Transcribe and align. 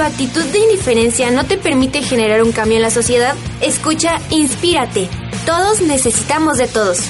tu 0.00 0.06
actitud 0.06 0.44
de 0.44 0.58
indiferencia 0.60 1.30
no 1.30 1.44
te 1.44 1.58
permite 1.58 2.00
generar 2.00 2.42
un 2.42 2.52
cambio 2.52 2.78
en 2.78 2.82
la 2.82 2.90
sociedad, 2.90 3.36
escucha 3.60 4.18
Inspírate. 4.30 5.10
Todos 5.44 5.82
necesitamos 5.82 6.56
de 6.56 6.68
todos. 6.68 7.00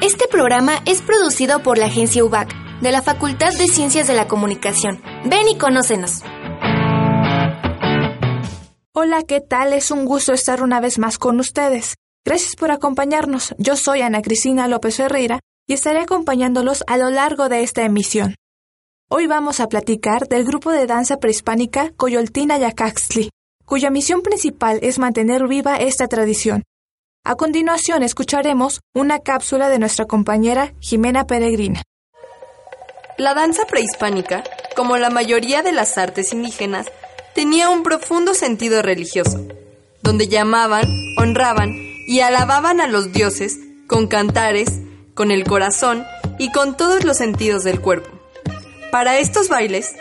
Este 0.00 0.26
programa 0.28 0.82
es 0.84 1.02
producido 1.02 1.62
por 1.62 1.78
la 1.78 1.86
agencia 1.86 2.24
UBAC 2.24 2.52
de 2.80 2.90
la 2.90 3.00
Facultad 3.00 3.52
de 3.52 3.68
Ciencias 3.68 4.08
de 4.08 4.14
la 4.14 4.26
Comunicación. 4.26 5.00
Ven 5.24 5.48
y 5.48 5.56
conócenos. 5.56 6.22
Hola, 8.92 9.22
¿qué 9.22 9.40
tal? 9.40 9.72
Es 9.72 9.92
un 9.92 10.04
gusto 10.04 10.32
estar 10.32 10.64
una 10.64 10.80
vez 10.80 10.98
más 10.98 11.18
con 11.18 11.38
ustedes. 11.38 11.94
Gracias 12.24 12.56
por 12.56 12.72
acompañarnos. 12.72 13.54
Yo 13.58 13.76
soy 13.76 14.00
Ana 14.00 14.20
Cristina 14.20 14.66
López 14.66 14.96
Ferreira 14.96 15.38
y 15.66 15.74
estaré 15.74 16.00
acompañándolos 16.00 16.84
a 16.86 16.96
lo 16.96 17.10
largo 17.10 17.48
de 17.48 17.62
esta 17.62 17.82
emisión. 17.82 18.34
Hoy 19.08 19.26
vamos 19.26 19.60
a 19.60 19.68
platicar 19.68 20.26
del 20.28 20.44
grupo 20.44 20.70
de 20.70 20.86
danza 20.86 21.18
prehispánica 21.18 21.90
Coyoltina 21.96 22.58
Yacaxtli, 22.58 23.30
cuya 23.64 23.90
misión 23.90 24.22
principal 24.22 24.78
es 24.82 24.98
mantener 24.98 25.46
viva 25.46 25.76
esta 25.76 26.08
tradición. 26.08 26.62
A 27.24 27.36
continuación 27.36 28.02
escucharemos 28.02 28.80
una 28.94 29.20
cápsula 29.20 29.68
de 29.68 29.78
nuestra 29.78 30.06
compañera 30.06 30.74
Jimena 30.80 31.26
Peregrina. 31.26 31.82
La 33.18 33.34
danza 33.34 33.64
prehispánica, 33.66 34.42
como 34.74 34.96
la 34.96 35.10
mayoría 35.10 35.62
de 35.62 35.72
las 35.72 35.98
artes 35.98 36.32
indígenas, 36.32 36.86
tenía 37.34 37.68
un 37.68 37.82
profundo 37.82 38.34
sentido 38.34 38.82
religioso, 38.82 39.46
donde 40.02 40.26
llamaban, 40.26 40.86
honraban 41.18 41.70
y 42.06 42.20
alababan 42.20 42.80
a 42.80 42.88
los 42.88 43.12
dioses 43.12 43.58
con 43.86 44.06
cantares, 44.06 44.80
con 45.14 45.30
el 45.30 45.44
corazón 45.44 46.04
y 46.38 46.50
con 46.52 46.76
todos 46.76 47.04
los 47.04 47.18
sentidos 47.18 47.64
del 47.64 47.80
cuerpo. 47.80 48.10
Para 48.90 49.18
estos 49.18 49.48
bailes, 49.48 49.94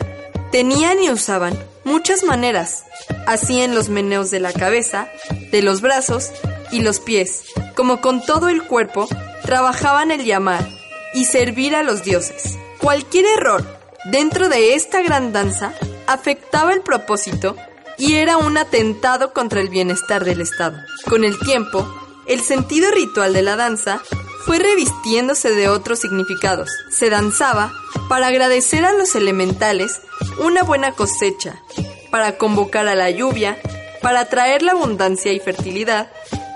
tenían 0.51 1.01
y 1.01 1.09
usaban 1.09 1.57
muchas 1.83 2.23
maneras, 2.23 2.85
así 3.25 3.61
en 3.61 3.73
los 3.75 3.89
meneos 3.89 4.31
de 4.31 4.39
la 4.39 4.53
cabeza, 4.53 5.09
de 5.51 5.61
los 5.61 5.81
brazos 5.81 6.31
y 6.71 6.81
los 6.81 6.99
pies, 6.99 7.43
como 7.75 8.01
con 8.01 8.25
todo 8.25 8.49
el 8.49 8.63
cuerpo, 8.63 9.07
trabajaban 9.43 10.11
el 10.11 10.23
llamar 10.23 10.67
y 11.13 11.25
servir 11.25 11.75
a 11.75 11.83
los 11.83 12.03
dioses. 12.03 12.57
Cualquier 12.79 13.25
error 13.25 13.65
dentro 14.05 14.49
de 14.49 14.75
esta 14.75 15.01
gran 15.01 15.33
danza 15.33 15.73
afectaba 16.07 16.73
el 16.73 16.81
propósito 16.81 17.55
y 17.97 18.15
era 18.15 18.37
un 18.37 18.57
atentado 18.57 19.33
contra 19.33 19.61
el 19.61 19.69
bienestar 19.69 20.25
del 20.25 20.41
Estado. 20.41 20.77
Con 21.07 21.23
el 21.23 21.37
tiempo, 21.39 21.87
el 22.25 22.41
sentido 22.41 22.89
ritual 22.91 23.33
de 23.33 23.43
la 23.43 23.55
danza 23.55 24.01
fue 24.45 24.59
revistiéndose 24.59 25.51
de 25.51 25.69
otros 25.69 25.99
significados. 25.99 26.69
Se 26.89 27.09
danzaba 27.09 27.73
para 28.09 28.27
agradecer 28.27 28.85
a 28.85 28.93
los 28.93 29.15
elementales 29.15 30.01
una 30.39 30.63
buena 30.63 30.93
cosecha, 30.93 31.61
para 32.09 32.37
convocar 32.37 32.87
a 32.87 32.95
la 32.95 33.09
lluvia, 33.09 33.57
para 34.01 34.25
traer 34.25 34.63
la 34.63 34.73
abundancia 34.73 35.31
y 35.31 35.39
fertilidad, 35.39 36.11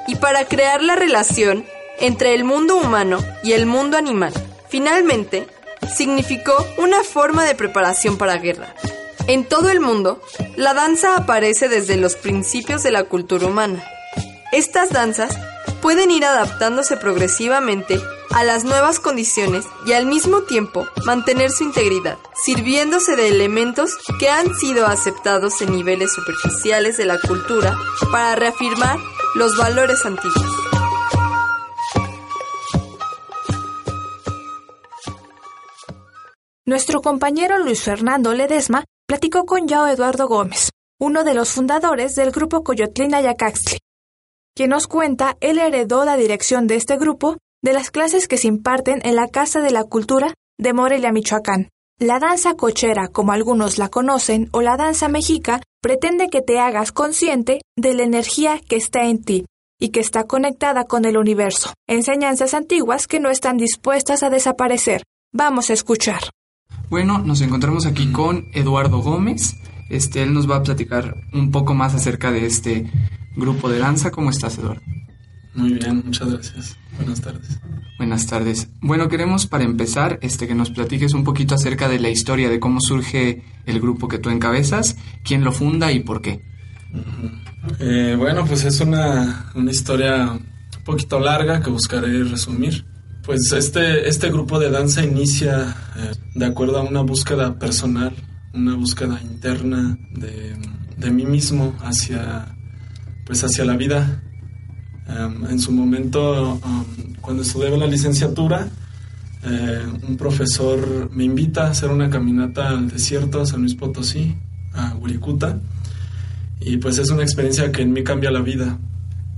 y 0.08 0.16
para 0.16 0.46
crear 0.46 0.82
la 0.82 0.96
relación 0.96 1.66
entre 2.00 2.34
el 2.34 2.44
mundo 2.44 2.76
humano 2.78 3.20
y 3.44 3.54
el 3.54 3.66
mundo 3.66 3.98
animal. 3.98 4.34
Finalmente, 4.70 5.48
significó 5.96 6.54
una 6.78 7.04
forma 7.04 7.46
de 7.46 7.56
preparación 7.56 8.18
para 8.18 8.38
guerra. 8.38 8.76
En 9.28 9.46
todo 9.46 9.70
el 9.70 9.80
mundo, 9.80 10.22
la 10.56 10.74
danza 10.74 11.16
aparece 11.16 11.68
desde 11.68 11.98
los 11.98 12.16
principios 12.16 12.84
de 12.84 12.92
la 12.92 13.06
cultura 13.06 13.48
humana. 13.48 13.84
Estas 14.52 14.92
danzas 14.92 15.38
pueden 15.86 16.10
ir 16.10 16.26
adaptándose 16.26 16.98
progresivamente 16.98 18.02
a 18.32 18.44
las 18.44 18.64
nuevas 18.64 19.00
condiciones 19.00 19.68
y 19.86 19.94
al 19.94 20.08
mismo 20.08 20.42
tiempo 20.42 20.88
mantener 21.06 21.52
su 21.52 21.64
integridad, 21.64 22.18
sirviéndose 22.34 23.16
de 23.16 23.28
elementos 23.28 23.96
que 24.20 24.28
han 24.28 24.56
sido 24.56 24.88
aceptados 24.88 25.62
en 25.62 25.72
niveles 25.72 26.12
superficiales 26.12 26.98
de 26.98 27.06
la 27.06 27.20
cultura 27.20 27.78
para 28.12 28.36
reafirmar 28.36 28.98
los 29.36 29.56
valores 29.58 30.04
antiguos. 30.08 30.44
Nuestro 36.66 37.04
compañero 37.04 37.60
Luis 37.60 37.84
Fernando 37.84 38.34
Ledesma 38.34 38.86
platicó 39.06 39.46
con 39.46 39.68
Yao 39.68 39.86
Eduardo 39.86 40.28
Gómez, 40.28 40.72
uno 41.00 41.24
de 41.24 41.36
los 41.36 41.52
fundadores 41.52 42.16
del 42.16 42.32
grupo 42.32 42.64
Coyotlina 42.64 43.22
Yacaxtli, 43.22 43.78
quien 44.56 44.70
nos 44.70 44.88
cuenta 44.88 45.38
él 45.42 45.60
heredó 45.60 46.06
la 46.06 46.16
dirección 46.16 46.66
de 46.66 46.78
este 46.78 46.98
grupo 46.98 47.38
de 47.62 47.74
las 47.74 47.92
clases 47.92 48.28
que 48.28 48.38
se 48.38 48.48
imparten 48.48 49.02
en 49.04 49.16
la 49.16 49.28
Casa 49.28 49.60
de 49.60 49.72
la 49.72 49.84
Cultura 49.84 50.34
de 50.58 50.74
Morelia, 50.74 51.12
Michoacán. 51.12 51.70
La 52.00 52.20
danza 52.20 52.56
cochera, 52.56 53.08
como 53.10 53.34
algunos 53.34 53.78
la 53.78 53.90
conocen, 53.90 54.50
o 54.52 54.62
la 54.62 54.78
danza 54.78 55.08
mexica, 55.08 55.62
pretende 55.82 56.30
que 56.30 56.42
te 56.42 56.60
hagas 56.60 56.92
consciente 56.92 57.62
de 57.76 57.94
la 57.94 58.04
energía 58.04 58.60
que 58.68 58.78
está 58.78 59.06
en 59.06 59.24
ti 59.24 59.46
y 59.80 59.90
que 59.90 60.00
está 60.00 60.24
conectada 60.24 60.86
con 60.86 61.06
el 61.06 61.18
universo. 61.18 61.74
Enseñanzas 61.88 62.54
antiguas 62.54 63.08
que 63.08 63.20
no 63.20 63.30
están 63.30 63.58
dispuestas 63.58 64.24
a 64.24 64.30
desaparecer. 64.30 65.04
Vamos 65.34 65.70
a 65.70 65.74
escuchar. 65.74 66.22
Bueno, 66.90 67.20
nos 67.20 67.42
encontramos 67.42 67.86
aquí 67.86 68.12
con 68.12 68.46
Eduardo 68.54 69.00
Gómez. 69.00 69.56
Este, 69.90 70.24
él 70.24 70.34
nos 70.34 70.50
va 70.50 70.58
a 70.58 70.64
platicar 70.64 71.16
un 71.34 71.52
poco 71.52 71.74
más 71.74 71.94
acerca 71.94 72.32
de 72.32 72.46
este 72.46 72.90
grupo 73.36 73.70
de 73.70 73.80
danza. 73.80 74.12
¿Cómo 74.12 74.30
estás, 74.30 74.58
Eduardo? 74.58 74.82
Muy 75.56 75.74
bien, 75.74 76.04
muchas 76.06 76.32
gracias. 76.32 76.78
Buenas 76.98 77.22
tardes. 77.22 77.60
Buenas 77.98 78.28
tardes. 78.28 78.68
Bueno, 78.82 79.08
queremos 79.08 79.48
para 79.48 79.64
empezar 79.64 80.20
este, 80.22 80.48
que 80.48 80.56
nos 80.56 80.70
platiques 80.70 81.14
un 81.14 81.24
poquito 81.24 81.56
acerca 81.56 81.88
de 81.88 82.00
la 82.00 82.10
historia 82.10 82.50
de 82.50 82.60
cómo 82.60 82.82
surge 82.82 83.44
el 83.66 83.80
grupo 83.80 84.08
que 84.10 84.20
tú 84.20 84.30
encabezas, 84.30 84.98
quién 85.24 85.44
lo 85.44 85.54
funda 85.54 85.92
y 85.94 86.02
por 86.02 86.22
qué. 86.22 86.44
Eh, 87.80 88.16
bueno, 88.18 88.46
pues 88.46 88.66
es 88.66 88.82
una, 88.82 89.52
una 89.56 89.72
historia 89.72 90.32
un 90.34 90.84
poquito 90.84 91.20
larga 91.20 91.62
que 91.62 91.70
buscaré 91.70 92.24
resumir. 92.26 92.86
Pues 93.24 93.52
este, 93.54 94.08
este 94.08 94.30
grupo 94.30 94.60
de 94.60 94.70
danza 94.70 95.04
inicia 95.04 95.76
eh, 95.98 96.12
de 96.36 96.46
acuerdo 96.46 96.80
a 96.80 96.84
una 96.84 97.02
búsqueda 97.02 97.58
personal, 97.58 98.14
una 98.54 98.76
búsqueda 98.76 99.20
interna 99.22 99.98
de, 100.12 100.56
de 100.98 101.12
mí 101.12 101.26
mismo 101.26 101.74
hacia, 101.80 102.55
pues 103.26 103.44
hacia 103.44 103.66
la 103.66 103.76
vida. 103.76 104.22
Um, 105.08 105.46
en 105.48 105.60
su 105.60 105.72
momento, 105.72 106.54
um, 106.54 107.14
cuando 107.22 107.44
estudiaba 107.44 107.78
la 107.78 107.88
licenciatura, 107.88 108.68
eh, 109.48 109.84
un 110.08 110.18
profesor 110.18 111.12
me 111.14 111.24
invita 111.24 111.68
a 111.68 111.72
hacer 111.72 111.92
una 111.92 112.10
caminata 112.10 112.70
al 112.70 112.90
desierto, 112.90 113.42
a 113.42 113.46
San 113.46 113.62
Luis 113.62 113.76
Potosí, 113.76 114.36
a 114.74 114.96
Huiricuta, 114.96 115.60
y 116.60 116.78
pues 116.78 116.98
es 116.98 117.12
una 117.12 117.22
experiencia 117.22 117.72
que 117.72 117.84
en 117.84 117.94
mí 117.94 118.04
cambia 118.04 118.32
la 118.32 118.42
vida. 118.42 118.80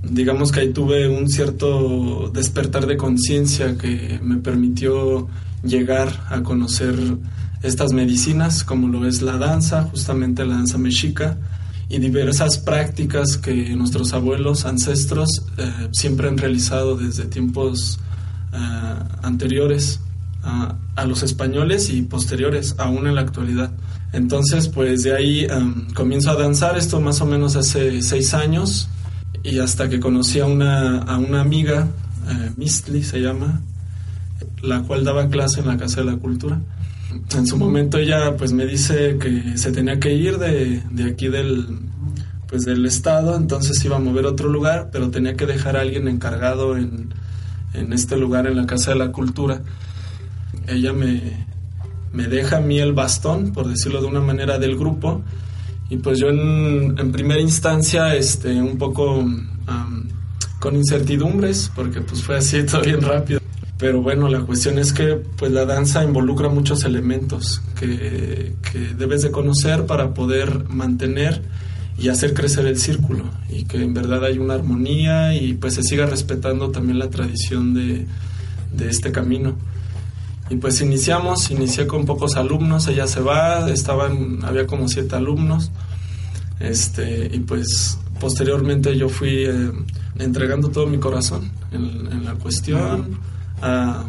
Digamos 0.02 0.50
que 0.50 0.60
ahí 0.60 0.72
tuve 0.72 1.08
un 1.08 1.28
cierto 1.28 2.30
despertar 2.32 2.86
de 2.86 2.96
conciencia 2.96 3.76
que 3.76 4.18
me 4.22 4.38
permitió 4.38 5.28
llegar 5.62 6.08
a 6.30 6.42
conocer 6.42 6.94
estas 7.62 7.92
medicinas, 7.92 8.64
como 8.64 8.88
lo 8.88 9.06
es 9.06 9.20
la 9.20 9.36
danza, 9.36 9.82
justamente 9.82 10.46
la 10.46 10.54
danza 10.54 10.78
mexica, 10.78 11.36
y 11.88 11.98
diversas 11.98 12.58
prácticas 12.58 13.38
que 13.38 13.74
nuestros 13.74 14.12
abuelos, 14.12 14.66
ancestros, 14.66 15.42
eh, 15.56 15.88
siempre 15.92 16.28
han 16.28 16.36
realizado 16.36 16.96
desde 16.96 17.24
tiempos 17.24 17.98
eh, 18.52 18.58
anteriores 19.22 20.00
a, 20.42 20.76
los 21.06 21.22
españoles 21.22 21.90
y 21.90 22.02
posteriores, 22.02 22.74
aún 22.78 23.06
en 23.06 23.14
la 23.14 23.20
actualidad. 23.20 23.70
Entonces, 24.12 24.68
pues 24.68 25.04
de 25.04 25.14
ahí 25.14 25.46
um, 25.46 25.86
comienzo 25.92 26.30
a 26.30 26.34
danzar, 26.34 26.76
esto 26.76 27.00
más 27.00 27.20
o 27.20 27.26
menos 27.26 27.54
hace 27.54 28.02
seis 28.02 28.34
años, 28.34 28.88
y 29.44 29.60
hasta 29.60 29.88
que 29.88 30.00
conocí 30.00 30.40
a 30.40 30.46
una, 30.46 30.98
a 30.98 31.18
una 31.18 31.40
amiga, 31.40 31.86
eh, 32.28 32.50
Mistli 32.56 33.04
se 33.04 33.20
llama, 33.20 33.60
la 34.62 34.82
cual 34.82 35.04
daba 35.04 35.28
clase 35.28 35.60
en 35.60 35.68
la 35.68 35.76
Casa 35.76 36.00
de 36.00 36.10
la 36.10 36.16
Cultura 36.16 36.60
en 37.34 37.46
su 37.46 37.56
momento 37.56 37.98
ella 37.98 38.36
pues 38.36 38.52
me 38.52 38.66
dice 38.66 39.18
que 39.18 39.56
se 39.56 39.72
tenía 39.72 39.98
que 39.98 40.12
ir 40.12 40.38
de, 40.38 40.82
de 40.90 41.04
aquí 41.04 41.28
del 41.28 41.66
pues 42.48 42.64
del 42.64 42.86
estado, 42.86 43.36
entonces 43.36 43.84
iba 43.84 43.96
a 43.96 44.00
mover 44.00 44.24
a 44.24 44.30
otro 44.30 44.48
lugar, 44.48 44.88
pero 44.90 45.10
tenía 45.10 45.34
que 45.36 45.44
dejar 45.44 45.76
a 45.76 45.82
alguien 45.82 46.08
encargado 46.08 46.78
en, 46.78 47.12
en 47.74 47.92
este 47.92 48.16
lugar, 48.16 48.46
en 48.46 48.56
la 48.56 48.66
Casa 48.66 48.92
de 48.92 48.98
la 48.98 49.12
Cultura. 49.12 49.60
Ella 50.66 50.94
me, 50.94 51.46
me 52.12 52.26
deja 52.26 52.56
a 52.56 52.60
mí 52.60 52.78
el 52.78 52.94
bastón, 52.94 53.52
por 53.52 53.68
decirlo 53.68 54.00
de 54.00 54.06
una 54.06 54.20
manera, 54.20 54.58
del 54.58 54.78
grupo, 54.78 55.22
y 55.90 55.98
pues 55.98 56.18
yo 56.18 56.28
en, 56.28 56.98
en 56.98 57.12
primera 57.12 57.40
instancia, 57.40 58.14
este, 58.14 58.60
un 58.60 58.78
poco 58.78 59.18
um, 59.18 59.46
con 60.58 60.74
incertidumbres, 60.74 61.70
porque 61.74 62.00
pues 62.00 62.22
fue 62.22 62.38
así 62.38 62.62
todo 62.66 62.80
bien 62.80 63.02
rápido. 63.02 63.40
Pero 63.78 64.02
bueno, 64.02 64.28
la 64.28 64.40
cuestión 64.40 64.78
es 64.78 64.92
que 64.92 65.14
pues 65.14 65.52
la 65.52 65.64
danza 65.64 66.02
involucra 66.02 66.48
muchos 66.48 66.84
elementos 66.84 67.62
que, 67.78 68.54
que, 68.72 68.78
debes 68.98 69.22
de 69.22 69.30
conocer 69.30 69.86
para 69.86 70.14
poder 70.14 70.68
mantener 70.68 71.42
y 71.96 72.08
hacer 72.08 72.34
crecer 72.34 72.66
el 72.66 72.78
círculo 72.78 73.24
y 73.48 73.64
que 73.64 73.82
en 73.82 73.94
verdad 73.94 74.24
hay 74.24 74.38
una 74.38 74.54
armonía 74.54 75.34
y 75.34 75.54
pues 75.54 75.74
se 75.74 75.82
siga 75.84 76.06
respetando 76.06 76.70
también 76.70 76.98
la 76.98 77.08
tradición 77.08 77.72
de, 77.72 78.06
de 78.72 78.88
este 78.88 79.12
camino. 79.12 79.54
Y 80.50 80.56
pues 80.56 80.80
iniciamos, 80.80 81.50
inicié 81.50 81.86
con 81.86 82.06
pocos 82.06 82.36
alumnos, 82.36 82.88
ella 82.88 83.06
se 83.06 83.20
va, 83.20 83.70
estaban, 83.70 84.38
había 84.44 84.66
como 84.66 84.88
siete 84.88 85.14
alumnos, 85.14 85.70
este, 86.58 87.30
y 87.32 87.40
pues 87.40 87.98
posteriormente 88.18 88.96
yo 88.96 89.08
fui 89.08 89.44
eh, 89.44 89.70
entregando 90.18 90.70
todo 90.70 90.86
mi 90.86 90.98
corazón 90.98 91.50
en, 91.70 92.24
la 92.24 92.34
cuestión, 92.34 93.18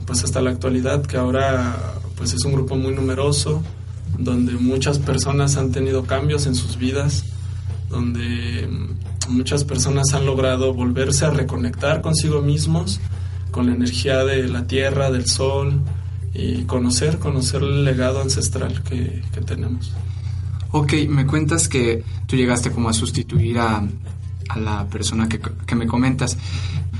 pues 0.05 0.23
hasta 0.23 0.41
la 0.41 0.51
actualidad, 0.51 1.05
que 1.05 1.17
ahora 1.17 1.75
pues 2.15 2.33
es 2.33 2.43
un 2.45 2.53
grupo 2.53 2.75
muy 2.75 2.93
numeroso, 2.93 3.63
donde 4.17 4.53
muchas 4.53 4.99
personas 4.99 5.57
han 5.57 5.71
tenido 5.71 6.03
cambios 6.03 6.45
en 6.45 6.55
sus 6.55 6.77
vidas, 6.77 7.23
donde 7.89 8.67
muchas 9.29 9.63
personas 9.63 10.13
han 10.13 10.25
logrado 10.25 10.73
volverse 10.73 11.25
a 11.25 11.29
reconectar 11.29 12.01
consigo 12.01 12.41
mismos, 12.41 12.99
con 13.51 13.67
la 13.67 13.73
energía 13.73 14.23
de 14.25 14.47
la 14.47 14.67
tierra, 14.67 15.11
del 15.11 15.25
sol, 15.27 15.81
y 16.33 16.63
conocer, 16.63 17.17
conocer 17.17 17.63
el 17.63 17.83
legado 17.83 18.21
ancestral 18.21 18.83
que, 18.83 19.21
tenemos. 19.45 19.91
Ok, 20.71 20.93
me 21.07 21.25
cuentas 21.25 21.67
que 21.67 22.03
tú 22.27 22.35
llegaste 22.35 22.71
como 22.71 22.89
a 22.89 22.93
sustituir 22.93 23.57
a, 23.57 23.83
a 24.49 24.59
la 24.59 24.85
persona 24.87 25.29
que, 25.29 25.39
que, 25.39 25.75
me 25.75 25.87
comentas 25.87 26.37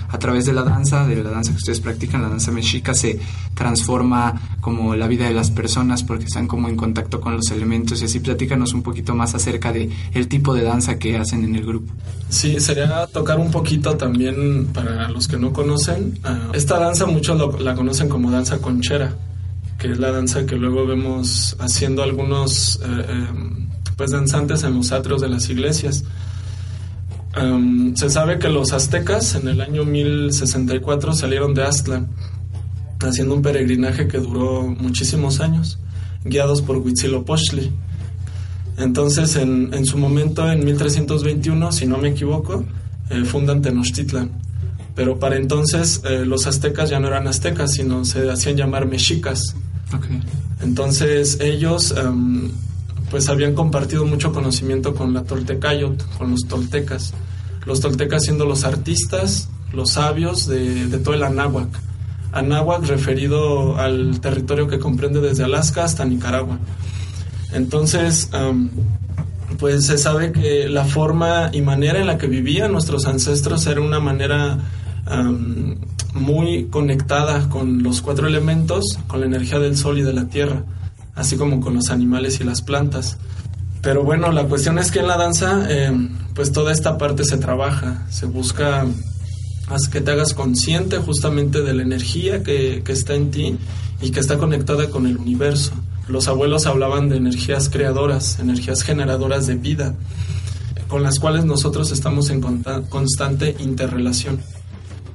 a 0.08 0.18
través 0.18 0.46
de 0.46 0.54
la 0.54 0.64
danza, 0.64 1.06
de 1.06 1.24
la 1.24 1.30
danza 1.30 1.52
que 1.52 1.58
ustedes 1.58 1.80
practican, 1.82 2.22
la 2.22 2.30
danza 2.30 2.52
mexica, 2.52 2.94
se 2.94 3.20
transforma 3.54 4.58
como 4.62 4.96
la 4.96 5.08
vida 5.08 5.26
de 5.26 5.34
las 5.34 5.52
personas 5.52 6.04
porque 6.04 6.26
están 6.26 6.48
como 6.48 6.68
en 6.68 6.76
contacto 6.76 7.20
con 7.20 7.36
los 7.36 7.52
elementos 7.52 8.02
y 8.02 8.06
así 8.06 8.20
platícanos 8.20 8.74
un 8.74 8.82
poquito 8.82 9.14
más 9.14 9.36
acerca 9.36 9.72
de 9.72 9.90
el 10.14 10.28
tipo 10.28 10.54
de 10.54 10.64
danza 10.64 10.98
que 10.98 11.18
hacen 11.18 11.44
en 11.44 11.56
el 11.56 11.66
grupo. 11.66 11.94
Sí, 12.30 12.60
sería 12.60 13.06
tocar 13.08 13.40
un 13.40 13.52
poquito 13.52 13.98
también 13.98 14.68
para 14.74 15.10
los 15.10 15.28
que 15.28 15.38
no 15.38 15.54
conocen. 15.54 16.20
Ah, 16.24 16.50
esta 16.54 16.80
danza 16.80 17.06
muchos 17.06 17.62
la 17.62 17.76
conocen 17.76 18.10
como 18.10 18.32
danza 18.32 18.60
conchera, 18.60 19.16
que 19.78 19.92
es 19.92 20.00
la 20.00 20.12
danza 20.12 20.46
que 20.46 20.56
luego 20.56 20.86
vemos 20.86 21.56
haciendo 21.60 22.04
algunos 22.04 22.80
eh, 22.84 23.06
em, 23.10 23.70
pues 23.96 24.12
danzantes 24.12 24.64
en 24.64 24.76
los 24.76 24.92
atrios 24.92 25.22
de 25.22 25.30
las 25.30 25.50
iglesias. 25.50 26.04
Em, 27.40 27.96
se 27.96 28.10
sabe 28.10 28.38
que 28.38 28.50
los 28.50 28.74
aztecas 28.74 29.36
en 29.36 29.48
el 29.48 29.62
año 29.62 29.86
1064 29.86 31.14
salieron 31.14 31.54
de 31.54 31.64
Aztlán, 31.64 32.10
haciendo 33.00 33.36
un 33.36 33.42
peregrinaje 33.42 34.08
que 34.08 34.18
duró 34.18 34.64
muchísimos 34.64 35.40
años, 35.40 35.80
guiados 36.26 36.62
por 36.62 36.78
Huitzilopochtli. 36.78 37.72
Entonces, 38.78 39.36
en, 39.36 39.86
su 39.86 39.98
momento, 39.98 40.50
en 40.50 40.64
1321, 40.64 41.72
si 41.72 41.86
no 41.86 41.98
me 41.98 42.10
equivoco, 42.10 42.66
eh, 43.10 43.24
fundan 43.26 43.62
Tenochtitlan. 43.62 44.32
Pero 44.96 45.18
para 45.18 45.38
entonces 45.38 46.02
eh, 46.04 46.26
los 46.26 46.46
aztecas 46.46 46.90
ya 46.90 47.00
no 47.00 47.08
eran 47.08 47.28
aztecas, 47.28 47.72
sino 47.72 48.04
se 48.04 48.30
hacían 48.30 48.58
llamar 48.58 48.86
mexicas. 48.86 49.56
Entonces 50.62 51.40
ellos 51.40 51.94
em, 51.98 52.52
pues 53.10 53.30
habían 53.30 53.54
compartido 53.54 54.06
mucho 54.06 54.32
conocimiento 54.34 54.94
con 54.94 55.14
la 55.14 55.24
Toltecayot, 55.24 56.18
con 56.18 56.32
los 56.32 56.42
toltecas. 56.48 57.14
Los 57.70 57.82
toltecas 57.82 58.24
siendo 58.24 58.46
los 58.46 58.64
artistas, 58.64 59.48
los 59.74 59.92
sabios 59.92 60.48
de, 60.48 60.88
todo 61.04 61.14
el 61.14 61.22
Anáhuac. 61.22 61.70
Anáhuac 62.32 62.84
referido 62.88 63.78
al 63.78 64.20
territorio 64.22 64.68
que 64.68 64.80
comprende 64.80 65.22
desde 65.22 65.44
Alaska 65.44 65.84
hasta 65.84 66.04
Nicaragua. 66.04 66.58
Entonces, 67.54 68.32
pues 69.60 69.86
se 69.86 70.00
sabe 70.00 70.32
que 70.32 70.68
la 70.68 70.86
forma 70.86 71.52
y 71.54 71.62
manera 71.62 72.00
en 72.00 72.08
la 72.08 72.18
que 72.18 72.26
vivían 72.26 72.72
nuestros 72.72 73.06
ancestros 73.06 73.68
era 73.68 73.82
una 73.82 74.00
manera 74.00 74.58
muy 76.16 76.70
conectada 76.72 77.50
con 77.50 77.84
los 77.84 78.02
cuatro 78.02 78.26
elementos, 78.26 78.98
con 79.06 79.20
la 79.20 79.28
energía 79.28 79.60
del 79.60 79.78
sol 79.78 80.00
y 80.00 80.02
de 80.02 80.14
la 80.14 80.26
tierra 80.26 80.64
así 81.20 81.36
como 81.36 81.60
con 81.60 81.76
los 81.76 81.90
animales 81.90 82.40
y 82.40 82.44
las 82.44 82.62
plantas. 82.62 83.18
Pero 83.82 84.04
bueno, 84.04 84.32
la 84.32 84.44
cuestión 84.46 84.78
es 84.78 84.92
que 84.92 85.00
en 85.00 85.08
la 85.08 85.18
danza, 85.18 85.66
eh, 85.70 85.92
pues 86.36 86.52
toda 86.52 86.72
esta 86.72 86.98
parte 86.98 87.24
se 87.24 87.38
trabaja, 87.38 88.06
se 88.10 88.26
busca 88.26 88.86
que 89.92 90.02
te 90.02 90.12
hagas 90.12 90.34
consciente 90.34 90.98
justamente 90.98 91.62
de 91.62 91.74
la 91.74 91.84
energía 91.84 92.42
que, 92.44 92.82
que 92.84 92.92
está 92.92 93.14
en 93.14 93.30
ti 93.30 93.58
y 94.02 94.12
que 94.12 94.20
está 94.20 94.38
conectada 94.38 94.90
con 94.90 95.06
el 95.06 95.18
universo. 95.18 95.72
Los 96.08 96.28
abuelos 96.28 96.66
hablaban 96.66 97.08
de 97.08 97.18
energías 97.18 97.70
creadoras, 97.70 98.40
energías 98.40 98.82
generadoras 98.82 99.46
de 99.46 99.56
vida, 99.56 99.96
con 100.88 101.04
las 101.04 101.20
cuales 101.20 101.46
nosotros 101.46 101.92
estamos 101.92 102.32
en 102.32 102.42
constante 102.90 103.56
interrelación. 103.60 104.40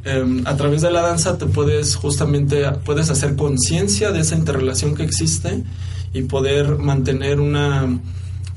Em, 0.04 0.46
a 0.46 0.56
través 0.56 0.82
de 0.82 0.90
la 0.90 1.00
danza 1.00 1.36
te 1.38 1.46
puedes 1.46 1.96
justamente 1.96 2.70
puedes 2.84 3.08
hacer 3.10 3.36
conciencia 3.36 4.12
de 4.12 4.20
esa 4.20 4.36
interrelación 4.36 4.94
que 4.94 5.02
existe 5.02 5.64
y 6.12 6.22
poder 6.22 6.78
mantener 6.78 7.40
una 7.40 7.88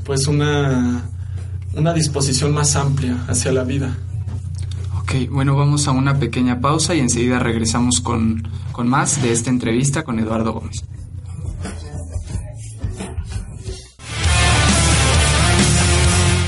pues 0.08 0.26
una 0.28 1.04
una 1.74 1.94
disposición 1.94 2.54
más 2.54 2.76
amplia 2.76 3.24
hacia 3.28 3.52
la 3.52 3.64
vida. 3.64 3.96
Ok, 5.02 5.30
bueno, 5.30 5.56
vamos 5.56 5.88
a 5.88 5.92
una 5.92 6.18
pequeña 6.18 6.60
pausa 6.60 6.96
y 6.96 7.00
enseguida 7.00 7.40
regresamos 7.40 8.02
con, 8.02 8.48
con 8.72 8.88
más 8.88 9.22
de 9.22 9.32
esta 9.32 9.50
entrevista 9.50 10.04
con 10.04 10.20
Eduardo 10.20 10.54
Gómez. 10.54 10.84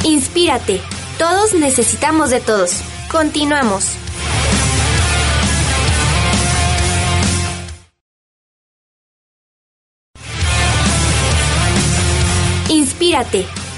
Inspírate. 0.04 0.82
Todos 1.20 1.54
necesitamos 1.54 2.32
de 2.32 2.40
todos. 2.40 2.82
Continuamos. 3.12 3.86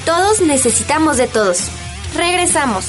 Todos 0.05 0.39
necesitamos 0.41 1.17
de 1.17 1.27
todos. 1.27 1.67
Regresamos. 2.15 2.85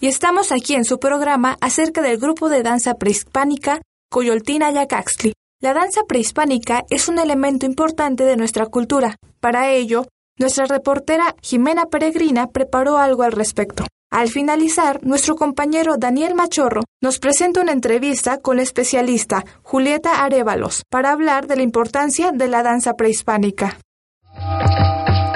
Y 0.00 0.08
estamos 0.08 0.50
aquí 0.50 0.74
en 0.74 0.84
su 0.84 0.98
programa 0.98 1.56
acerca 1.60 2.02
del 2.02 2.18
grupo 2.18 2.48
de 2.48 2.64
danza 2.64 2.94
prehispánica 2.94 3.82
Coyoltina 4.10 4.72
Yacaxtli. 4.72 5.32
La 5.60 5.74
danza 5.74 6.02
prehispánica 6.08 6.84
es 6.90 7.08
un 7.08 7.20
elemento 7.20 7.66
importante 7.66 8.24
de 8.24 8.36
nuestra 8.36 8.66
cultura. 8.66 9.14
Para 9.38 9.70
ello, 9.70 10.04
nuestra 10.38 10.66
reportera 10.66 11.36
Jimena 11.40 11.86
Peregrina 11.86 12.48
preparó 12.48 12.98
algo 12.98 13.22
al 13.22 13.32
respecto. 13.32 13.84
Al 14.10 14.30
finalizar, 14.30 15.00
nuestro 15.04 15.36
compañero 15.36 15.98
Daniel 15.98 16.34
Machorro 16.34 16.82
nos 17.02 17.18
presenta 17.18 17.60
una 17.60 17.72
entrevista 17.72 18.38
con 18.38 18.56
la 18.56 18.62
especialista 18.62 19.44
Julieta 19.62 20.24
Arevalos 20.24 20.82
para 20.88 21.12
hablar 21.12 21.46
de 21.46 21.56
la 21.56 21.62
importancia 21.62 22.32
de 22.32 22.48
la 22.48 22.62
danza 22.62 22.94
prehispánica. 22.94 23.78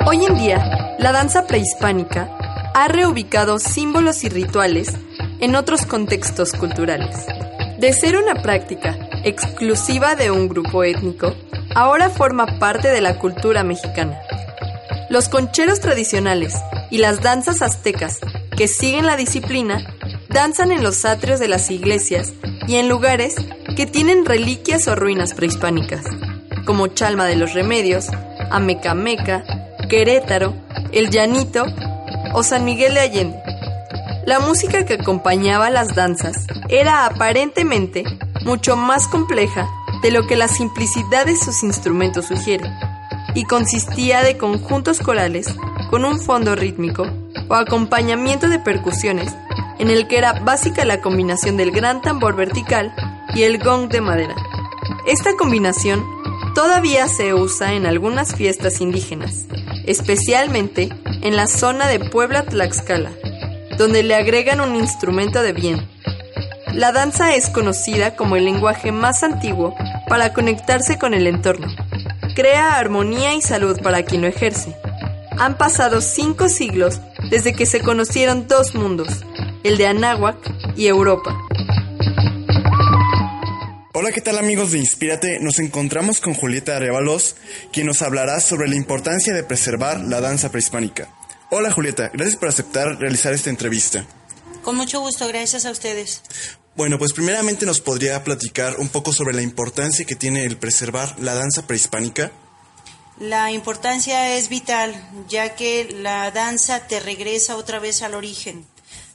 Hoy 0.07 0.25
en 0.25 0.39
día, 0.39 0.97
la 0.99 1.13
danza 1.13 1.47
prehispánica 1.47 2.35
ha 2.75 2.89
reubicado 2.89 3.59
símbolos 3.59 4.25
y 4.25 4.31
rituales 4.31 4.97
en 5.41 5.55
otros 5.55 5.85
contextos 5.85 6.55
culturales. 6.55 7.27
De 7.79 7.93
ser 7.93 8.17
una 8.17 8.41
práctica 8.41 8.97
exclusiva 9.23 10.15
de 10.15 10.31
un 10.31 10.49
grupo 10.49 10.83
étnico, 10.83 11.35
ahora 11.75 12.09
forma 12.09 12.59
parte 12.59 12.89
de 12.89 13.03
la 13.03 13.19
cultura 13.19 13.65
mexicana. 13.65 14.19
Los 15.11 15.29
concheros 15.29 15.81
tradicionales 15.81 16.55
y 16.91 16.99
las 16.99 17.21
danzas 17.21 17.63
aztecas 17.63 18.21
que 18.57 18.69
siguen 18.69 19.07
la 19.07 19.17
disciplina 19.17 19.95
danzan 20.29 20.73
en 20.73 20.83
los 20.83 21.05
atrios 21.05 21.41
de 21.41 21.49
las 21.49 21.71
iglesias 21.71 22.33
y 22.67 22.77
en 22.77 22.89
lugares 22.89 23.35
que 23.77 23.87
tienen 23.87 24.25
reliquias 24.25 24.89
o 24.89 24.95
ruinas 24.95 25.35
prehispánicas, 25.35 26.05
como 26.65 26.89
Chalma 26.89 27.27
de 27.27 27.37
los 27.37 27.55
Remedios, 27.55 28.09
Amecameca, 28.51 29.45
Querétaro, 29.89 30.55
El 30.93 31.11
Llanito 31.11 31.65
o 32.35 32.43
San 32.43 32.65
Miguel 32.65 32.95
de 32.95 33.01
Allende. 33.01 33.43
La 34.25 34.39
música 34.39 34.85
que 34.85 34.95
acompañaba 34.95 35.71
las 35.71 35.95
danzas 35.95 36.47
era 36.69 37.07
aparentemente 37.07 38.05
mucho 38.45 38.77
más 38.77 39.09
compleja 39.09 39.69
de 40.03 40.11
lo 40.11 40.27
que 40.27 40.37
la 40.37 40.49
simplicidad 40.49 41.27
de 41.27 41.37
sus 41.37 41.63
instrumentos 41.63 42.27
sugiere, 42.27 42.71
y 43.35 43.45
consistía 43.45 44.23
de 44.23 44.37
conjuntos 44.37 45.01
corales 45.01 45.55
con 45.91 46.05
un 46.05 46.21
fondo 46.21 46.55
rítmico 46.55 47.07
o 47.49 47.55
acompañamiento 47.55 48.49
de 48.49 48.59
percusiones, 48.59 49.35
en 49.79 49.91
el 49.91 50.09
que 50.09 50.19
era 50.19 50.41
básica 50.41 50.85
la 50.85 51.01
combinación 51.01 51.57
del 51.57 51.71
gran 51.71 52.01
tambor 52.01 52.37
vertical 52.37 52.95
y 53.35 53.43
el 53.43 53.59
gong 53.59 53.89
de 53.89 54.01
madera. 54.01 54.37
Esta 55.07 55.37
combinación 55.37 56.05
todavía 56.55 57.09
se 57.09 57.35
usa 57.35 57.75
en 57.75 57.87
algunas 57.87 58.35
fiestas 58.35 58.81
indígenas, 58.81 59.47
especialmente 59.87 60.91
en 61.23 61.37
la 61.37 61.47
zona 61.47 61.89
de 61.89 61.99
Puebla 62.01 62.45
Tlaxcala, 62.45 63.13
donde 63.79 64.03
le 64.03 64.15
agregan 64.15 64.61
un 64.61 64.77
instrumento 64.77 65.43
de 65.43 65.53
bien. 65.53 65.89
La 66.73 66.93
danza 66.93 67.35
es 67.35 67.51
conocida 67.51 68.17
como 68.17 68.37
el 68.37 68.45
lenguaje 68.45 68.93
más 68.93 69.23
antiguo 69.23 69.75
para 70.09 70.33
conectarse 70.33 70.99
con 70.99 71.15
el 71.15 71.27
entorno. 71.27 71.69
Crea 72.35 72.79
armonía 72.79 73.35
y 73.35 73.43
salud 73.43 73.81
para 73.83 74.05
quien 74.05 74.23
lo 74.23 74.29
ejerce 74.29 74.75
han 75.39 75.59
pasado 75.59 76.01
cinco 76.01 76.49
siglos 76.49 77.01
desde 77.31 77.53
que 77.53 77.67
se 77.67 77.81
conocieron 77.81 78.47
dos 78.47 78.75
mundos, 78.75 79.09
el 79.65 79.77
de 79.77 79.87
Anáhuac 79.87 80.39
y 80.77 80.87
Europa. 80.87 81.37
Hola, 83.93 84.13
¿qué 84.13 84.21
tal 84.21 84.39
amigos 84.39 84.73
de 84.73 84.79
Inspírate? 84.79 85.41
Nos 85.41 85.59
encontramos 85.59 86.21
con 86.21 86.35
Julieta 86.35 86.77
Arevalos, 86.77 87.37
quien 87.73 87.87
nos 87.87 88.03
hablará 88.03 88.41
sobre 88.41 88.69
la 88.69 88.77
importancia 88.77 89.35
de 89.35 89.43
preservar 89.43 90.01
la 90.01 90.21
danza 90.21 90.51
prehispánica. 90.51 91.09
Hola 91.51 91.71
Julieta, 91.71 92.11
gracias 92.13 92.37
por 92.37 92.49
aceptar 92.49 92.99
realizar 92.99 93.33
esta 93.33 93.51
entrevista. 93.51 94.07
Con 94.63 94.77
mucho 94.77 95.01
gusto, 95.01 95.27
gracias 95.29 95.67
a 95.67 95.71
ustedes. 95.71 96.23
Bueno, 96.75 96.99
pues 96.99 97.13
primeramente 97.13 97.67
nos 97.67 97.81
podría 97.81 98.25
platicar 98.25 98.77
un 98.79 98.89
poco 98.89 99.13
sobre 99.13 99.35
la 99.35 99.43
importancia 99.43 100.07
que 100.07 100.17
tiene 100.17 100.45
el 100.45 100.57
preservar 100.57 101.15
la 101.21 101.35
danza 101.35 101.67
prehispánica. 101.67 102.33
La 103.19 103.53
importancia 103.53 104.37
es 104.37 104.49
vital, 104.49 104.95
ya 105.29 105.55
que 105.55 105.95
la 106.01 106.31
danza 106.31 106.87
te 106.87 106.99
regresa 106.99 107.57
otra 107.57 107.79
vez 107.79 108.01
al 108.01 108.15
origen. 108.15 108.67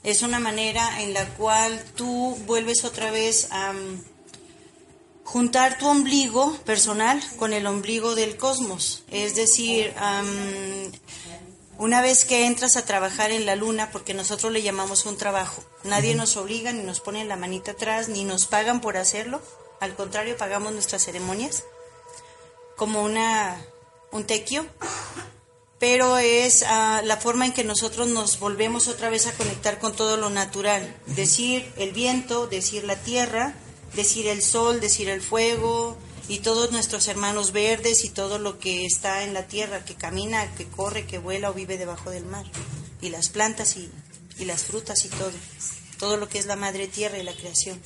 Es 0.03 0.21
una 0.21 0.39
manera 0.39 1.01
en 1.01 1.13
la 1.13 1.25
cual 1.29 1.83
tú 1.95 2.37
vuelves 2.45 2.85
otra 2.85 3.09
vez 3.09 3.47
a 3.51 3.73
juntar 5.23 5.77
tu 5.77 5.87
ombligo 5.87 6.55
personal 6.63 7.21
con 7.37 7.53
el 7.53 7.65
ombligo 7.65 8.13
del 8.13 8.37
cosmos. 8.37 9.03
Es 9.11 9.35
decir, 9.35 9.93
una 11.77 12.01
vez 12.01 12.25
que 12.25 12.45
entras 12.45 12.75
a 12.75 12.85
trabajar 12.85 13.31
en 13.31 13.45
la 13.45 13.55
luna, 13.55 13.91
porque 13.91 14.13
nosotros 14.13 14.51
le 14.51 14.61
llamamos 14.61 15.05
un 15.05 15.17
trabajo, 15.17 15.63
nadie 15.83 16.15
nos 16.15 16.37
obliga 16.37 16.71
ni 16.71 16.83
nos 16.83 16.99
pone 16.99 17.23
la 17.25 17.35
manita 17.35 17.71
atrás, 17.71 18.09
ni 18.09 18.23
nos 18.23 18.47
pagan 18.47 18.81
por 18.81 18.97
hacerlo, 18.97 19.41
al 19.79 19.95
contrario, 19.95 20.37
pagamos 20.37 20.73
nuestras 20.73 21.03
ceremonias 21.03 21.63
como 22.75 23.03
una, 23.03 23.63
un 24.11 24.25
tequio, 24.25 24.65
pero 25.79 26.17
es 26.17 26.63
ah, 26.67 27.01
la 27.03 27.17
forma 27.17 27.45
en 27.45 27.53
que 27.53 27.63
nosotros 27.63 28.07
nos 28.07 28.39
volvemos 28.39 28.87
otra 28.87 29.09
vez 29.09 29.27
a 29.27 29.33
conectar 29.33 29.79
con 29.79 29.95
todo 29.95 30.17
lo 30.17 30.29
natural, 30.29 30.95
decir 31.05 31.71
el 31.77 31.91
viento, 31.91 32.47
decir 32.47 32.83
la 32.83 32.95
tierra, 32.95 33.53
decir 33.93 34.27
el 34.27 34.41
sol, 34.41 34.79
decir 34.79 35.09
el 35.09 35.21
fuego 35.21 35.97
y 36.27 36.39
todos 36.39 36.71
nuestros 36.71 37.07
hermanos 37.07 37.51
verdes 37.51 38.03
y 38.03 38.09
todo 38.09 38.39
lo 38.39 38.59
que 38.59 38.85
está 38.85 39.23
en 39.23 39.33
la 39.33 39.47
tierra, 39.47 39.85
que 39.85 39.95
camina, 39.95 40.53
que 40.55 40.65
corre, 40.65 41.05
que 41.05 41.17
vuela 41.19 41.49
o 41.49 41.53
vive 41.53 41.77
debajo 41.77 42.09
del 42.09 42.25
mar, 42.25 42.45
y 43.01 43.09
las 43.09 43.29
plantas 43.29 43.77
y, 43.77 43.89
y 44.37 44.45
las 44.45 44.63
frutas 44.63 45.05
y 45.05 45.09
todo, 45.09 45.31
todo 45.99 46.17
lo 46.17 46.27
que 46.27 46.39
es 46.39 46.45
la 46.45 46.55
madre 46.55 46.87
tierra 46.87 47.17
y 47.17 47.23
la 47.23 47.33
creación. 47.33 47.81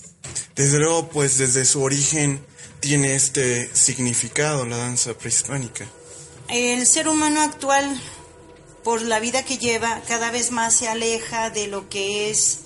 Desde 0.56 0.80
luego, 0.80 1.10
pues 1.10 1.38
desde 1.38 1.66
su 1.66 1.82
origen 1.82 2.44
tiene 2.80 3.16
este 3.16 3.74
significado 3.76 4.66
la 4.66 4.78
danza 4.78 5.14
prehispánica. 5.14 5.88
El 6.50 6.86
ser 6.86 7.08
humano 7.08 7.42
actual, 7.42 7.86
por 8.84 9.02
la 9.02 9.20
vida 9.20 9.46
que 9.46 9.58
lleva, 9.58 10.02
cada 10.08 10.32
vez 10.32 10.52
más 10.52 10.76
se 10.76 10.90
aleja 10.90 11.50
de 11.50 11.68
lo 11.68 11.88
que 11.88 12.30
es 12.30 12.62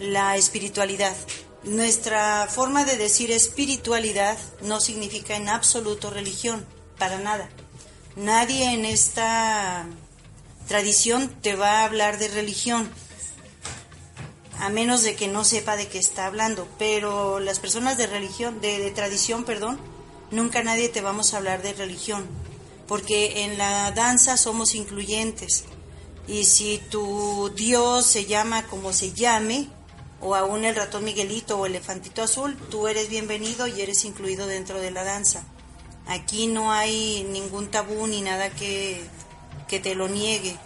la 0.00 0.36
espiritualidad. 0.36 1.16
Nuestra 1.64 2.48
forma 2.48 2.84
de 2.84 2.96
decir 2.96 3.30
espiritualidad 3.30 4.36
no 4.62 4.80
significa 4.80 5.36
en 5.36 5.48
absoluto 5.48 6.10
religión, 6.10 6.66
para 6.98 7.18
nada. 7.18 7.48
Nadie 8.16 8.72
en 8.72 8.84
esta 8.84 9.86
tradición 10.66 11.28
te 11.40 11.54
va 11.54 11.80
a 11.80 11.84
hablar 11.84 12.18
de 12.18 12.28
religión, 12.28 12.90
a 14.58 14.70
menos 14.70 15.04
de 15.04 15.14
que 15.14 15.28
no 15.28 15.44
sepa 15.44 15.76
de 15.76 15.86
qué 15.86 15.98
está 15.98 16.26
hablando. 16.26 16.66
Pero 16.78 17.38
las 17.38 17.60
personas 17.60 17.96
de 17.96 18.08
religión, 18.08 18.60
de, 18.60 18.90
tradición, 18.90 19.44
perdón, 19.44 19.78
nunca 20.32 20.64
nadie 20.64 20.88
te 20.88 21.00
vamos 21.00 21.32
a 21.32 21.36
hablar 21.36 21.62
de 21.62 21.74
religión, 21.74 22.26
porque 22.88 23.44
en 23.44 23.56
la 23.56 23.92
danza 23.92 24.36
somos 24.36 24.74
incluyentes. 24.74 25.64
Y 26.26 26.44
si 26.44 26.78
tu 26.90 27.52
Dios 27.54 28.04
se 28.04 28.26
llama 28.26 28.66
como 28.66 28.92
se 28.92 29.12
llame, 29.12 29.68
o 30.22 30.34
aún 30.36 30.64
el 30.64 30.76
ratón 30.76 31.04
Miguelito 31.04 31.58
o 31.58 31.66
elefantito 31.66 32.22
azul, 32.22 32.56
tú 32.70 32.86
eres 32.86 33.08
bienvenido 33.08 33.66
y 33.66 33.80
eres 33.80 34.04
incluido 34.04 34.46
dentro 34.46 34.80
de 34.80 34.92
la 34.92 35.02
danza. 35.02 35.44
Aquí 36.06 36.46
no 36.46 36.72
hay 36.72 37.24
ningún 37.30 37.70
tabú 37.70 38.06
ni 38.06 38.22
nada 38.22 38.50
que, 38.50 39.02
que 39.68 39.80
te 39.80 39.94
lo 39.94 40.08
niegue. 40.08 40.56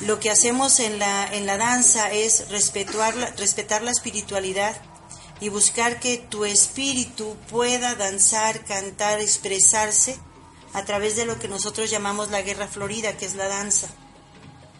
Lo 0.00 0.18
que 0.18 0.30
hacemos 0.30 0.80
en 0.80 0.98
la, 0.98 1.32
en 1.32 1.46
la 1.46 1.56
danza 1.56 2.10
es 2.10 2.50
respetar 2.50 3.16
la, 3.16 3.26
respetar 3.30 3.82
la 3.82 3.92
espiritualidad 3.92 4.76
y 5.40 5.48
buscar 5.50 6.00
que 6.00 6.18
tu 6.18 6.44
espíritu 6.44 7.36
pueda 7.48 7.94
danzar, 7.94 8.64
cantar, 8.64 9.20
expresarse 9.20 10.18
a 10.72 10.84
través 10.84 11.16
de 11.16 11.26
lo 11.26 11.38
que 11.38 11.48
nosotros 11.48 11.90
llamamos 11.90 12.30
la 12.30 12.42
guerra 12.42 12.66
florida, 12.66 13.16
que 13.16 13.26
es 13.26 13.36
la 13.36 13.48
danza 13.48 13.88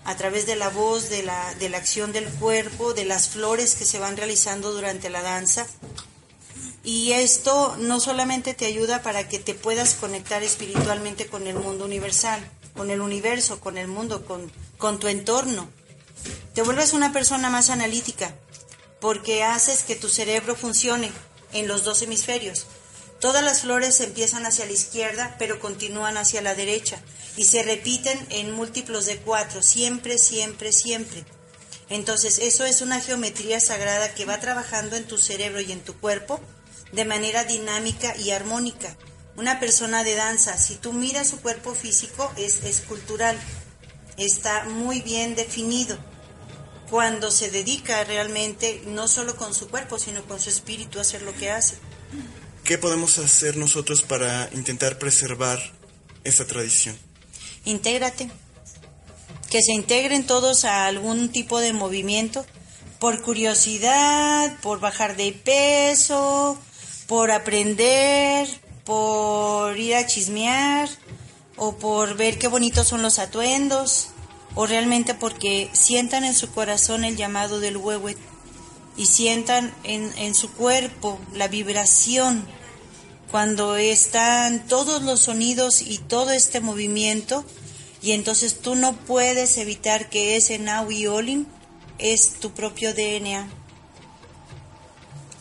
a 0.07 0.17
través 0.17 0.47
de 0.47 0.55
la 0.55 0.69
voz, 0.69 1.11
de 1.11 1.25
la, 1.25 1.55
de 1.57 1.69
la 1.69 1.79
acción 1.79 2.13
del 2.13 2.27
cuerpo, 2.27 2.95
de 2.95 3.05
las 3.05 3.29
flores 3.29 3.75
que 3.75 3.85
se 3.85 3.99
van 3.99 4.17
realizando 4.17 4.73
durante 4.73 5.11
la 5.11 5.21
danza. 5.21 5.67
Y 6.85 7.11
esto 7.13 7.77
no 7.81 7.99
solamente 7.99 8.55
te 8.55 8.67
ayuda 8.67 9.03
para 9.03 9.29
que 9.29 9.41
te 9.41 9.55
puedas 9.55 9.95
conectar 9.95 10.45
espiritualmente 10.45 11.27
con 11.27 11.49
el 11.49 11.57
mundo 11.57 11.85
universal, 11.85 12.41
con 12.77 12.93
el 12.93 13.01
universo, 13.01 13.59
con 13.59 13.77
el 13.79 13.89
mundo, 13.89 14.25
con, 14.25 14.53
con 14.79 15.01
tu 15.01 15.09
entorno. 15.09 15.69
Te 16.55 16.63
vuelves 16.63 16.93
una 16.93 17.13
persona 17.13 17.51
más 17.51 17.69
analítica, 17.69 18.33
porque 19.01 19.43
haces 19.43 19.83
que 19.83 19.97
tu 19.97 20.09
cerebro 20.09 20.55
funcione 20.55 21.11
en 21.53 21.67
los 21.67 21.83
dos 21.83 22.03
hemisferios. 22.03 22.67
Todas 23.27 23.43
las 23.43 23.63
flores 23.63 24.01
empiezan 24.01 24.47
hacia 24.47 24.67
la 24.67 24.73
izquierda, 24.73 25.35
pero 25.37 25.59
continúan 25.59 26.17
hacia 26.17 26.41
la 26.43 26.55
derecha 26.55 27.01
y 27.37 27.43
se 27.43 27.65
repiten 27.65 28.25
en 28.31 28.53
múltiplos 28.53 29.07
de 29.07 29.17
cuatro, 29.17 29.65
siempre, 29.65 30.17
siempre, 30.17 30.71
siempre. 30.71 31.25
Entonces, 31.89 32.39
eso 32.39 32.65
es 32.65 32.83
una 32.83 33.01
geometría 33.01 33.59
sagrada 33.59 34.15
que 34.15 34.27
va 34.27 34.39
trabajando 34.39 34.95
en 34.95 35.09
tu 35.09 35.19
cerebro 35.19 35.61
y 35.61 35.73
en 35.73 35.81
tu 35.81 35.99
cuerpo 35.99 36.39
de 36.93 37.05
manera 37.05 37.43
dinámica 37.43 38.17
y 38.17 38.31
armónica. 38.31 38.97
Una 39.37 39.59
persona 39.59 40.05
de 40.05 40.15
danza, 40.15 40.57
si 40.57 40.77
tú 40.77 40.93
miras 40.93 41.27
su 41.27 41.41
cuerpo 41.41 41.75
físico, 41.75 42.33
es 42.37 42.63
escultural, 42.63 43.37
está 44.19 44.67
muy 44.67 45.01
bien 45.01 45.35
definido. 45.35 45.99
Cuando 46.91 47.33
se 47.33 47.51
dedica 47.51 48.05
realmente, 48.05 48.83
no 48.87 49.09
solo 49.09 49.35
con 49.35 49.53
su 49.53 49.69
cuerpo, 49.69 49.99
sino 49.99 50.23
con 50.27 50.39
su 50.39 50.49
espíritu 50.49 51.01
a 51.01 51.03
hacer 51.03 51.23
lo 51.23 51.35
que 51.35 51.51
hace. 51.51 51.75
¿Qué 52.67 52.79
podemos 52.79 53.19
hacer 53.19 53.57
nosotros 53.57 54.03
para 54.03 54.51
intentar 54.53 54.99
preservar 54.99 55.61
esta 56.25 56.49
tradición? 56.49 56.99
intégrate. 57.65 58.29
Que 59.51 59.63
se 59.63 59.73
integren 59.73 60.27
todos 60.27 60.65
a 60.65 60.87
algún 60.87 61.29
tipo 61.29 61.61
de 61.61 61.73
movimiento, 61.73 62.45
por 62.99 63.23
curiosidad, 63.23 64.59
por 64.63 64.81
bajar 64.81 65.17
de 65.17 65.31
peso, 65.33 66.59
por 67.07 67.31
aprender, 67.31 68.49
por 68.85 69.79
ir 69.79 69.95
a 69.95 70.07
chismear, 70.07 70.89
o 71.57 71.77
por 71.77 72.17
ver 72.17 72.37
qué 72.37 72.49
bonitos 72.49 72.89
son 72.89 73.01
los 73.01 73.21
atuendos, 73.21 74.09
o 74.57 74.67
realmente 74.67 75.15
porque 75.15 75.71
sientan 75.73 76.25
en 76.25 76.35
su 76.35 76.51
corazón 76.51 77.05
el 77.05 77.17
llamado 77.17 77.61
del 77.61 77.77
huehuet 77.77 78.19
y 78.97 79.07
sientan 79.07 79.75
en, 79.85 80.13
en 80.19 80.35
su 80.35 80.51
cuerpo 80.53 81.19
la 81.35 81.49
vibración 81.49 82.47
cuando 83.31 83.77
están 83.77 84.67
todos 84.67 85.03
los 85.03 85.21
sonidos 85.21 85.83
y 85.83 85.99
todo 85.99 86.31
este 86.31 86.61
movimiento, 86.61 87.45
y 88.01 88.13
entonces 88.13 88.61
tú 88.61 88.77
no 88.77 88.95
puedes 88.97 89.59
evitar 89.59 90.09
que 90.09 90.37
ese 90.37 90.59
Now 90.59 90.91
y 90.91 91.07
Olin 91.07 91.47
es 91.99 92.35
tu 92.35 92.53
propio 92.53 92.95
DNA. 92.95 93.49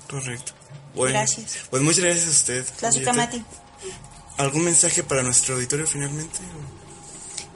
Correcto. 0.10 0.54
gracias. 0.96 1.60
Pues 1.70 1.82
muchas 1.82 2.04
gracias 2.04 2.28
a 2.28 2.90
usted. 2.90 3.14
Mati. 3.14 3.44
¿Algún 4.38 4.66
mensaje 4.66 5.04
para 5.04 5.24
nuestro 5.24 5.56
auditorio 5.56 5.88
finalmente? 5.88 6.40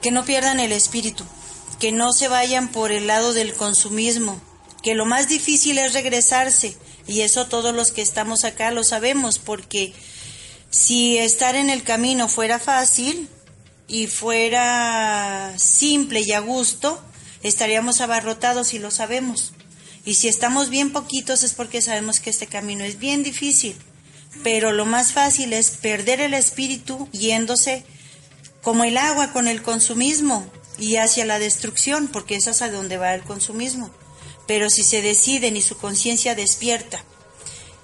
Que 0.00 0.10
no 0.10 0.24
pierdan 0.24 0.60
el 0.60 0.72
espíritu, 0.72 1.24
que 1.78 1.92
no 1.92 2.12
se 2.12 2.28
vayan 2.28 2.68
por 2.68 2.90
el 2.92 3.06
lado 3.06 3.32
del 3.32 3.54
consumismo, 3.54 4.40
que 4.82 4.94
lo 4.94 5.06
más 5.06 5.28
difícil 5.28 5.78
es 5.78 5.92
regresarse, 5.92 6.76
y 7.06 7.22
eso 7.22 7.46
todos 7.46 7.74
los 7.74 7.92
que 7.92 8.02
estamos 8.02 8.44
acá 8.44 8.70
lo 8.70 8.84
sabemos, 8.84 9.38
porque 9.38 9.92
si 10.70 11.18
estar 11.18 11.56
en 11.56 11.70
el 11.70 11.82
camino 11.82 12.28
fuera 12.28 12.58
fácil 12.58 13.28
y 13.88 14.06
fuera 14.06 15.52
simple 15.56 16.20
y 16.20 16.32
a 16.32 16.40
gusto, 16.40 17.02
estaríamos 17.42 18.00
abarrotados 18.00 18.72
y 18.74 18.78
lo 18.78 18.90
sabemos. 18.90 19.52
Y 20.04 20.14
si 20.14 20.28
estamos 20.28 20.70
bien 20.70 20.92
poquitos 20.92 21.42
es 21.42 21.54
porque 21.54 21.82
sabemos 21.82 22.20
que 22.20 22.30
este 22.30 22.46
camino 22.46 22.84
es 22.84 22.98
bien 22.98 23.22
difícil. 23.22 23.76
Pero 24.42 24.72
lo 24.72 24.86
más 24.86 25.12
fácil 25.12 25.52
es 25.52 25.70
perder 25.70 26.20
el 26.20 26.34
espíritu 26.34 27.08
yéndose 27.12 27.84
como 28.62 28.84
el 28.84 28.96
agua 28.96 29.32
con 29.32 29.48
el 29.48 29.62
consumismo 29.62 30.50
y 30.78 30.96
hacia 30.96 31.24
la 31.24 31.38
destrucción, 31.38 32.08
porque 32.08 32.36
eso 32.36 32.50
es 32.50 32.62
a 32.62 32.70
donde 32.70 32.96
va 32.96 33.14
el 33.14 33.22
consumismo. 33.22 33.90
Pero 34.50 34.68
si 34.68 34.82
se 34.82 35.00
deciden 35.00 35.56
y 35.56 35.62
su 35.62 35.78
conciencia 35.78 36.34
despierta 36.34 37.04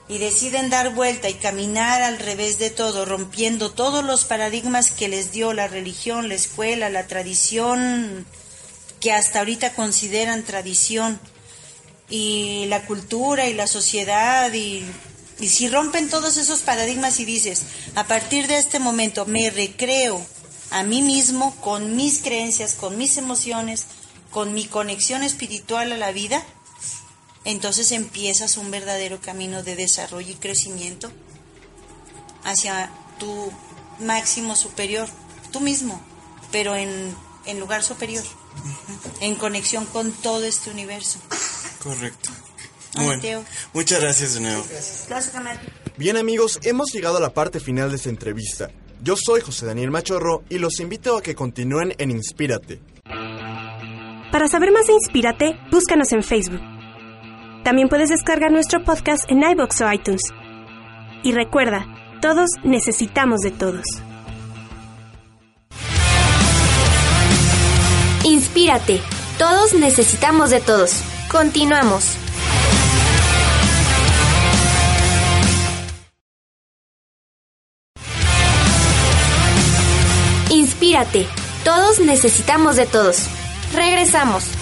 y 0.08 0.18
deciden 0.18 0.68
dar 0.68 0.92
vuelta 0.92 1.28
y 1.28 1.34
caminar 1.34 2.02
al 2.02 2.18
revés 2.18 2.58
de 2.58 2.70
todo, 2.70 3.04
rompiendo 3.04 3.70
todos 3.70 4.04
los 4.04 4.24
paradigmas 4.24 4.90
que 4.90 5.06
les 5.06 5.30
dio 5.30 5.52
la 5.52 5.68
religión, 5.68 6.28
la 6.28 6.34
escuela, 6.34 6.90
la 6.90 7.06
tradición, 7.06 8.26
que 8.98 9.12
hasta 9.12 9.38
ahorita 9.38 9.74
consideran 9.74 10.42
tradición, 10.42 11.20
y 12.10 12.64
la 12.66 12.84
cultura 12.84 13.46
y 13.46 13.54
la 13.54 13.68
sociedad 13.68 14.52
y 14.52 14.84
si 15.38 15.68
rompen 15.68 16.10
todos 16.10 16.36
esos 16.36 16.62
paradigmas 16.62 17.20
y 17.20 17.24
dices, 17.24 17.62
a 17.94 18.08
partir 18.08 18.48
de 18.48 18.58
este 18.58 18.80
momento 18.80 19.24
me 19.24 19.50
recreo 19.50 20.20
a 20.72 20.82
mí 20.82 21.00
mismo 21.02 21.54
con 21.60 21.94
mis 21.94 22.18
creencias, 22.22 22.72
con 22.72 22.98
mis 22.98 23.18
emociones, 23.18 23.86
con 24.32 24.52
mi 24.52 24.66
conexión 24.66 25.22
espiritual 25.22 25.92
a 25.92 25.96
la 25.96 26.10
vida, 26.10 26.44
entonces 27.46 27.92
empiezas 27.92 28.56
un 28.56 28.72
verdadero 28.72 29.20
camino 29.20 29.62
de 29.62 29.76
desarrollo 29.76 30.32
y 30.32 30.34
crecimiento 30.34 31.10
hacia 32.42 32.90
tu 33.18 33.52
máximo 34.00 34.56
superior, 34.56 35.08
tú 35.52 35.60
mismo, 35.60 36.00
pero 36.50 36.74
en, 36.74 37.14
lugar 37.58 37.84
superior, 37.84 38.24
en 39.20 39.36
conexión 39.36 39.86
con 39.86 40.10
todo 40.10 40.44
este 40.44 40.70
universo. 40.70 41.20
Correcto. 41.82 42.30
Bueno, 42.96 43.44
muchas 43.72 44.00
gracias 44.00 44.34
de 44.34 44.40
nuevo. 44.40 44.64
Bien 45.96 46.16
amigos, 46.16 46.58
hemos 46.64 46.92
llegado 46.92 47.18
a 47.18 47.20
la 47.20 47.32
parte 47.32 47.60
final 47.60 47.90
de 47.90 47.96
esta 47.96 48.08
entrevista. 48.08 48.70
Yo 49.02 49.14
soy 49.16 49.40
José 49.40 49.66
Daniel 49.66 49.92
Machorro 49.92 50.42
y 50.48 50.58
los 50.58 50.80
invito 50.80 51.16
a 51.16 51.22
que 51.22 51.36
continúen 51.36 51.94
en 51.98 52.10
Inspírate. 52.10 52.80
Para 54.32 54.48
saber 54.48 54.72
más 54.72 54.88
de 54.88 54.94
Inspírate, 54.94 55.56
búscanos 55.70 56.10
en 56.12 56.24
Facebook. 56.24 56.75
También 57.66 57.88
puedes 57.88 58.10
descargar 58.10 58.52
nuestro 58.52 58.84
podcast 58.84 59.28
en 59.28 59.42
iBox 59.42 59.80
o 59.80 59.92
iTunes. 59.92 60.22
Y 61.24 61.32
recuerda, 61.32 61.84
todos 62.22 62.48
necesitamos 62.62 63.40
de 63.40 63.50
todos. 63.50 63.84
Inspírate. 68.22 69.00
Todos 69.36 69.74
necesitamos 69.74 70.50
de 70.50 70.60
todos. 70.60 71.02
Continuamos. 71.28 72.16
Inspírate. 80.50 81.26
Todos 81.64 81.98
necesitamos 81.98 82.76
de 82.76 82.86
todos. 82.86 83.26
Regresamos. 83.74 84.55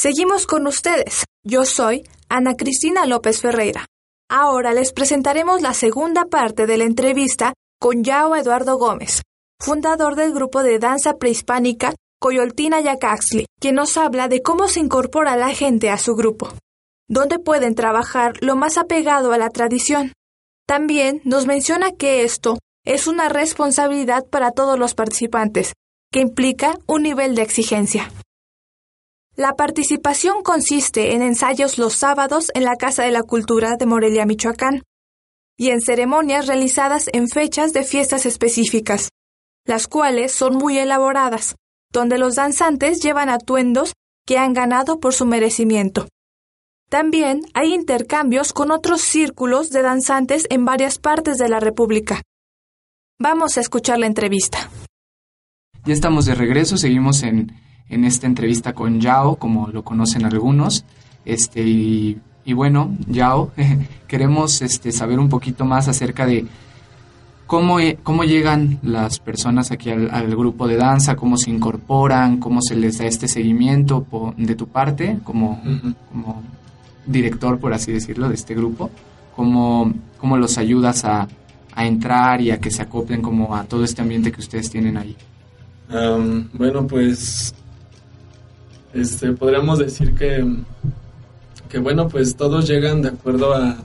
Seguimos 0.00 0.46
con 0.46 0.68
ustedes. 0.68 1.24
Yo 1.44 1.64
soy 1.64 2.08
Ana 2.28 2.54
Cristina 2.54 3.04
López 3.04 3.40
Ferreira. 3.40 3.86
Ahora 4.30 4.72
les 4.72 4.92
presentaremos 4.92 5.60
la 5.60 5.74
segunda 5.74 6.26
parte 6.26 6.68
de 6.68 6.76
la 6.76 6.84
entrevista 6.84 7.52
con 7.80 8.04
Yao 8.04 8.36
Eduardo 8.36 8.78
Gómez, 8.78 9.22
fundador 9.60 10.14
del 10.14 10.32
grupo 10.32 10.62
de 10.62 10.78
danza 10.78 11.14
prehispánica 11.14 11.96
Coyoltina 12.20 12.80
Yacaxli, 12.80 13.46
quien 13.60 13.74
nos 13.74 13.96
habla 13.96 14.28
de 14.28 14.40
cómo 14.40 14.68
se 14.68 14.78
incorpora 14.78 15.34
la 15.34 15.52
gente 15.52 15.90
a 15.90 15.98
su 15.98 16.14
grupo, 16.14 16.48
dónde 17.08 17.40
pueden 17.40 17.74
trabajar 17.74 18.34
lo 18.40 18.54
más 18.54 18.78
apegado 18.78 19.32
a 19.32 19.38
la 19.38 19.50
tradición. 19.50 20.12
También 20.64 21.22
nos 21.24 21.46
menciona 21.46 21.90
que 21.90 22.22
esto 22.22 22.56
es 22.86 23.08
una 23.08 23.28
responsabilidad 23.28 24.24
para 24.26 24.52
todos 24.52 24.78
los 24.78 24.94
participantes, 24.94 25.72
que 26.12 26.20
implica 26.20 26.78
un 26.86 27.02
nivel 27.02 27.34
de 27.34 27.42
exigencia. 27.42 28.12
La 29.38 29.54
participación 29.54 30.42
consiste 30.42 31.14
en 31.14 31.22
ensayos 31.22 31.78
los 31.78 31.92
sábados 31.92 32.50
en 32.54 32.64
la 32.64 32.74
Casa 32.74 33.04
de 33.04 33.12
la 33.12 33.22
Cultura 33.22 33.76
de 33.76 33.86
Morelia, 33.86 34.26
Michoacán, 34.26 34.82
y 35.56 35.68
en 35.68 35.80
ceremonias 35.80 36.48
realizadas 36.48 37.08
en 37.12 37.28
fechas 37.28 37.72
de 37.72 37.84
fiestas 37.84 38.26
específicas, 38.26 39.10
las 39.64 39.86
cuales 39.86 40.32
son 40.32 40.56
muy 40.56 40.76
elaboradas, 40.78 41.54
donde 41.92 42.18
los 42.18 42.34
danzantes 42.34 43.00
llevan 43.00 43.28
atuendos 43.28 43.92
que 44.26 44.38
han 44.38 44.54
ganado 44.54 44.98
por 44.98 45.14
su 45.14 45.24
merecimiento. 45.24 46.08
También 46.90 47.42
hay 47.54 47.74
intercambios 47.74 48.52
con 48.52 48.72
otros 48.72 49.02
círculos 49.02 49.70
de 49.70 49.82
danzantes 49.82 50.48
en 50.50 50.64
varias 50.64 50.98
partes 50.98 51.38
de 51.38 51.48
la 51.48 51.60
República. 51.60 52.22
Vamos 53.20 53.56
a 53.56 53.60
escuchar 53.60 54.00
la 54.00 54.06
entrevista. 54.06 54.68
Ya 55.84 55.94
estamos 55.94 56.26
de 56.26 56.34
regreso, 56.34 56.76
seguimos 56.76 57.22
en 57.22 57.67
en 57.88 58.04
esta 58.04 58.26
entrevista 58.26 58.72
con 58.72 59.00
Yao, 59.00 59.36
como 59.36 59.68
lo 59.68 59.82
conocen 59.82 60.24
algunos. 60.24 60.84
Este, 61.24 61.62
y, 61.62 62.18
bueno, 62.54 62.96
Yao, 63.06 63.52
queremos 64.06 64.62
este, 64.62 64.92
saber 64.92 65.18
un 65.18 65.28
poquito 65.28 65.64
más 65.64 65.88
acerca 65.88 66.26
de 66.26 66.46
cómo, 67.46 67.80
e, 67.80 67.98
cómo 68.02 68.24
llegan 68.24 68.78
las 68.82 69.18
personas 69.18 69.70
aquí 69.70 69.90
al, 69.90 70.36
grupo 70.36 70.68
de 70.68 70.76
danza, 70.76 71.16
cómo 71.16 71.36
se 71.36 71.50
incorporan, 71.50 72.38
cómo 72.38 72.60
se 72.62 72.76
les 72.76 72.98
da 72.98 73.06
este 73.06 73.28
seguimiento 73.28 74.06
de 74.36 74.54
tu 74.54 74.68
parte 74.68 75.18
como, 75.24 75.60
como 76.12 76.42
director, 77.06 77.58
por 77.58 77.72
así 77.72 77.92
decirlo, 77.92 78.28
de 78.28 78.34
este 78.34 78.54
grupo, 78.54 78.90
cómo, 79.34 79.92
cómo 80.18 80.36
los 80.36 80.58
ayudas 80.58 81.04
a, 81.04 81.26
a 81.74 81.86
entrar 81.86 82.40
y 82.40 82.50
a 82.50 82.58
que 82.58 82.70
se 82.70 82.82
acoplen 82.82 83.22
como 83.22 83.54
a 83.54 83.64
todo 83.64 83.84
este 83.84 84.02
ambiente 84.02 84.32
que 84.32 84.40
ustedes 84.40 84.68
tienen 84.68 84.96
ahí. 84.96 85.16
bueno, 86.52 86.86
pues 86.86 87.54
este, 88.94 89.32
podríamos 89.32 89.78
decir 89.78 90.14
que, 90.14 90.46
que, 91.68 91.78
bueno, 91.78 92.08
pues 92.08 92.36
todos 92.36 92.66
llegan 92.66 93.02
de 93.02 93.08
acuerdo 93.08 93.54
a, 93.54 93.76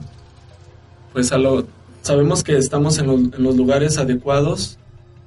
pues 1.12 1.32
a 1.32 1.38
lo, 1.38 1.66
sabemos 2.02 2.42
que 2.42 2.56
estamos 2.56 2.98
en, 2.98 3.08
en 3.10 3.42
los 3.42 3.56
lugares 3.56 3.98
adecuados, 3.98 4.78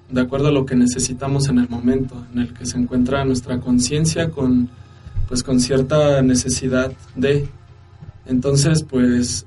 de 0.10 0.22
acuerdo 0.22 0.48
a 0.48 0.52
lo 0.52 0.66
que 0.66 0.76
necesitamos 0.76 1.50
en 1.50 1.60
el 1.60 1.70
momento, 1.70 2.26
en 2.34 2.40
el 2.40 2.54
que 2.54 2.66
se 2.66 2.78
encuentra 2.78 3.26
nuestra 3.26 3.60
conciencia 3.60 4.30
con, 4.30 4.70
pues 5.28 5.44
con 5.44 5.60
cierta 5.60 6.22
necesidad 6.22 6.92
de. 7.16 7.48
Entonces, 8.26 8.84
pues, 8.84 9.46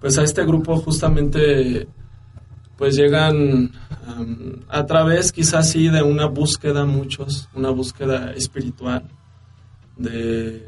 pues 0.00 0.18
a 0.18 0.22
este 0.22 0.44
grupo 0.44 0.76
justamente, 0.78 1.86
pues 2.76 2.96
llegan 2.96 3.70
a 4.68 4.86
través 4.86 5.32
quizás 5.32 5.70
sí 5.70 5.88
de 5.88 6.02
una 6.02 6.26
búsqueda, 6.26 6.84
muchos, 6.84 7.48
una 7.54 7.70
búsqueda 7.70 8.32
espiritual, 8.32 9.04
de, 9.96 10.66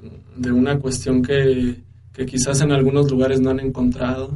una 0.51 0.79
cuestión 0.79 1.23
que, 1.23 1.83
quizás 2.27 2.61
en 2.61 2.73
algunos 2.73 3.11
lugares 3.11 3.41
no 3.41 3.51
han 3.51 3.61
encontrado 3.61 4.33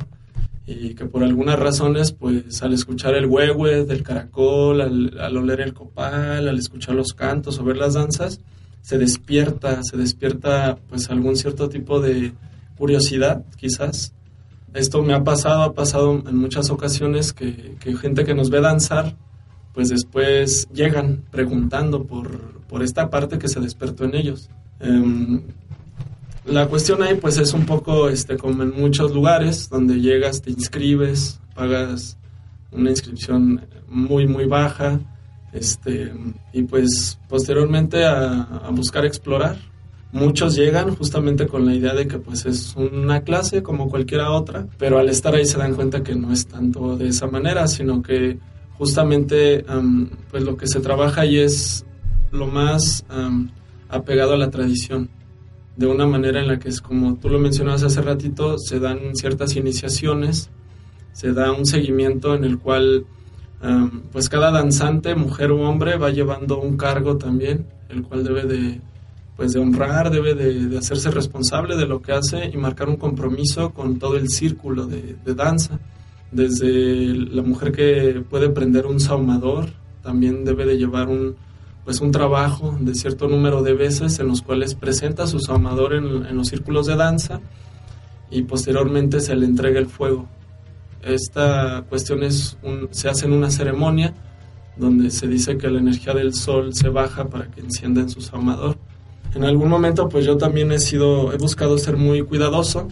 y 0.66 0.94
que 0.94 1.06
por 1.06 1.24
algunas 1.24 1.58
razones, 1.58 2.12
pues 2.12 2.62
al 2.62 2.74
escuchar 2.74 3.14
el 3.14 3.26
huehue 3.26 3.84
del 3.84 4.02
caracol, 4.02 4.80
al, 4.80 5.36
oler 5.36 5.60
el 5.60 5.72
copal, 5.72 6.48
al 6.48 6.58
escuchar 6.58 6.94
los 6.94 7.12
cantos 7.12 7.58
o 7.58 7.64
ver 7.64 7.76
las 7.76 7.94
danzas, 7.94 8.40
se 8.82 8.98
despierta, 8.98 9.82
se 9.82 9.96
despierta 9.96 10.78
pues 10.88 11.10
algún 11.10 11.36
cierto 11.36 11.68
tipo 11.68 12.00
de 12.00 12.32
curiosidad 12.76 13.44
quizás 13.56 14.14
esto 14.74 15.02
me 15.02 15.14
ha 15.14 15.24
pasado, 15.24 15.62
ha 15.62 15.74
pasado 15.74 16.22
en 16.26 16.36
muchas 16.36 16.70
ocasiones 16.70 17.32
que, 17.32 17.76
gente 18.00 18.24
que 18.24 18.34
nos 18.34 18.50
ve 18.50 18.60
danzar, 18.60 19.16
pues 19.72 19.88
después 19.88 20.68
llegan 20.72 21.24
preguntando 21.30 22.04
por, 22.04 22.82
esta 22.82 23.10
parte 23.10 23.38
que 23.38 23.48
se 23.48 23.60
despertó 23.60 24.04
en 24.04 24.14
ellos. 24.14 24.48
Em, 24.78 25.42
la 26.44 26.66
cuestión 26.68 27.02
ahí 27.02 27.16
pues 27.16 27.36
es 27.36 27.52
un 27.52 27.66
poco 27.66 28.08
este, 28.08 28.36
como 28.36 28.62
en 28.62 28.70
muchos 28.70 29.12
lugares 29.12 29.68
donde 29.68 30.00
llegas, 30.00 30.40
te 30.40 30.50
inscribes, 30.50 31.40
pagas 31.54 32.16
una 32.72 32.90
inscripción 32.90 33.66
muy 33.88 34.28
muy 34.28 34.46
baja 34.46 35.00
este, 35.52 36.12
y 36.52 36.62
pues 36.62 37.18
posteriormente 37.28 38.04
a 38.06 38.70
buscar 38.72 39.04
explorar 39.04 39.56
Muchos 40.12 40.56
llegan 40.56 40.96
justamente 40.96 41.46
con 41.46 41.64
la 41.64 41.74
idea 41.74 41.94
de 41.94 42.08
que 42.08 42.18
pues 42.18 42.44
es 42.44 42.74
una 42.76 43.20
clase 43.20 43.62
como 43.62 43.88
cualquiera 43.88 44.32
otra, 44.32 44.66
pero 44.76 44.98
al 44.98 45.08
estar 45.08 45.34
ahí 45.34 45.46
se 45.46 45.58
dan 45.58 45.74
cuenta 45.74 46.02
que 46.02 46.16
no 46.16 46.32
es 46.32 46.46
tanto 46.46 46.96
de 46.96 47.08
esa 47.08 47.28
manera, 47.28 47.68
sino 47.68 48.02
que 48.02 48.38
justamente 48.76 49.64
pues 50.30 50.42
lo 50.42 50.56
que 50.56 50.66
se 50.66 50.80
trabaja 50.80 51.20
ahí 51.20 51.38
es 51.38 51.84
lo 52.32 52.48
más 52.48 53.04
apegado 53.88 54.32
a 54.32 54.36
la 54.36 54.50
tradición, 54.50 55.10
de 55.76 55.86
una 55.86 56.06
manera 56.06 56.40
en 56.40 56.48
la 56.48 56.58
que 56.58 56.70
es 56.70 56.80
como 56.80 57.16
tú 57.16 57.28
lo 57.28 57.38
mencionabas 57.38 57.84
hace 57.84 58.02
ratito, 58.02 58.58
se 58.58 58.80
dan 58.80 59.14
ciertas 59.14 59.54
iniciaciones, 59.54 60.50
se 61.12 61.32
da 61.32 61.52
un 61.52 61.66
seguimiento 61.66 62.34
en 62.34 62.42
el 62.44 62.58
cual 62.58 63.06
pues 64.10 64.28
cada 64.28 64.50
danzante, 64.50 65.14
mujer 65.14 65.52
o 65.52 65.68
hombre, 65.68 65.98
va 65.98 66.10
llevando 66.10 66.60
un 66.60 66.76
cargo 66.76 67.16
también, 67.16 67.66
el 67.90 68.02
cual 68.02 68.24
debe 68.24 68.42
de 68.42 68.80
pues 69.40 69.54
de 69.54 69.58
honrar, 69.58 70.10
debe 70.10 70.34
de, 70.34 70.76
hacerse 70.76 71.10
responsable 71.10 71.74
de 71.74 71.86
lo 71.86 72.02
que 72.02 72.12
hace 72.12 72.50
y 72.52 72.58
marcar 72.58 72.90
un 72.90 72.96
compromiso 72.96 73.70
con 73.70 73.98
todo 73.98 74.18
el 74.18 74.28
círculo 74.28 74.84
de, 74.84 75.16
danza. 75.34 75.80
Desde 76.30 77.14
la 77.14 77.40
mujer 77.40 77.72
que 77.72 78.22
puede 78.28 78.50
prender 78.50 78.84
un 78.84 79.00
saumador, 79.00 79.70
también 80.02 80.44
debe 80.44 80.66
de 80.66 80.76
llevar 80.76 81.08
un, 81.08 81.36
pues 81.86 82.02
un 82.02 82.10
trabajo 82.10 82.76
de 82.78 82.94
cierto 82.94 83.28
número 83.28 83.62
de 83.62 83.72
veces 83.72 84.18
en 84.18 84.28
los 84.28 84.42
cuales 84.42 84.74
presenta 84.74 85.26
su 85.26 85.40
saumador 85.40 85.94
en, 85.94 86.36
los 86.36 86.48
círculos 86.48 86.84
de 86.84 86.96
danza 86.96 87.40
y 88.30 88.42
posteriormente 88.42 89.20
se 89.20 89.34
le 89.36 89.46
entrega 89.46 89.78
el 89.78 89.86
fuego. 89.86 90.28
Esta 91.02 91.86
cuestión 91.88 92.24
es 92.24 92.58
se 92.90 93.08
hace 93.08 93.24
en 93.24 93.32
una 93.32 93.50
ceremonia 93.50 94.12
donde 94.76 95.10
se 95.10 95.26
dice 95.28 95.56
que 95.56 95.70
la 95.70 95.78
energía 95.78 96.12
del 96.12 96.34
sol 96.34 96.74
se 96.74 96.90
baja 96.90 97.24
para 97.30 97.50
que 97.50 97.62
encienda 97.62 98.02
en 98.02 98.10
su 98.10 98.20
saumador 98.20 98.76
En 99.34 99.44
algún 99.44 99.68
momento 99.68 100.08
pues 100.08 100.24
yo 100.24 100.36
también 100.36 100.72
he 100.72 100.78
sido, 100.78 101.32
he 101.32 101.36
buscado 101.36 101.78
ser 101.78 101.96
muy 101.96 102.22
cuidadoso 102.22 102.88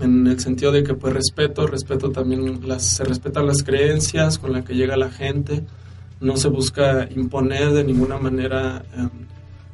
en 0.00 0.26
el 0.26 0.40
sentido 0.40 0.72
de 0.72 0.82
que 0.82 0.94
pues 0.94 1.12
respeto, 1.12 1.66
respeto 1.66 2.10
también 2.10 2.66
las, 2.66 2.82
se 2.82 3.04
respetan 3.04 3.46
las 3.46 3.62
creencias 3.62 4.38
con 4.38 4.52
las 4.52 4.64
que 4.64 4.74
llega 4.74 4.96
la 4.96 5.10
gente, 5.10 5.64
no 6.20 6.36
se 6.36 6.48
busca 6.48 7.08
imponer 7.14 7.72
de 7.72 7.84
ninguna 7.84 8.18
manera 8.18 8.84
em, 8.96 9.10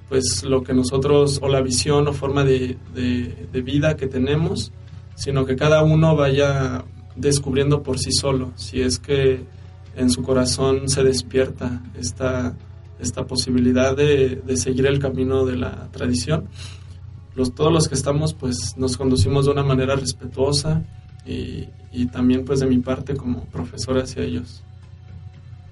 pues 0.09 0.43
lo 0.43 0.63
que 0.63 0.75
nosotros 0.75 1.39
o 1.43 1.49
la 1.49 1.61
visión 1.61 2.09
o 2.09 2.13
forma 2.13 2.43
de, 2.45 2.77
de, 2.95 3.61
vida 3.61 3.97
que 3.97 4.07
tenemos, 4.07 4.73
sino 5.15 5.45
que 5.45 5.57
cada 5.57 5.83
uno 5.83 6.17
vaya 6.17 6.85
descubriendo 7.15 7.83
por 7.83 7.99
sí 7.99 8.13
solo, 8.13 8.53
si 8.57 8.81
es 8.81 8.99
que 8.99 9.45
en 9.97 10.11
su 10.11 10.23
corazón 10.23 10.89
se 10.89 11.03
despierta 11.03 11.83
esta, 11.99 12.55
esta 13.01 13.27
posibilidad 13.27 13.97
de, 13.97 14.43
de 14.45 14.57
seguir 14.57 14.87
el 14.87 14.99
camino 14.99 15.45
de 15.45 15.57
la 15.57 15.89
tradición 15.91 16.49
todos 17.47 17.73
los 17.73 17.89
que 17.89 17.95
estamos 17.95 18.35
pues 18.35 18.75
nos 18.77 18.97
conducimos 18.97 19.47
de 19.47 19.53
una 19.53 19.63
manera 19.63 19.95
respetuosa 19.97 20.83
y, 21.25 21.67
también 22.13 22.45
pues 22.45 22.61
de 22.61 22.67
mi 22.67 22.79
parte 22.79 23.15
como 23.17 23.45
profesor 23.45 23.99
hacia 23.99 24.23
ellos. 24.23 24.63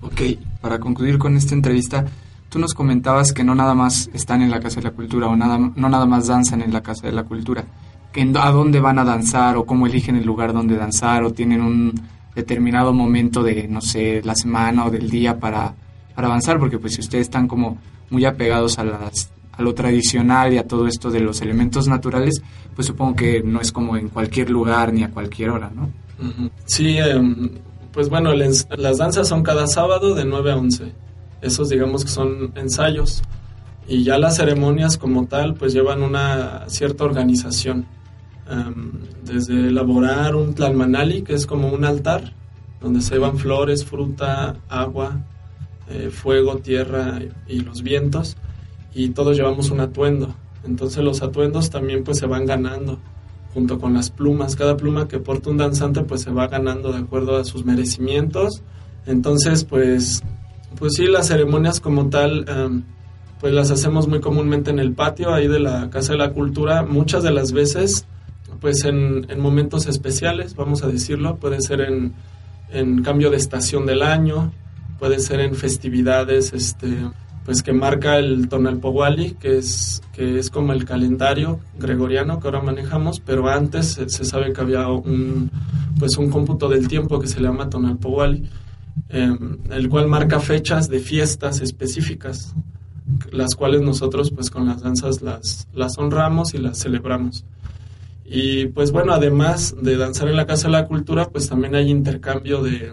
Ok, 0.03 0.21
para 0.61 0.79
concluir 0.79 1.19
con 1.19 1.37
esta 1.37 1.55
entrevista, 1.55 2.05
tú 2.51 2.59
nos 2.59 2.75
comentabas 2.75 3.33
que 3.33 3.43
no 3.43 3.55
nada 3.55 3.75
más 3.75 4.11
están 4.13 4.43
en 4.43 4.51
la 4.51 4.61
Casa 4.61 4.77
de 4.77 4.85
la 4.85 4.91
Cultura 4.91 5.29
o 5.29 5.37
nada, 5.37 5.59
no 5.59 5.89
nada 5.89 6.05
más 6.05 6.27
danzan 6.27 6.61
en 6.61 6.73
la 6.73 6.83
Casa 6.83 7.07
de 7.07 7.13
la 7.13 7.25
Cultura, 7.25 7.65
a 8.35 8.51
dónde 8.51 8.81
van 8.81 8.99
a 8.99 9.05
danzar 9.05 9.57
o 9.57 9.65
cómo 9.65 9.87
eligen 9.87 10.17
el 10.17 10.27
lugar 10.27 10.53
donde 10.53 10.77
danzar 10.77 11.23
o 11.23 11.33
tienen 11.33 11.63
un 11.63 11.95
determinado 12.35 12.93
momento 12.93 13.43
de, 13.43 13.67
no 13.69 13.81
sé, 13.81 14.21
la 14.25 14.35
semana 14.35 14.87
o 14.87 14.91
del 14.91 15.09
día 15.09 15.39
para, 15.39 15.75
para 16.17 16.29
avanzar, 16.29 16.59
porque 16.59 16.79
pues 16.79 16.95
si 16.95 17.01
ustedes 17.01 17.27
están 17.27 17.47
como 17.47 17.79
muy 18.11 18.25
apegados 18.25 18.79
a 18.79 18.85
las 18.85 19.31
a 19.53 19.63
lo 19.63 19.75
tradicional 19.75 20.53
y 20.53 20.59
a 20.59 20.67
todo 20.67 20.87
esto 20.87 21.11
de 21.11 21.21
los 21.21 21.41
elementos 21.41 21.89
naturales, 21.89 22.43
pues 22.75 22.87
supongo 22.87 23.17
que 23.17 23.43
no 23.43 23.61
es 23.61 23.73
como 23.73 23.97
en 23.97 24.09
cualquier 24.09 24.51
lugar 24.51 24.93
ni 24.93 25.03
a 25.03 25.11
cualquier 25.11 25.51
hora, 25.51 25.71
¿no? 25.75 25.89
Sí, 26.67 26.99
em, 26.99 27.51
pues 27.93 28.09
bueno, 28.11 28.33
las 28.35 28.99
danzas 28.99 29.29
son 29.29 29.43
cada 29.43 29.67
sábado 29.67 30.15
de 30.15 30.25
9 30.25 30.53
a 30.53 30.57
11. 30.57 30.93
Esos 31.41 31.71
digamos 31.71 32.05
que 32.05 32.11
son 32.11 32.53
ensayos. 32.55 33.23
Y 33.89 34.05
ya 34.05 34.19
las 34.19 34.37
ceremonias 34.37 34.99
como 34.99 35.27
tal, 35.27 35.55
pues 35.55 35.73
llevan 35.73 36.03
una 36.03 36.65
cierta 36.69 37.05
organización. 37.05 37.87
Em, 38.49 38.93
desde 39.25 39.69
elaborar 39.69 40.35
un 40.35 40.55
tlalmanali, 40.55 41.23
que 41.23 41.35
es 41.35 41.47
como 41.47 41.69
un 41.69 41.85
altar, 41.85 42.33
donde 42.81 43.01
se 43.01 43.15
llevan 43.15 43.39
flores, 43.39 43.85
fruta, 43.85 44.57
agua, 44.69 45.21
eh, 45.89 46.11
fuego, 46.11 46.59
tierra 46.59 47.21
y 47.47 47.61
los 47.61 47.83
vientos 47.83 48.37
y 48.95 49.11
todos 49.11 49.37
llevamos 49.37 49.71
un 49.71 49.81
atuendo. 49.81 50.35
Entonces 50.65 51.05
los 51.05 51.23
atuendos 51.23 51.71
también 51.71 52.03
pues 52.03 52.19
se 52.19 52.27
van 52.27 52.47
ganando 52.47 52.99
junto 53.55 53.79
con 53.79 53.95
las 53.95 54.11
plumas. 54.11 54.57
Cada 54.57 54.77
pluma 54.77 55.07
que 55.07 55.19
porta 55.19 55.51
un 55.51 55.59
danzante 55.59 56.03
pues 56.03 56.23
se 56.23 56.31
va 56.31 56.49
ganando 56.49 56.93
de 56.93 56.99
acuerdo 56.99 57.37
a 57.37 57.45
sus 57.45 57.65
merecimientos. 57.65 58.63
Entonces 59.07 59.65
pues, 59.65 60.23
pues 60.79 60.95
sí, 60.95 61.07
las 61.07 61.29
ceremonias 61.29 61.81
como 61.81 62.09
tal 62.09 62.47
em, 62.49 62.83
pues 63.41 63.53
las 63.53 63.71
hacemos 63.71 64.09
muy 64.09 64.21
comúnmente 64.21 64.71
en 64.71 64.79
el 64.79 64.93
patio 64.93 65.33
ahí 65.33 65.47
de 65.47 65.61
la 65.61 65.91
Casa 65.91 66.13
de 66.13 66.19
la 66.19 66.33
Cultura. 66.33 66.83
Muchas 66.83 67.23
de 67.23 67.31
las 67.31 67.53
veces 67.53 68.07
pues 68.61 68.85
en, 68.85 69.27
en 69.29 69.41
momentos 69.41 69.87
especiales, 69.87 70.57
vamos 70.57 70.83
a 70.83 70.89
decirlo, 70.89 71.37
puede 71.37 71.61
ser 71.61 71.83
en, 71.83 72.15
en 72.71 73.03
cambio 73.03 73.31
de 73.31 73.37
estación 73.37 73.87
del 73.87 74.03
año, 74.03 74.53
puede 74.99 75.21
ser 75.21 75.41
en 75.41 75.55
festividades, 75.55 76.53
este 76.53 76.89
pues 77.47 77.63
que 77.63 77.73
marca 77.73 78.19
el 78.19 78.49
Tonalpowali, 78.49 79.35
que 79.35 79.59
es, 79.59 80.03
que 80.13 80.37
es 80.37 80.51
como 80.51 80.73
el 80.73 80.85
calendario 80.85 81.61
gregoriano 81.79 82.41
que 82.41 82.49
ahora 82.49 82.61
manejamos, 82.61 83.21
pero 83.21 83.49
antes 83.49 84.01
se, 84.05 84.25
sabe 84.25 84.53
que 84.53 84.61
había 84.61 84.89
un, 84.89 85.49
pues 85.97 86.17
un 86.17 86.29
cómputo 86.29 86.69
del 86.69 86.89
tiempo 86.89 87.21
que 87.21 87.29
se 87.29 87.41
llama 87.41 87.71
Tonalpowali, 87.71 88.51
eh, 89.11 89.39
el 89.71 89.89
cual 89.89 90.09
marca 90.09 90.41
fechas 90.41 90.89
de 90.89 90.99
fiestas 90.99 91.61
específicas, 91.61 92.53
las 93.31 93.55
cuales 93.55 93.81
nosotros 93.81 94.33
pues 94.33 94.51
con 94.51 94.67
las 94.67 94.83
danzas 94.83 95.23
las, 95.23 95.69
las 95.73 95.97
honramos 95.99 96.53
y 96.53 96.59
las 96.59 96.81
celebramos. 96.81 97.45
Y 98.25 98.67
pues 98.67 98.91
bueno, 98.91 99.13
además 99.13 99.77
de 99.81 99.97
danzar 99.97 100.27
en 100.27 100.37
la 100.37 100.47
Casa 100.47 100.67
de 100.67 100.73
la 100.73 100.87
Cultura, 100.89 101.29
pues 101.29 101.49
también 101.49 101.77
hay 101.77 101.89
intercambio 101.89 102.61
de, 102.61 102.93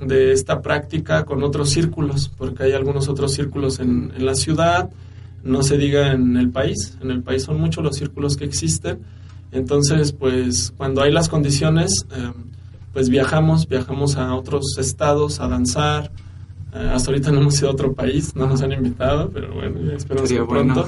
de 0.00 0.32
esta 0.32 0.60
práctica 0.60 1.24
con 1.24 1.42
otros 1.42 1.70
círculos, 1.70 2.30
porque 2.36 2.64
hay 2.64 2.72
algunos 2.72 3.08
otros 3.08 3.32
círculos 3.32 3.80
en, 3.80 4.12
la 4.18 4.34
ciudad, 4.34 4.90
no 5.42 5.62
se 5.62 5.78
diga 5.78 6.12
en 6.12 6.36
el 6.36 6.50
país, 6.50 6.96
en 7.00 7.10
el 7.10 7.22
país 7.22 7.44
son 7.44 7.60
muchos 7.60 7.82
los 7.82 7.96
círculos 7.96 8.36
que 8.36 8.44
existen, 8.44 9.00
entonces 9.52 10.12
pues 10.12 10.72
cuando 10.76 11.02
hay 11.02 11.12
las 11.12 11.28
condiciones, 11.28 12.06
eh, 12.14 12.32
pues 12.92 13.08
viajamos, 13.08 13.68
viajamos 13.68 14.16
a 14.16 14.34
otros 14.34 14.76
estados 14.78 15.40
a 15.40 15.48
danzar, 15.48 16.10
eh, 16.74 16.90
hasta 16.92 17.10
ahorita 17.10 17.30
no 17.30 17.40
hemos 17.40 17.58
ido 17.58 17.70
a 17.70 17.72
otro 17.72 17.94
país, 17.94 18.34
no 18.36 18.46
nos 18.46 18.60
han 18.62 18.72
invitado, 18.72 19.30
pero 19.30 19.54
bueno, 19.54 19.92
esperamos 19.92 20.30
que 20.30 20.44
pronto. 20.44 20.86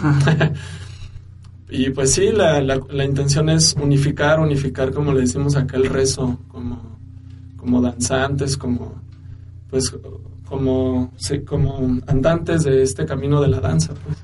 y 1.71 1.91
pues 1.91 2.13
sí, 2.13 2.31
la, 2.31 2.61
la, 2.61 2.81
la 2.91 3.05
intención 3.05 3.49
es 3.49 3.75
unificar, 3.81 4.39
unificar 4.41 4.93
como 4.93 5.13
le 5.15 5.21
decimos 5.21 5.57
acá 5.57 5.79
el 5.79 5.87
rezo, 5.87 6.39
como 6.49 6.98
como 7.59 7.83
danzantes, 7.83 8.57
como 8.57 8.95
pues 9.69 9.95
como, 10.49 11.13
como 11.45 11.99
andantes 12.07 12.65
de 12.65 12.83
este 12.83 13.05
camino 13.05 13.41
de 13.41 13.49
la 13.49 13.61
danza. 13.61 13.93
Pues. 13.93 14.17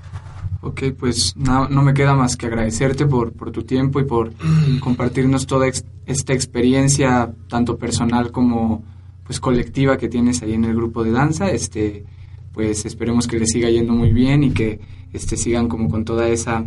Ok, 0.62 0.82
pues 0.98 1.36
no, 1.36 1.68
no 1.68 1.82
me 1.82 1.92
queda 1.92 2.14
más 2.14 2.36
que 2.36 2.46
agradecerte 2.46 3.04
por, 3.04 3.32
por 3.32 3.50
tu 3.50 3.64
tiempo 3.64 4.00
y 4.00 4.04
por 4.04 4.32
compartirnos 4.80 5.46
toda 5.46 5.66
esta 6.06 6.32
experiencia, 6.32 7.30
tanto 7.48 7.76
personal 7.76 8.32
como 8.32 8.82
pues 9.24 9.40
colectiva 9.40 9.96
que 9.98 10.08
tienes 10.08 10.42
ahí 10.42 10.54
en 10.54 10.64
el 10.64 10.74
grupo 10.74 11.04
de 11.04 11.10
danza. 11.10 11.50
Este, 11.50 12.06
pues 12.52 12.86
esperemos 12.86 13.26
que 13.26 13.38
le 13.38 13.46
siga 13.46 13.68
yendo 13.68 13.92
muy 13.92 14.12
bien 14.12 14.42
y 14.42 14.52
que 14.52 14.80
este, 15.12 15.36
sigan 15.36 15.68
como 15.68 15.90
con 15.90 16.04
toda 16.04 16.28
esa 16.28 16.64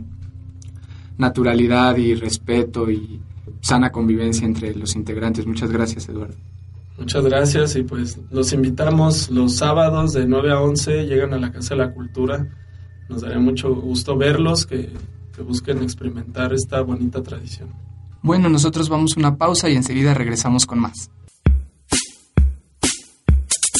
naturalidad 1.17 1.97
y 1.97 2.13
respeto 2.13 2.91
y 2.91 3.19
sana 3.62 3.91
convivencia 3.91 4.45
entre 4.45 4.75
los 4.75 4.95
integrantes. 4.95 5.47
Muchas 5.47 5.71
gracias, 5.71 6.08
Eduardo. 6.08 6.36
Muchas 6.98 7.24
gracias 7.24 7.76
y 7.76 7.84
pues 7.84 8.18
los 8.32 8.52
invitamos 8.54 9.30
los 9.30 9.56
sábados 9.56 10.14
de 10.14 10.26
9 10.26 10.52
a 10.52 10.62
11, 10.62 11.06
llegan 11.06 11.34
a 11.34 11.38
la 11.38 11.52
Casa 11.52 11.76
de 11.76 11.86
la 11.86 11.94
Cultura. 11.94 12.48
Nos 13.08 13.22
daría 13.22 13.40
mucho 13.40 13.74
gusto 13.76 14.18
verlos, 14.18 14.66
que, 14.66 14.92
que 15.34 15.42
busquen 15.44 15.84
experimentar 15.84 16.54
esta 16.54 16.82
bonita 16.82 17.22
tradición. 17.22 17.70
Bueno, 18.24 18.50
nosotros 18.50 18.90
vamos 18.90 19.16
a 19.16 19.20
una 19.20 19.38
pausa 19.38 19.70
y 19.70 19.76
enseguida 19.76 20.14
regresamos 20.14 20.66
con 20.66 20.80
más. 20.80 21.12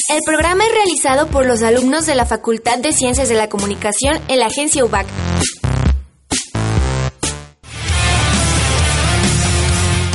El 0.10 0.22
programa 0.26 0.64
es 0.64 0.72
realizado 0.74 1.28
por 1.28 1.46
los 1.46 1.64
alumnos 1.64 2.06
de 2.06 2.16
la 2.16 2.26
Facultad 2.26 2.78
de 2.78 2.94
Ciencias 2.94 3.28
de 3.28 3.36
la 3.36 3.50
Comunicación 3.50 4.18
en 4.30 4.40
la 4.40 4.46
agencia 4.46 4.86
UBAC. 4.86 5.06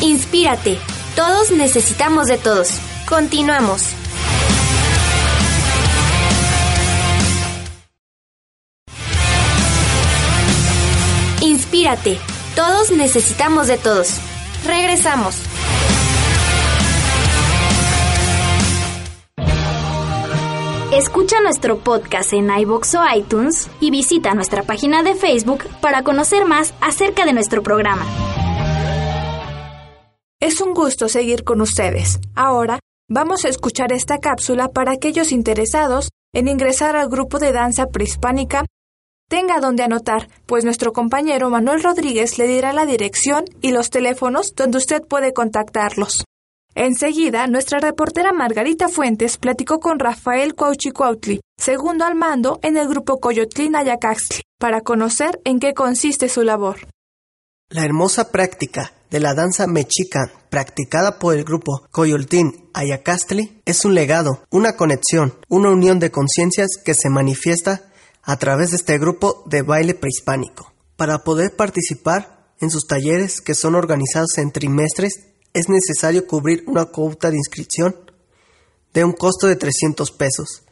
Inspírate. 0.01 0.79
Todos 1.17 1.51
necesitamos 1.51 2.27
de 2.27 2.39
todos. 2.39 2.79
Continuamos. 3.07 3.83
Inspírate. 11.43 12.19
Todos 12.57 12.91
necesitamos 12.93 13.67
de 13.67 13.77
todos. 13.77 14.17
Regresamos. 14.65 15.37
Escucha 20.95 21.41
nuestro 21.43 21.79
podcast 21.79 22.33
en 22.33 22.51
iBox 22.51 22.95
o 22.95 23.01
iTunes 23.15 23.71
y 23.81 23.91
visita 23.91 24.33
nuestra 24.35 24.63
página 24.63 25.03
de 25.03 25.15
Facebook 25.15 25.65
para 25.81 26.03
conocer 26.05 26.47
más 26.47 26.73
acerca 26.81 27.27
de 27.27 27.33
nuestro 27.35 27.63
programa. 27.63 28.07
Es 30.43 30.61
un 30.61 30.75
gusto 30.75 31.09
seguir 31.09 31.45
con 31.45 31.63
ustedes. 31.63 32.19
Ahora 32.35 32.81
Vamos 33.15 33.45
a 33.45 33.51
escuchar 33.51 33.93
esta 33.93 34.17
cápsula 34.17 34.69
para 34.69 34.93
aquellos 34.93 35.33
interesados 35.33 36.09
en 36.33 36.49
ingresar 36.49 36.97
al 36.97 37.11
grupo 37.11 37.39
de 37.39 37.53
danza 37.53 37.89
prehispánica. 37.89 38.65
Tenga 39.29 39.61
donde 39.61 39.83
anotar, 39.83 40.29
pues 40.47 40.65
nuestro 40.65 40.95
compañero 40.95 41.51
Manuel 41.51 41.83
Rodríguez 41.83 42.39
le 42.39 42.47
dirá 42.47 42.73
la 42.73 42.87
dirección 42.87 43.45
y 43.61 43.73
los 43.73 43.91
teléfonos 43.91 44.55
donde 44.55 44.79
usted 44.79 45.03
puede 45.03 45.35
contactarlos. 45.35 46.25
Enseguida, 46.75 47.47
nuestra 47.49 47.81
reportera 47.81 48.33
Margarita 48.33 48.89
Fuentes 48.89 49.37
platicó 49.37 49.79
con 49.79 49.99
Rafael 49.99 50.55
Cuauchicuautli, 50.55 51.43
segundo 51.59 52.07
al 52.07 52.15
mando 52.15 52.61
en 52.63 52.79
el 52.79 52.89
grupo 52.89 53.21
Coyotlín 53.21 53.77
Ayacaxtli, 53.77 54.41
para 54.59 54.81
conocer 54.81 55.39
en 55.45 55.61
qué 55.61 55.75
consiste 55.75 56.31
su 56.31 56.41
labor. 56.45 56.79
La 57.69 57.85
hermosa 57.85 58.33
práctica 58.33 58.95
de 59.13 59.21
la 59.21 59.35
danza 59.35 59.67
mexica 59.67 60.33
practicada 60.49 61.19
por 61.19 61.35
el 61.35 61.45
grupo 61.45 61.87
Coyoltín 61.91 62.71
Ayacastli 62.73 63.61
es 63.67 63.85
un 63.85 63.95
legado, 63.95 64.43
una 64.51 64.75
conexión, 64.75 65.39
una 65.51 65.71
unión 65.71 66.01
de 66.01 66.11
conciencias 66.11 66.71
que 66.83 66.95
se 66.95 67.11
manifiesta 67.11 67.93
a 68.23 68.39
través 68.39 68.71
de 68.71 68.77
este 68.77 68.99
grupo 68.99 69.45
de 69.45 69.61
baile 69.61 69.95
prehispánico. 69.95 70.73
Para 70.97 71.25
poder 71.25 71.55
participar 71.57 72.55
en 72.59 72.71
sus 72.71 72.87
talleres 72.87 73.43
que 73.43 73.55
son 73.55 73.75
organizados 73.75 74.39
en 74.39 74.51
trimestres 74.51 75.27
es 75.53 75.69
necesario 75.69 76.27
cubrir 76.27 76.65
una 76.67 76.87
cuota 76.87 77.31
de 77.31 77.37
inscripción 77.37 77.95
de 78.95 79.05
un 79.05 79.13
costo 79.13 79.47
de 79.47 79.57
300 79.57 80.11
pesos, 80.13 80.63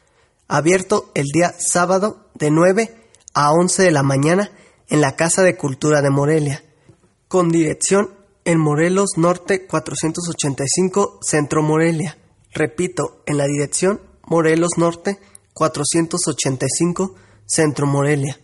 abierto 0.49 1.11
el 1.15 1.27
día 1.27 1.55
sábado 1.59 2.31
de 2.37 2.51
9 2.51 2.97
a 3.35 3.53
11 3.53 3.83
de 3.83 3.91
la 3.91 4.03
mañana 4.03 4.51
en 4.89 5.03
la 5.03 5.15
Casa 5.15 5.43
de 5.43 5.59
Cultura 5.59 6.01
de 6.01 6.09
Morelia, 6.09 6.65
con 7.29 7.51
dirección 7.51 8.20
en 8.45 8.59
Morelos 8.59 9.11
Norte 9.17 9.67
485 9.67 11.19
Centro 11.23 11.63
Morelia. 11.63 12.19
Repito, 12.53 13.23
en 13.27 13.39
la 13.39 13.47
dirección 13.47 14.01
Morelos 14.27 14.73
Norte 14.77 15.19
485 15.55 17.15
Centro 17.47 17.87
Morelia. 17.87 18.39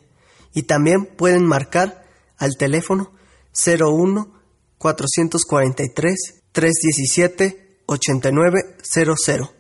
Y 0.52 0.62
también 0.62 1.06
pueden 1.06 1.44
marcar 1.44 2.04
al 2.38 2.56
teléfono 2.56 3.12
01 3.54 4.32
443 4.78 6.42
317 6.52 7.80
8900. 7.87 9.50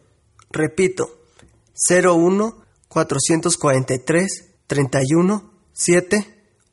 Repito, 0.50 1.20
01 1.88 2.64
443 2.88 4.44
31 4.66 5.52
7 5.72 6.26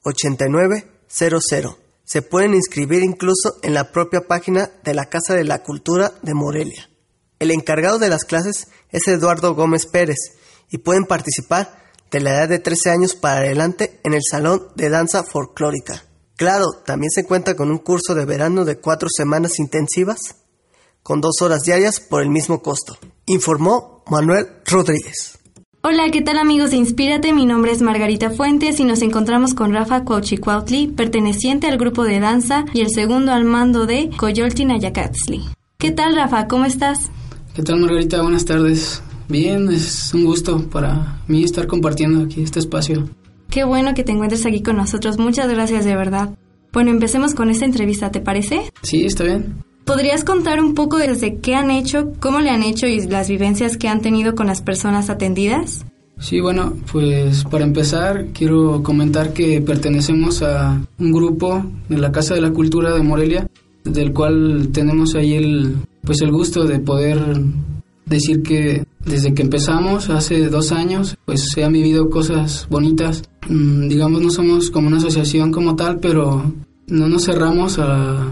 8900. 0.03 1.82
Se 2.13 2.21
pueden 2.21 2.53
inscribir 2.53 3.01
incluso 3.01 3.57
en 3.63 3.73
la 3.73 3.91
propia 3.91 4.27
página 4.27 4.69
de 4.83 4.93
la 4.93 5.05
Casa 5.05 5.33
de 5.33 5.43
la 5.43 5.63
Cultura 5.63 6.11
de 6.21 6.35
Morelia. 6.35 6.87
El 7.39 7.49
encargado 7.49 7.97
de 7.97 8.07
las 8.07 8.23
clases 8.23 8.67
es 8.91 9.07
Eduardo 9.07 9.55
Gómez 9.55 9.87
Pérez 9.87 10.19
y 10.69 10.77
pueden 10.77 11.05
participar 11.05 11.89
de 12.11 12.19
la 12.19 12.35
edad 12.35 12.49
de 12.49 12.59
13 12.59 12.91
años 12.91 13.15
para 13.15 13.37
adelante 13.37 13.99
en 14.03 14.13
el 14.13 14.21
Salón 14.29 14.67
de 14.75 14.91
Danza 14.91 15.23
Folclórica. 15.23 16.05
Claro, 16.35 16.67
también 16.85 17.09
se 17.09 17.25
cuenta 17.25 17.55
con 17.55 17.71
un 17.71 17.79
curso 17.79 18.13
de 18.13 18.25
verano 18.25 18.63
de 18.63 18.77
cuatro 18.77 19.09
semanas 19.11 19.57
intensivas, 19.57 20.35
con 21.01 21.19
dos 21.19 21.41
horas 21.41 21.63
diarias 21.63 21.99
por 21.99 22.21
el 22.21 22.29
mismo 22.29 22.61
costo, 22.61 22.95
informó 23.25 24.03
Manuel 24.05 24.61
Rodríguez. 24.67 25.39
Hola, 25.85 26.11
¿qué 26.11 26.21
tal 26.21 26.37
amigos 26.37 26.71
de 26.71 26.77
Inspírate? 26.77 27.33
Mi 27.33 27.45
nombre 27.45 27.73
es 27.73 27.81
Margarita 27.81 28.29
Fuentes 28.29 28.79
y 28.79 28.85
nos 28.85 29.01
encontramos 29.01 29.53
con 29.53 29.73
Rafa 29.73 30.05
Cuauchicuautli, 30.05 30.87
perteneciente 30.87 31.67
al 31.67 31.77
grupo 31.77 32.05
de 32.05 32.21
danza 32.21 32.63
y 32.73 32.79
el 32.79 32.89
segundo 32.89 33.33
al 33.33 33.43
mando 33.43 33.85
de 33.85 34.09
Coyolti 34.15 34.63
Nayacatzli. 34.63 35.41
¿Qué 35.77 35.91
tal 35.91 36.15
Rafa? 36.15 36.47
¿Cómo 36.47 36.63
estás? 36.63 37.11
¿Qué 37.53 37.63
tal 37.63 37.81
Margarita? 37.81 38.21
Buenas 38.21 38.45
tardes. 38.45 39.03
Bien, 39.27 39.69
es 39.69 40.13
un 40.13 40.23
gusto 40.23 40.69
para 40.69 41.21
mí 41.27 41.43
estar 41.43 41.67
compartiendo 41.67 42.23
aquí 42.23 42.41
este 42.41 42.59
espacio. 42.59 43.09
Qué 43.49 43.65
bueno 43.65 43.93
que 43.93 44.05
te 44.05 44.13
encuentres 44.13 44.45
aquí 44.45 44.63
con 44.63 44.77
nosotros. 44.77 45.17
Muchas 45.17 45.49
gracias 45.49 45.83
de 45.83 45.97
verdad. 45.97 46.29
Bueno, 46.71 46.91
empecemos 46.91 47.35
con 47.35 47.49
esta 47.49 47.65
entrevista, 47.65 48.09
¿te 48.09 48.21
parece? 48.21 48.71
Sí, 48.83 49.05
está 49.05 49.25
bien. 49.25 49.61
¿Podrías 49.85 50.23
contar 50.23 50.61
un 50.61 50.75
poco 50.75 50.97
desde 50.97 51.37
qué 51.37 51.55
han 51.55 51.69
hecho, 51.69 52.13
cómo 52.19 52.39
le 52.39 52.49
han 52.49 52.63
hecho 52.63 52.87
y 52.87 53.05
las 53.07 53.27
vivencias 53.27 53.77
que 53.77 53.89
han 53.89 54.01
tenido 54.01 54.33
con 54.33 54.47
las 54.47 54.61
personas 54.61 55.09
atendidas? 55.09 55.85
Sí, 56.19 56.39
bueno, 56.39 56.73
pues 56.91 57.43
para 57.43 57.65
empezar 57.65 58.27
quiero 58.33 58.81
comentar 58.81 59.33
que 59.33 59.59
pertenecemos 59.61 60.41
a 60.41 60.81
un 60.99 61.11
grupo 61.11 61.65
de 61.89 61.97
la 61.97 62.11
Casa 62.11 62.33
de 62.33 62.41
la 62.41 62.51
Cultura 62.51 62.93
de 62.93 63.03
Morelia, 63.03 63.47
del 63.83 64.13
cual 64.13 64.69
tenemos 64.71 65.15
ahí 65.15 65.33
el, 65.33 65.75
pues 66.01 66.21
el 66.21 66.31
gusto 66.31 66.65
de 66.65 66.79
poder 66.79 67.19
decir 68.05 68.41
que 68.41 68.85
desde 69.05 69.33
que 69.33 69.41
empezamos 69.41 70.09
hace 70.09 70.47
dos 70.47 70.71
años, 70.71 71.17
pues 71.25 71.49
se 71.49 71.63
han 71.63 71.73
vivido 71.73 72.09
cosas 72.09 72.67
bonitas. 72.69 73.23
Mm, 73.49 73.89
digamos, 73.89 74.21
no 74.21 74.29
somos 74.29 74.69
como 74.71 74.87
una 74.87 74.97
asociación 74.97 75.51
como 75.51 75.75
tal, 75.75 75.99
pero 75.99 76.53
no 76.87 77.07
nos 77.09 77.25
cerramos 77.25 77.79
a 77.79 78.31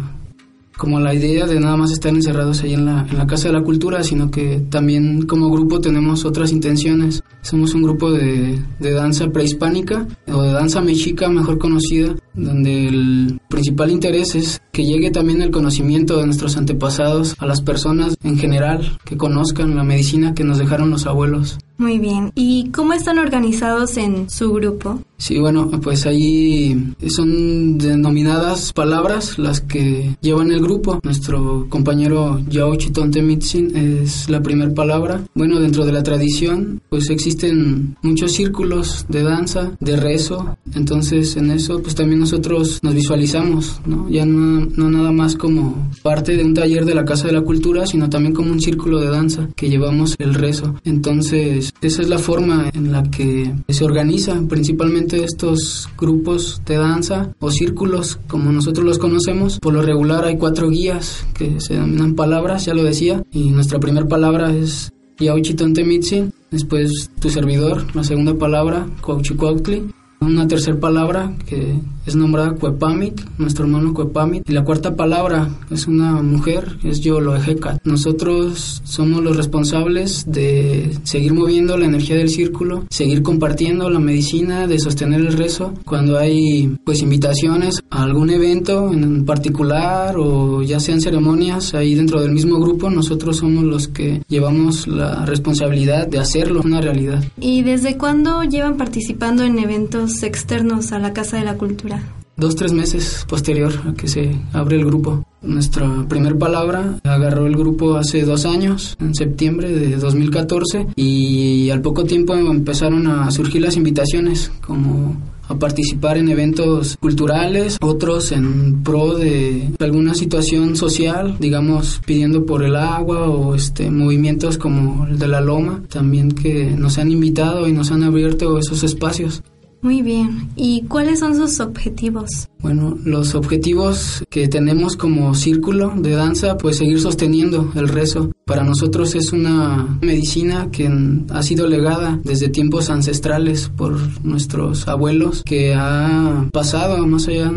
como 0.78 1.00
la 1.00 1.14
idea 1.14 1.46
de 1.46 1.60
nada 1.60 1.78
más 1.78 1.92
estar 1.92 2.14
encerrados 2.14 2.64
ahí 2.64 2.74
en 2.74 2.86
la, 2.86 3.06
en 3.10 3.18
la 3.18 3.28
Casa 3.28 3.48
de 3.48 3.54
la 3.54 3.64
Cultura, 3.64 4.04
sino 4.04 4.32
que 4.32 4.62
también 4.70 5.28
como 5.28 5.50
grupo 5.50 5.80
tenemos 5.80 6.26
otras 6.26 6.52
intenciones. 6.52 7.24
Somos 7.42 7.74
un 7.74 7.84
grupo 7.84 8.12
de, 8.12 8.60
de 8.80 8.92
danza 8.92 9.30
prehispánica 9.30 10.08
o 10.32 10.42
de 10.42 10.52
danza 10.52 10.82
mexica, 10.82 11.30
mejor 11.30 11.58
conocida, 11.58 12.16
donde 12.34 12.88
el 12.88 13.40
principal 13.50 13.92
interés 13.92 14.36
es 14.36 14.62
que 14.72 14.86
llegue 14.86 15.12
también 15.12 15.42
el 15.42 15.52
conocimiento 15.52 16.18
de 16.18 16.26
nuestros 16.26 16.58
antepasados 16.58 17.36
a 17.40 17.46
las 17.46 17.62
personas 17.62 18.16
en 18.24 18.38
general, 18.38 18.98
que 19.06 19.18
conozcan 19.18 19.76
la 19.76 19.84
medicina 19.84 20.34
que 20.34 20.44
nos 20.44 20.58
dejaron 20.58 20.90
los 20.90 21.06
abuelos. 21.06 21.58
Muy 21.82 21.98
bien. 21.98 22.32
¿Y 22.36 22.70
cómo 22.70 22.94
están 22.94 23.18
organizados 23.18 23.98
en 23.98 24.30
su 24.30 24.54
grupo? 24.54 25.00
Sí, 25.18 25.40
bueno, 25.40 25.70
pues 25.82 26.06
ahí 26.06 26.94
son 27.08 27.78
denominadas 27.78 28.72
palabras 28.74 29.38
las 29.38 29.62
que 29.62 30.16
llevan 30.22 30.52
el 30.52 30.62
grupo. 30.62 31.00
Nuestro 31.04 31.68
compañero 31.70 32.40
Yao 32.50 32.76
Chitonte 32.76 33.22
Mitzin 33.22 33.76
es 33.76 34.30
la 34.30 34.42
primera 34.42 34.74
palabra. 34.74 35.22
Bueno, 35.36 35.60
dentro 35.60 35.86
de 35.86 35.92
la 35.92 36.04
tradición, 36.04 36.82
pues 36.90 37.10
existen 37.10 37.98
muchos 38.02 38.32
círculos 38.32 39.06
de 39.10 39.24
danza, 39.24 39.72
de 39.80 39.96
rezo. 39.96 40.58
Entonces, 40.74 41.36
en 41.36 41.52
eso, 41.52 41.82
pues 41.82 41.96
también 41.96 42.20
nosotros 42.20 42.80
nos 42.84 42.94
visualizamos, 42.94 43.80
¿no? 43.86 44.08
Ya 44.10 44.26
no 44.26 44.90
nada 44.90 45.12
más 45.12 45.36
como 45.36 45.88
parte 46.02 46.36
de 46.36 46.44
un 46.44 46.54
taller 46.54 46.86
de 46.86 46.96
la 46.96 47.06
Casa 47.06 47.28
de 47.28 47.34
la 47.34 47.42
Cultura, 47.42 47.86
sino 47.86 48.10
también 48.10 48.34
como 48.34 48.52
un 48.52 48.62
círculo 48.62 49.00
de 49.00 49.10
danza 49.10 49.50
que 49.56 49.70
llevamos 49.70 50.16
el 50.18 50.34
rezo. 50.34 50.76
Entonces, 50.84 51.71
esa 51.82 52.02
es 52.02 52.10
la 52.10 52.20
forma 52.20 52.70
en 52.74 52.92
la 52.92 53.04
que 53.04 53.54
se 53.70 53.84
organizan 53.84 54.48
principalmente 54.48 55.24
estos 55.24 55.90
grupos 55.98 56.62
de 56.66 56.76
danza 56.76 57.34
o 57.40 57.52
círculos, 57.52 58.20
como 58.28 58.52
nosotros 58.52 58.86
los 58.86 59.00
conocemos. 59.00 59.60
Por 59.60 59.74
lo 59.74 59.82
regular 59.82 60.26
hay 60.26 60.38
cuatro 60.38 60.70
guías 60.70 61.26
que 61.34 61.60
se 61.60 61.74
denominan 61.74 62.16
palabras, 62.16 62.66
ya 62.66 62.74
lo 62.74 62.84
decía, 62.84 63.24
y 63.32 63.50
nuestra 63.50 63.80
primera 63.80 64.08
palabra 64.08 64.54
es 64.56 64.92
Yauchitonte 65.20 65.84
Mitzin, 65.84 66.34
después 66.50 67.12
tu 67.20 67.30
servidor, 67.30 67.86
la 67.96 68.04
segunda 68.04 68.36
palabra, 68.36 68.88
Cuauchicuautli, 69.02 69.92
una 70.22 70.48
tercera 70.48 70.80
palabra 70.80 71.34
que 71.48 71.80
es 72.06 72.16
nombrada 72.16 72.54
Cuepamit, 72.54 73.22
nuestro 73.38 73.66
hermano 73.66 73.94
Cuepamit. 73.94 74.50
Y 74.50 74.54
la 74.54 74.64
cuarta 74.64 74.96
palabra 74.96 75.50
es 75.70 75.88
una 75.88 76.22
mujer, 76.22 76.78
es 76.84 77.02
Yoloejecat. 77.02 77.86
Nosotros 77.86 78.82
somos 78.84 79.24
los 79.24 79.38
responsables 79.38 80.26
de 80.28 80.98
seguir 81.04 81.34
moviendo 81.34 81.78
la 81.78 81.86
energía 81.86 82.16
del 82.16 82.30
círculo, 82.30 82.86
seguir 82.90 83.22
compartiendo 83.22 83.90
la 83.90 84.00
medicina, 84.00 84.68
de 84.68 84.80
sostener 84.80 85.22
el 85.22 85.34
rezo. 85.34 85.74
Cuando 85.86 86.18
hay 86.18 86.76
pues 86.84 87.02
invitaciones 87.02 87.84
a 87.90 88.04
algún 88.04 88.32
evento 88.32 88.92
en 88.92 89.26
particular 89.26 90.16
o 90.18 90.64
ya 90.64 90.80
sean 90.80 91.02
ceremonias 91.02 91.76
ahí 91.76 91.94
dentro 91.94 92.20
del 92.20 92.32
mismo 92.32 92.60
grupo, 92.60 92.90
nosotros 92.90 93.38
somos 93.38 93.64
los 93.64 93.88
que 93.88 94.24
llevamos 94.28 94.88
la 94.88 95.26
responsabilidad 95.26 96.08
de 96.08 96.20
hacerlo 96.20 96.62
una 96.64 96.82
realidad. 96.82 97.24
¿Y 97.40 97.62
desde 97.62 97.98
cuándo 97.98 98.44
llevan 98.44 98.78
participando 98.78 99.44
en 99.44 99.60
eventos 99.60 100.11
externos 100.24 100.92
a 100.92 101.00
la 101.00 101.14
Casa 101.14 101.38
de 101.38 101.44
la 101.44 101.58
Cultura? 101.58 102.02
Dos, 102.38 102.56
tres 102.56 102.74
meses 102.74 103.26
posterior 103.28 103.72
a 103.88 103.94
que 103.94 104.08
se 104.08 104.36
abre 104.54 104.78
el 104.78 104.86
grupo. 104.86 105.26
Nuestra 105.42 106.08
primer 106.08 106.38
palabra 106.38 107.00
agarró 107.04 107.46
el 107.46 107.56
grupo 107.56 107.98
hace 107.98 108.24
dos 108.24 108.46
años, 108.46 108.96
en 109.00 109.14
septiembre 109.14 109.70
de 109.70 109.98
2014, 109.98 110.88
y 110.96 111.70
al 111.70 111.82
poco 111.82 112.04
tiempo 112.06 112.36
empezaron 112.36 113.08
a 113.08 113.30
surgir 113.32 113.62
las 113.62 113.76
invitaciones, 113.76 114.52
como 114.66 115.18
a 115.52 115.60
participar 115.60 116.18
en 116.18 116.30
eventos 116.30 116.98
culturales, 116.98 117.78
otros 117.82 118.32
en 118.32 118.82
pro 118.84 119.16
de 119.16 119.70
alguna 119.80 120.14
situación 120.14 120.76
social, 120.76 121.36
digamos 121.40 122.02
pidiendo 122.06 122.46
por 122.46 122.64
el 122.64 122.76
agua 122.76 123.30
o 123.30 123.54
este 123.54 123.92
movimientos 123.92 124.58
como 124.58 125.06
el 125.08 125.20
de 125.20 125.28
la 125.28 125.42
Loma, 125.42 125.84
también 125.90 126.32
que 126.32 126.72
nos 126.72 126.98
han 126.98 127.12
invitado 127.12 127.68
y 127.68 127.74
nos 127.74 127.92
han 127.92 128.04
abierto 128.04 128.58
esos 128.58 128.84
espacios. 128.84 129.44
Muy 129.82 130.02
bien. 130.02 130.50
¿Y 130.56 130.84
cuáles 130.84 131.20
son 131.20 131.36
sus 131.36 131.60
objetivos? 131.60 132.30
Bueno, 132.60 132.98
los 133.04 133.34
objetivos 133.34 134.24
que 134.30 134.48
tenemos 134.48 134.96
como 134.96 135.34
círculo 135.34 135.94
de 135.98 136.12
danza, 136.12 136.58
pues 136.58 136.78
seguir 136.78 137.00
sosteniendo 137.00 137.72
el 137.76 137.88
rezo. 137.88 138.32
Para 138.46 138.64
nosotros 138.64 139.16
es 139.16 139.32
una 139.32 139.98
medicina 140.02 140.70
que 140.72 140.90
ha 141.30 141.42
sido 141.42 141.68
legada 141.68 142.20
desde 142.24 142.50
tiempos 142.50 142.90
ancestrales 142.90 143.70
por 143.76 143.98
nuestros 144.24 144.88
abuelos, 144.88 145.42
que 145.44 145.74
ha 145.74 146.48
pasado 146.52 147.08
más 147.08 147.28
allá 147.28 147.52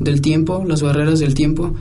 del 0.00 0.20
tiempo, 0.20 0.64
las 0.66 0.82
barreras 0.82 1.20
del 1.20 1.34
tiempo 1.34 1.74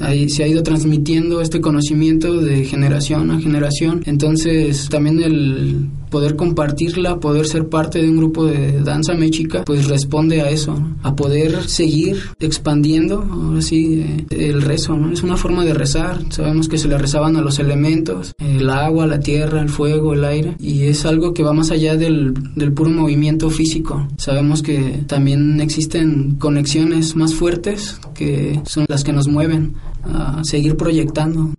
Ahí 0.00 0.28
se 0.28 0.42
ha 0.42 0.48
ido 0.48 0.62
transmitiendo 0.62 1.40
este 1.40 1.60
conocimiento 1.60 2.40
de 2.40 2.64
generación 2.64 3.30
a 3.30 3.40
generación. 3.40 4.02
Entonces 4.06 4.88
también 4.88 5.22
el, 5.22 5.88
poder 6.12 6.36
compartirla, 6.36 7.18
poder 7.18 7.46
ser 7.46 7.68
parte 7.68 8.00
de 8.00 8.08
un 8.08 8.18
grupo 8.18 8.44
de 8.44 8.82
danza 8.82 9.14
mexica, 9.14 9.64
pues 9.64 9.88
responde 9.88 10.42
a 10.42 10.50
eso, 10.50 10.78
a 11.02 11.16
poder 11.16 11.68
seguir 11.68 12.18
expandiendo, 12.38 13.22
ahora 13.22 13.62
sí, 13.62 14.04
eh, 14.30 14.50
el 14.50 14.62
rezo, 14.62 14.94
¿no? 14.94 15.10
Es 15.10 15.22
una 15.22 15.36
forma 15.36 15.64
de 15.64 15.74
rezar, 15.74 16.20
sabemos 16.28 16.68
que 16.68 16.78
se 16.78 16.86
le 16.86 16.98
rezaban 16.98 17.36
a 17.36 17.40
los 17.40 17.58
elementos, 17.58 18.34
el 18.38 18.68
agua, 18.68 19.06
la 19.06 19.20
tierra, 19.20 19.62
el 19.62 19.70
fuego, 19.70 20.12
el 20.12 20.24
aire, 20.24 20.54
y 20.60 20.84
es 20.84 21.06
algo 21.06 21.32
que 21.32 21.42
va 21.42 21.54
más 21.54 21.70
allá 21.70 21.96
del, 21.96 22.34
del 22.54 22.72
puro 22.72 22.90
movimiento 22.90 23.48
físico. 23.48 24.06
Sabemos 24.18 24.62
que 24.62 25.02
también 25.06 25.60
existen 25.60 26.36
conexiones 26.38 27.16
más 27.16 27.34
fuertes 27.34 27.98
que 28.14 28.60
son 28.66 28.84
las 28.88 29.02
que 29.02 29.14
nos 29.14 29.28
mueven 29.28 29.74
a 30.04 30.44
seguir 30.44 30.76
proyectando. 30.76 31.54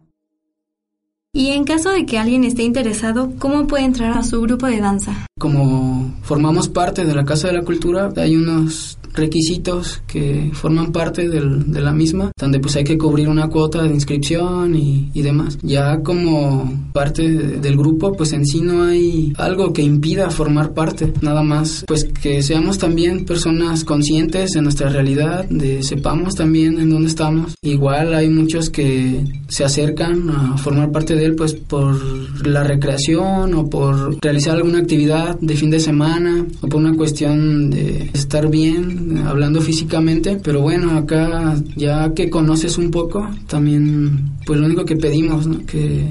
Y 1.35 1.49
en 1.49 1.63
caso 1.63 1.89
de 1.89 2.05
que 2.05 2.19
alguien 2.19 2.43
esté 2.43 2.61
interesado, 2.61 3.33
¿cómo 3.39 3.65
puede 3.65 3.85
entrar 3.85 4.15
a 4.15 4.21
su 4.21 4.39
grupo 4.39 4.67
de 4.67 4.79
danza? 4.79 5.25
Como 5.39 6.13
formamos 6.21 6.69
parte 6.69 7.05
de 7.05 7.15
la 7.15 7.25
Casa 7.25 7.47
de 7.47 7.55
la 7.55 7.63
Cultura, 7.63 8.13
hay 8.17 8.35
unos 8.35 8.99
requisitos 9.13 10.01
que 10.07 10.51
forman 10.53 10.91
parte 10.91 11.27
del, 11.29 11.71
de 11.71 11.81
la 11.81 11.91
misma, 11.91 12.31
donde 12.37 12.59
pues 12.59 12.75
hay 12.75 12.83
que 12.83 12.97
cubrir 12.97 13.27
una 13.29 13.47
cuota 13.49 13.83
de 13.83 13.93
inscripción 13.93 14.75
y, 14.75 15.11
y 15.13 15.21
demás. 15.21 15.57
Ya 15.61 16.01
como 16.01 16.89
parte 16.93 17.27
del 17.29 17.77
grupo, 17.77 18.13
pues 18.13 18.33
en 18.33 18.45
sí 18.45 18.61
no 18.61 18.83
hay 18.83 19.33
algo 19.37 19.73
que 19.73 19.81
impida 19.81 20.29
formar 20.29 20.73
parte, 20.73 21.13
nada 21.21 21.43
más 21.43 21.83
pues 21.87 22.05
que 22.05 22.41
seamos 22.41 22.77
también 22.77 23.25
personas 23.25 23.83
conscientes 23.83 24.51
de 24.51 24.61
nuestra 24.61 24.89
realidad, 24.89 25.45
de 25.49 25.83
sepamos 25.83 26.35
también 26.35 26.79
en 26.79 26.89
dónde 26.89 27.09
estamos. 27.09 27.55
Igual 27.61 28.13
hay 28.13 28.29
muchos 28.29 28.69
que 28.69 29.23
se 29.47 29.63
acercan 29.63 30.29
a 30.29 30.57
formar 30.57 30.91
parte 30.91 31.15
de 31.15 31.25
él 31.25 31.35
pues 31.35 31.53
por 31.53 32.47
la 32.47 32.63
recreación 32.63 33.53
o 33.53 33.69
por 33.69 34.17
realizar 34.21 34.55
alguna 34.55 34.79
actividad 34.79 35.37
de 35.39 35.55
fin 35.55 35.69
de 35.69 35.79
semana 35.79 36.45
o 36.61 36.67
por 36.67 36.81
una 36.81 36.95
cuestión 36.95 37.69
de 37.69 38.09
estar 38.13 38.49
bien 38.49 39.02
hablando 39.25 39.61
físicamente, 39.61 40.39
pero 40.43 40.61
bueno, 40.61 40.97
acá 40.97 41.55
ya 41.75 42.13
que 42.13 42.29
conoces 42.29 42.77
un 42.77 42.91
poco, 42.91 43.27
también 43.47 44.31
pues 44.45 44.59
lo 44.59 44.65
único 44.65 44.85
que 44.85 44.95
pedimos, 44.95 45.47
que 45.65 46.07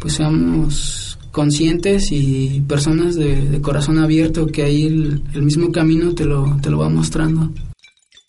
pues 0.00 0.14
seamos 0.14 1.18
conscientes 1.32 2.12
y 2.12 2.62
personas 2.66 3.14
de, 3.14 3.60
corazón 3.60 3.98
abierto, 3.98 4.46
que 4.46 4.62
ahí 4.62 4.86
el, 4.86 5.22
el, 5.34 5.42
mismo 5.42 5.70
camino 5.70 6.14
te 6.14 6.24
lo, 6.24 6.56
te 6.62 6.70
lo 6.70 6.78
va 6.78 6.88
mostrando. 6.88 7.50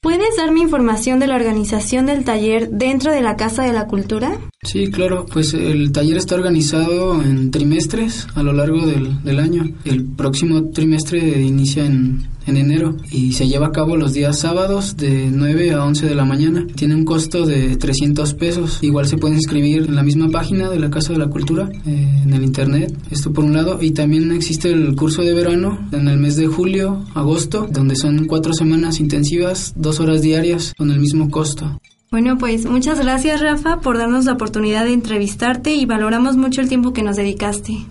¿Puedes 0.02 0.36
darme 0.38 0.60
información 0.60 1.20
de 1.20 1.28
la 1.28 1.36
organización 1.36 2.06
del 2.06 2.24
taller 2.24 2.70
dentro 2.70 3.12
de 3.12 3.22
la 3.22 3.36
Casa 3.36 3.64
de 3.64 3.74
la 3.74 3.88
Cultura? 3.88 4.38
Sí, 4.64 4.90
claro, 4.92 5.26
pues 5.32 5.54
el 5.54 5.92
taller 5.92 6.18
está 6.18 6.36
organizado 6.36 7.22
en 7.22 7.52
trimestres 7.52 8.28
a 8.36 8.44
lo 8.44 8.54
largo 8.54 8.86
del, 8.86 9.40
año. 9.40 9.72
El 9.86 10.04
próximo 10.04 10.72
trimestre 10.72 11.42
inicia 11.42 11.86
en 11.86 12.28
en 12.48 12.58
enero 12.58 12.96
y 13.12 13.34
se 13.34 13.48
lleva 13.48 13.68
a 13.68 13.72
cabo 13.72 13.98
los 13.98 14.14
días 14.14 14.40
sábados 14.40 14.98
de 14.98 15.30
9 15.32 15.74
a 15.74 15.86
11 15.86 16.08
de 16.08 16.16
la 16.16 16.26
mañana. 16.26 16.66
Tiene 16.76 16.96
un 16.96 17.06
costo 17.06 17.46
de 17.46 17.76
300 17.76 18.34
pesos. 18.34 18.80
Igual 18.82 19.08
se 19.08 19.18
puede 19.18 19.36
inscribir 19.36 19.86
en 19.88 19.96
la 19.96 20.04
misma 20.04 20.30
página 20.30 20.70
de 20.70 20.80
la 20.80 20.90
Casa 20.90 21.14
de 21.14 21.20
la 21.20 21.30
Cultura, 21.30 21.70
eh, 21.86 22.22
en 22.24 22.34
el 22.34 22.44
internet. 22.44 22.98
Esto 23.12 23.34
por 23.34 23.44
un 23.44 23.54
lado. 23.54 23.80
Y 23.82 23.92
también 23.92 24.32
existe 24.32 24.72
el 24.72 24.96
curso 24.96 25.22
de 25.22 25.34
verano 25.34 25.88
en 25.92 26.08
el 26.08 26.18
mes 26.18 26.38
de 26.38 26.48
julio, 26.48 27.06
agosto, 27.14 27.68
donde 27.70 27.96
son 27.96 28.26
cuatro 28.26 28.54
semanas 28.54 29.00
intensivas, 29.00 29.74
dos 29.76 30.00
horas 30.00 30.22
diarias, 30.22 30.74
con 30.78 30.90
el 30.90 31.00
mismo 31.00 31.30
costo. 31.30 31.80
Bueno, 32.10 32.38
pues 32.38 32.66
muchas 32.66 33.00
gracias 33.00 33.42
Rafa 33.42 33.82
por 33.82 33.98
darnos 33.98 34.26
la 34.26 34.34
oportunidad 34.34 34.86
de 34.86 34.94
entrevistarte 34.94 35.74
y 35.74 35.86
valoramos 35.86 36.38
mucho 36.38 36.62
el 36.62 36.70
tiempo 36.70 36.94
que 36.94 37.04
nos 37.04 37.18
dedicaste. 37.18 37.86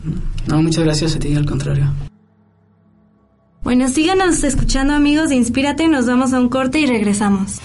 No, 0.47 0.63
muchas 0.63 0.85
gracias 0.85 1.17
a 1.17 1.19
ti, 1.19 1.35
al 1.35 1.45
contrario. 1.45 1.93
Bueno, 3.63 3.89
síganos 3.89 4.43
escuchando 4.45 4.95
amigos 4.95 5.29
de 5.29 5.35
Inspírate, 5.35 5.89
nos 5.89 6.07
vamos 6.07 6.33
a 6.33 6.41
un 6.41 6.49
corte 6.49 6.79
y 6.79 6.87
regresamos. 6.87 7.59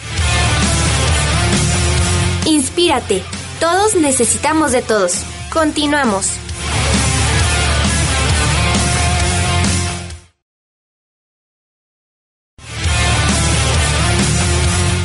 Inspírate, 2.47 3.21
todos 3.59 3.95
necesitamos 3.95 4.71
de 4.71 4.81
todos. 4.81 5.23
Continuamos. 5.53 6.31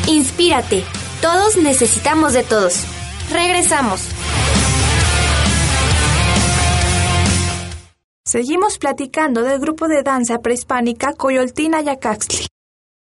Inspírate, 0.09 0.83
todos 1.27 1.57
necesitamos 1.57 2.35
de 2.35 2.45
todos. 2.45 2.85
Regresamos. 3.33 4.01
Seguimos 8.25 8.79
platicando 8.79 9.43
del 9.43 9.59
grupo 9.59 9.89
de 9.89 10.05
danza 10.05 10.39
prehispánica 10.39 11.15
Coyoltina 11.15 11.81
Yacaxtli. 11.81 12.47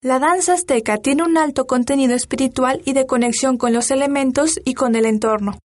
La 0.02 0.18
danza 0.18 0.54
azteca 0.54 0.98
tiene 0.98 1.22
un 1.22 1.38
alto 1.38 1.68
contenido 1.68 2.16
espiritual 2.16 2.82
y 2.86 2.94
de 2.94 3.06
conexión 3.06 3.56
con 3.56 3.72
los 3.72 3.92
elementos 3.92 4.60
y 4.66 4.74
con 4.74 4.96
el 4.96 5.06
entorno. 5.06 5.60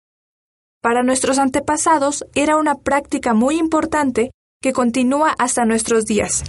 Para 0.80 1.02
nuestros 1.02 1.36
antepasados 1.38 2.24
era 2.34 2.56
una 2.56 2.76
práctica 2.76 3.34
muy 3.34 3.58
importante 3.58 4.30
que 4.62 4.72
continúa 4.72 5.34
hasta 5.38 5.66
nuestros 5.66 6.06
días. 6.06 6.44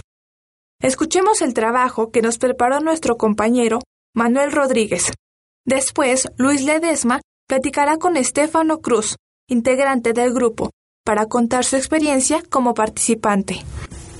Escuchemos 0.80 1.42
el 1.42 1.52
trabajo 1.52 2.10
que 2.10 2.22
nos 2.22 2.38
preparó 2.38 2.80
nuestro 2.80 3.18
compañero 3.18 3.80
Manuel 4.14 4.50
Rodríguez. 4.50 5.12
Después, 5.66 6.28
Luis 6.36 6.62
Ledesma 6.62 7.20
platicará 7.48 7.98
con 7.98 8.16
Estefano 8.16 8.78
Cruz, 8.78 9.16
integrante 9.48 10.12
del 10.12 10.32
grupo, 10.32 10.70
para 11.04 11.26
contar 11.26 11.64
su 11.64 11.76
experiencia 11.76 12.42
como 12.48 12.74
participante. 12.74 13.64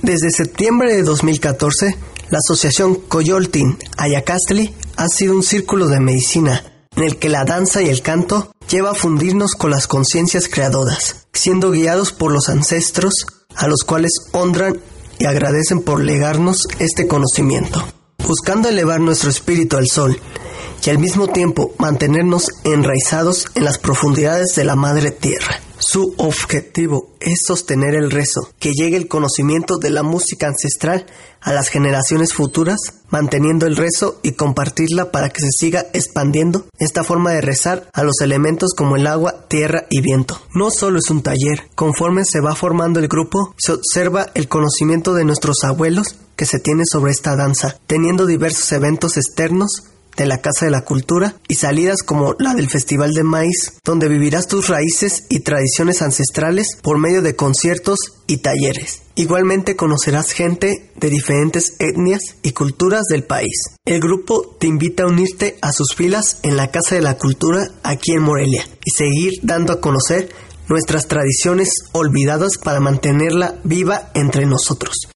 Desde 0.01 0.29
septiembre 0.31 0.93
de 0.93 1.03
2014, 1.03 1.97
la 2.29 2.37
Asociación 2.37 2.95
Coyoltin 2.95 3.77
Ayacastli 3.97 4.73
ha 4.97 5.07
sido 5.07 5.35
un 5.35 5.43
círculo 5.43 5.87
de 5.87 5.99
medicina 5.99 6.63
en 6.95 7.03
el 7.03 7.17
que 7.17 7.29
la 7.29 7.45
danza 7.45 7.81
y 7.81 7.89
el 7.89 8.01
canto 8.01 8.51
lleva 8.69 8.91
a 8.91 8.95
fundirnos 8.95 9.53
con 9.55 9.71
las 9.71 9.87
conciencias 9.87 10.47
creadoras, 10.47 11.27
siendo 11.33 11.71
guiados 11.71 12.11
por 12.11 12.31
los 12.31 12.49
ancestros 12.49 13.13
a 13.55 13.67
los 13.67 13.83
cuales 13.83 14.11
honran 14.31 14.79
y 15.19 15.25
agradecen 15.25 15.81
por 15.81 16.03
legarnos 16.03 16.67
este 16.79 17.07
conocimiento, 17.07 17.83
buscando 18.27 18.69
elevar 18.69 18.99
nuestro 18.99 19.29
espíritu 19.29 19.77
al 19.77 19.87
sol 19.87 20.19
y 20.83 20.89
al 20.89 20.99
mismo 20.99 21.27
tiempo 21.27 21.73
mantenernos 21.77 22.49
enraizados 22.63 23.47
en 23.55 23.65
las 23.65 23.77
profundidades 23.77 24.55
de 24.55 24.63
la 24.63 24.75
madre 24.75 25.11
tierra. 25.11 25.59
Su 25.83 26.13
objetivo 26.17 27.09
es 27.19 27.41
sostener 27.45 27.95
el 27.95 28.11
rezo, 28.11 28.49
que 28.59 28.71
llegue 28.73 28.97
el 28.97 29.07
conocimiento 29.07 29.77
de 29.77 29.89
la 29.89 30.03
música 30.03 30.47
ancestral 30.47 31.07
a 31.41 31.53
las 31.53 31.69
generaciones 31.69 32.33
futuras, 32.33 32.77
manteniendo 33.09 33.65
el 33.65 33.75
rezo 33.75 34.19
y 34.21 34.33
compartirla 34.33 35.11
para 35.11 35.29
que 35.29 35.41
se 35.41 35.49
siga 35.51 35.87
expandiendo 35.93 36.67
esta 36.77 37.03
forma 37.03 37.31
de 37.31 37.41
rezar 37.41 37.89
a 37.93 38.03
los 38.03 38.21
elementos 38.21 38.75
como 38.75 38.95
el 38.95 39.07
agua, 39.07 39.47
tierra 39.47 39.87
y 39.89 40.01
viento. 40.01 40.39
No 40.53 40.69
solo 40.69 40.99
es 40.99 41.09
un 41.09 41.23
taller, 41.23 41.67
conforme 41.73 42.25
se 42.25 42.41
va 42.41 42.53
formando 42.53 42.99
el 42.99 43.07
grupo, 43.07 43.55
se 43.57 43.71
observa 43.71 44.27
el 44.35 44.47
conocimiento 44.47 45.15
de 45.15 45.25
nuestros 45.25 45.63
abuelos 45.63 46.15
que 46.35 46.45
se 46.45 46.59
tiene 46.59 46.83
sobre 46.85 47.11
esta 47.11 47.35
danza, 47.35 47.77
teniendo 47.87 48.27
diversos 48.27 48.71
eventos 48.71 49.17
externos 49.17 49.83
de 50.17 50.25
la 50.25 50.39
Casa 50.39 50.65
de 50.65 50.71
la 50.71 50.83
Cultura 50.83 51.35
y 51.47 51.55
salidas 51.55 52.03
como 52.03 52.35
la 52.39 52.53
del 52.53 52.69
Festival 52.69 53.13
de 53.13 53.23
Maíz, 53.23 53.79
donde 53.83 54.07
vivirás 54.07 54.47
tus 54.47 54.67
raíces 54.67 55.25
y 55.29 55.39
tradiciones 55.39 56.01
ancestrales 56.01 56.77
por 56.81 56.97
medio 56.97 57.21
de 57.21 57.35
conciertos 57.35 57.99
y 58.27 58.37
talleres. 58.37 59.01
Igualmente 59.15 59.75
conocerás 59.75 60.31
gente 60.31 60.91
de 60.95 61.09
diferentes 61.09 61.73
etnias 61.79 62.21
y 62.43 62.51
culturas 62.51 63.03
del 63.09 63.23
país. 63.23 63.55
El 63.85 63.99
grupo 63.99 64.55
te 64.59 64.67
invita 64.67 65.03
a 65.03 65.07
unirte 65.07 65.57
a 65.61 65.71
sus 65.73 65.95
filas 65.95 66.39
en 66.43 66.57
la 66.57 66.71
Casa 66.71 66.95
de 66.95 67.01
la 67.01 67.17
Cultura 67.17 67.67
aquí 67.83 68.13
en 68.13 68.21
Morelia 68.21 68.65
y 68.85 68.91
seguir 68.91 69.33
dando 69.43 69.73
a 69.73 69.81
conocer 69.81 70.29
nuestras 70.69 71.07
tradiciones 71.07 71.69
olvidadas 71.91 72.57
para 72.63 72.79
mantenerla 72.79 73.59
viva 73.63 74.09
entre 74.13 74.45
nosotros. 74.45 75.11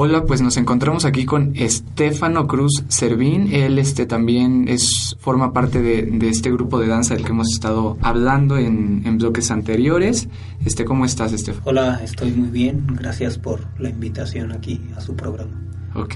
Hola, 0.00 0.26
pues 0.26 0.40
nos 0.40 0.56
encontramos 0.56 1.04
aquí 1.04 1.24
con 1.24 1.56
Estefano 1.56 2.46
Cruz 2.46 2.84
Servín. 2.86 3.52
Él 3.52 3.80
este, 3.80 4.06
también 4.06 4.68
es, 4.68 5.16
forma 5.18 5.52
parte 5.52 5.82
de, 5.82 6.28
este 6.28 6.52
grupo 6.52 6.78
de 6.78 6.86
danza 6.86 7.14
del 7.14 7.24
que 7.24 7.30
hemos 7.30 7.52
estado 7.52 7.98
hablando 8.00 8.58
en, 8.58 9.18
bloques 9.18 9.50
anteriores. 9.50 10.28
Este, 10.64 10.84
¿Cómo 10.84 11.04
estás, 11.04 11.32
Estefano? 11.32 11.64
Hola, 11.66 12.00
estoy 12.04 12.30
muy 12.30 12.48
bien. 12.48 12.86
Gracias 12.92 13.38
por 13.38 13.66
la 13.80 13.88
invitación 13.88 14.52
aquí 14.52 14.80
a 14.96 15.00
su 15.00 15.16
programa. 15.16 15.50
Ok. 15.96 16.14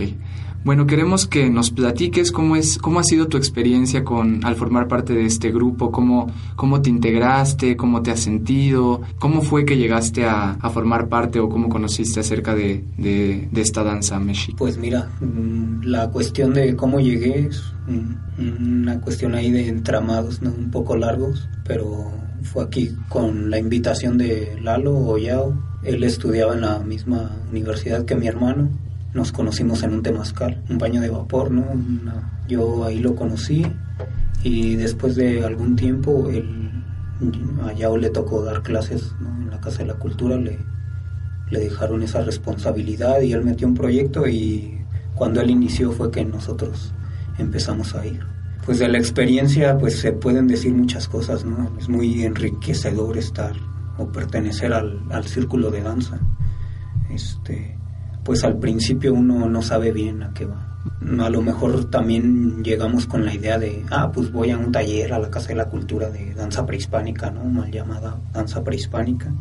Bueno, 0.64 0.86
queremos 0.86 1.26
que 1.26 1.50
nos 1.50 1.72
platiques 1.72 2.30
cómo 2.30 2.54
es, 2.54 2.78
cómo 2.78 3.00
ha 3.00 3.02
sido 3.02 3.26
tu 3.26 3.36
experiencia 3.36 4.04
con 4.04 4.44
al 4.44 4.54
formar 4.54 4.86
parte 4.86 5.12
de 5.12 5.24
este 5.24 5.50
grupo, 5.50 5.90
cómo, 5.90 6.32
cómo 6.54 6.80
te 6.80 6.88
integraste, 6.88 7.76
cómo 7.76 8.00
te 8.02 8.12
has 8.12 8.20
sentido, 8.20 9.00
cómo 9.18 9.42
fue 9.42 9.64
que 9.64 9.76
llegaste 9.76 10.24
a, 10.24 10.56
formar 10.72 11.08
parte 11.08 11.40
o 11.40 11.48
cómo 11.48 11.68
conociste 11.68 12.20
acerca 12.20 12.54
de, 12.54 12.84
de, 12.96 13.48
esta 13.60 13.82
danza 13.82 14.20
mexica. 14.20 14.56
Pues 14.56 14.78
mira, 14.78 15.10
mm, 15.20 15.82
la 15.82 16.08
cuestión 16.10 16.54
de 16.54 16.76
cómo 16.76 17.00
llegué 17.00 17.48
es 17.48 17.62
una 18.38 19.00
cuestión 19.00 19.34
ahí 19.34 19.50
de 19.50 19.68
entramados, 19.68 20.40
¿no? 20.42 20.50
un 20.50 20.70
poco 20.70 20.96
largos, 20.96 21.48
pero 21.64 22.10
fue 22.42 22.62
aquí 22.64 22.92
con 23.08 23.50
la 23.50 23.58
invitación 23.58 24.16
de 24.16 24.56
Lalo 24.62 24.96
Oyao. 24.96 25.54
Él 25.82 26.04
estudiaba 26.04 26.54
en 26.54 26.60
la 26.60 26.78
misma 26.78 27.32
universidad 27.50 28.04
que 28.04 28.14
mi 28.14 28.28
hermano 28.28 28.70
nos 29.14 29.32
conocimos 29.32 29.82
en 29.82 29.94
un 29.94 30.02
temazcal, 30.02 30.62
un 30.70 30.78
baño 30.78 31.00
de 31.00 31.10
vapor, 31.10 31.50
¿no? 31.50 31.64
yo 32.48 32.84
ahí 32.84 32.98
lo 32.98 33.14
conocí 33.14 33.66
y 34.42 34.76
después 34.76 35.16
de 35.16 35.44
algún 35.44 35.76
tiempo 35.76 36.28
él, 36.30 36.70
a 37.64 37.72
Yao 37.72 37.96
le 37.96 38.10
tocó 38.10 38.42
dar 38.42 38.62
clases 38.62 39.14
en 39.20 39.50
la 39.50 39.60
Casa 39.60 39.78
de 39.78 39.86
la 39.86 39.94
Cultura, 39.94 40.36
le, 40.36 40.58
le 41.50 41.60
dejaron 41.60 42.02
esa 42.02 42.22
responsabilidad 42.22 43.20
y 43.20 43.32
él 43.32 43.44
metió 43.44 43.68
un 43.68 43.74
proyecto 43.74 44.26
y 44.26 44.78
cuando 45.14 45.40
él 45.40 45.50
inició 45.50 45.92
fue 45.92 46.10
que 46.10 46.24
nosotros 46.24 46.92
empezamos 47.38 47.94
a 47.94 48.06
ir. 48.06 48.20
Pues 48.64 48.78
de 48.78 48.88
la 48.88 48.98
experiencia 48.98 49.76
pues 49.76 49.98
se 49.98 50.12
pueden 50.12 50.46
decir 50.46 50.72
muchas 50.72 51.08
cosas, 51.08 51.44
¿no? 51.44 51.70
Es 51.78 51.88
muy 51.88 52.24
enriquecedor 52.24 53.18
estar 53.18 53.52
o 53.98 54.06
pertenecer 54.10 54.72
al, 54.72 55.02
al 55.10 55.26
círculo 55.26 55.70
de 55.70 55.82
danza. 55.82 56.18
Este, 57.10 57.76
pues 58.24 58.44
al 58.44 58.58
principio 58.58 59.14
uno 59.14 59.48
no 59.48 59.62
sabe 59.62 59.92
bien 59.92 60.22
a 60.22 60.32
qué 60.32 60.46
va. 60.46 60.68
A 61.20 61.30
lo 61.30 61.42
mejor 61.42 61.84
también 61.90 62.62
llegamos 62.62 63.06
con 63.06 63.24
la 63.24 63.34
idea 63.34 63.58
de, 63.58 63.84
ah, 63.90 64.10
pues 64.12 64.32
voy 64.32 64.50
a 64.50 64.58
un 64.58 64.72
taller 64.72 65.12
a 65.12 65.18
la 65.18 65.30
Casa 65.30 65.48
de 65.48 65.56
la 65.56 65.68
Cultura 65.68 66.10
de 66.10 66.34
danza 66.34 66.64
prehispánica, 66.64 67.30
¿no? 67.30 67.44
Mal 67.44 67.70
llamada 67.70 68.20
danza 68.32 68.62
prehispánica. 68.62 69.32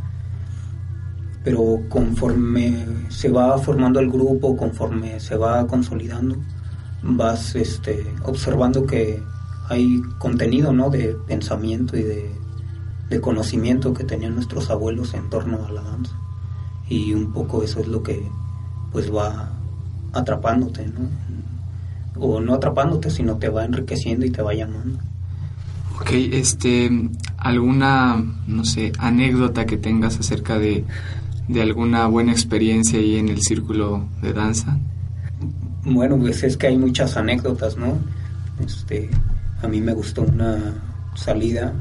Pero 1.43 1.82
conforme 1.89 2.86
se 3.09 3.29
va 3.29 3.57
formando 3.57 3.99
el 3.99 4.11
grupo, 4.11 4.55
conforme 4.55 5.19
se 5.19 5.36
va 5.36 5.65
consolidando, 5.65 6.38
vas 7.03 7.55
este, 7.55 8.05
observando 8.23 8.86
que 8.86 9.21
hay 9.69 10.01
contenido, 10.19 10.73
¿no? 10.73 10.89
De 10.89 11.15
pensamiento 11.27 11.97
y 11.97 12.03
de, 12.03 12.32
de 13.09 13.21
conocimiento 13.21 13.93
que 13.93 14.03
tenían 14.03 14.36
nuestros 14.36 14.69
abuelos 14.69 15.13
en 15.13 15.29
torno 15.29 15.65
a 15.65 15.71
la 15.71 15.82
danza. 15.82 16.15
Y 16.88 17.13
un 17.13 17.32
poco 17.32 17.63
eso 17.63 17.79
es 17.79 17.88
lo 17.88 18.03
que 18.03 18.29
pues 18.92 19.14
va 19.14 19.50
atrapándote, 20.14 20.88
¿no? 20.88 21.10
O 22.20 22.39
no 22.39 22.54
atrapándote, 22.54 23.10
sino 23.10 23.38
te 23.38 23.50
va 23.50 23.66
enriqueciendo 23.66 24.26
y 24.26 24.32
te 24.32 24.42
va 24.42 24.54
llamando. 24.54 25.00
Ok, 26.00 26.10
este, 26.12 26.89
¿alguna, 27.38 28.24
no 28.48 28.66
sé, 28.66 28.92
anécdota 28.98 29.66
que 29.66 29.78
tengas 29.78 30.20
acerca 30.20 30.58
de, 30.58 30.84
de 31.48 31.62
alguna 31.62 32.08
buena 32.08 32.32
experiencia 32.32 33.00
ahí 33.00 33.18
en 33.18 33.30
el 33.30 33.42
círculo 33.42 34.06
de 34.22 34.34
danza? 34.34 34.78
Bueno, 35.84 36.18
pues 36.18 36.44
es 36.44 36.58
que 36.58 36.68
hay 36.68 36.78
muchas 36.78 37.18
anécdotas, 37.18 37.78
¿no? 37.78 37.98
Este, 38.64 39.10
a 39.62 39.68
mí 39.68 39.82
me 39.82 39.94
gustó 39.94 40.24
una 40.24 40.74
salida 41.16 41.74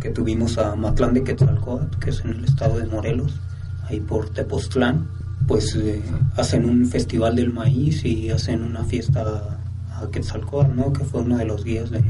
que 0.00 0.10
tuvimos 0.10 0.58
a 0.58 0.76
Matlán 0.76 1.14
de 1.14 1.24
Quetzalcóatl, 1.24 1.98
que 1.98 2.10
es 2.10 2.20
en 2.20 2.30
el 2.30 2.44
estado 2.44 2.78
de 2.78 2.86
Morelos, 2.86 3.40
ahí 3.88 4.00
por 4.00 4.30
Tepoztlán 4.30 5.08
pues 5.46 5.74
eh, 5.76 6.02
hacen 6.36 6.64
un 6.64 6.86
festival 6.86 7.36
del 7.36 7.52
maíz 7.52 8.04
y 8.04 8.30
hacen 8.30 8.62
una 8.62 8.84
fiesta 8.84 9.58
a 9.90 10.10
Quetzalcóatl, 10.10 10.76
¿no? 10.76 10.92
Que 10.92 11.04
fue 11.04 11.22
uno 11.22 11.38
de 11.38 11.44
los 11.44 11.64
guías 11.64 11.90
de 11.90 12.02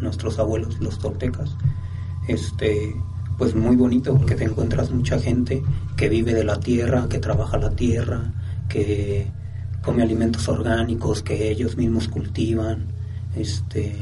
nuestros 0.00 0.38
abuelos, 0.38 0.80
los 0.80 0.98
toltecas. 0.98 1.56
Este, 2.28 2.94
pues 3.38 3.54
muy 3.54 3.76
bonito 3.76 4.16
porque 4.16 4.34
te 4.34 4.44
encuentras 4.44 4.90
mucha 4.90 5.18
gente 5.18 5.62
que 5.96 6.08
vive 6.08 6.34
de 6.34 6.44
la 6.44 6.58
tierra, 6.60 7.08
que 7.08 7.18
trabaja 7.18 7.58
la 7.58 7.70
tierra, 7.70 8.32
que 8.68 9.26
come 9.82 10.02
alimentos 10.02 10.48
orgánicos 10.48 11.22
que 11.22 11.50
ellos 11.50 11.76
mismos 11.76 12.08
cultivan, 12.08 12.86
este 13.36 13.96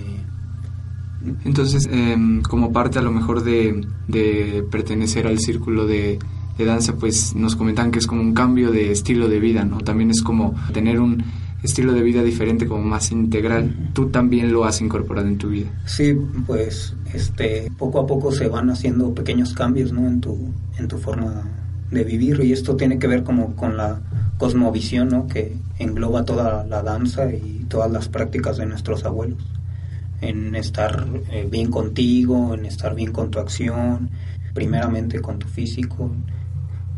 entonces, 1.45 1.89
em, 1.91 2.43
como 2.43 2.73
parte 2.73 2.99
a 2.99 3.03
lo 3.03 3.11
mejor 3.11 3.43
de, 3.43 3.85
de 4.07 4.65
pertenecer 4.71 5.27
al 5.27 5.39
círculo 5.39 5.87
de, 5.87 6.19
de 6.59 6.65
danza, 6.65 6.97
pues 6.97 7.35
nos 7.35 7.57
comentan 7.57 7.91
que 7.91 8.01
es 8.01 8.07
como 8.07 8.21
un 8.21 8.35
cambio 8.35 8.71
de 8.71 8.91
estilo 8.91 9.29
de 9.29 9.39
vida, 9.39 9.65
¿no? 9.65 9.79
También 9.79 10.11
es 10.11 10.21
como 10.23 10.55
tener 10.73 11.01
un 11.01 11.23
estilo 11.63 11.93
de 11.93 12.03
vida 12.03 12.23
diferente, 12.23 12.67
como 12.67 12.83
más 12.83 13.13
integral. 13.13 13.91
Tú 13.93 14.09
también 14.09 14.53
lo 14.53 14.65
has 14.65 14.81
incorporado 14.81 15.29
en 15.29 15.39
tu 15.39 15.49
vida. 15.49 15.69
Sí, 15.87 16.17
pues 16.47 16.95
este 17.15 17.71
poco 17.79 18.01
a 18.01 18.07
poco 18.07 18.33
se 18.33 18.49
van 18.49 18.71
haciendo 18.71 19.15
pequeños 19.15 19.55
cambios, 19.55 19.93
¿no? 19.93 20.07
En 20.07 20.21
tu 20.21 20.53
en 20.79 20.89
tu 20.89 20.99
forma 20.99 21.45
de 21.91 22.05
vivir 22.05 22.41
y 22.45 22.53
esto 22.53 22.77
tiene 22.77 22.99
que 22.99 23.07
ver 23.07 23.23
como 23.23 23.57
con 23.57 23.77
la 23.77 24.01
cosmovisión, 24.37 25.09
¿no? 25.09 25.27
Que 25.27 25.57
engloba 25.79 26.25
toda 26.25 26.65
la 26.67 26.83
danza 26.83 27.33
y 27.33 27.65
todas 27.69 27.91
las 27.91 28.09
prácticas 28.09 28.57
de 28.57 28.67
nuestros 28.67 29.05
abuelos 29.05 29.43
en 30.21 30.55
estar 30.55 31.07
eh, 31.31 31.47
bien 31.51 31.71
contigo, 31.71 32.55
en 32.55 32.67
estar 32.67 32.95
bien 32.95 33.13
con 33.13 33.31
tu 33.31 33.39
acción, 33.39 34.11
primeramente 34.53 35.21
con 35.21 35.39
tu 35.39 35.47
físico, 35.47 36.11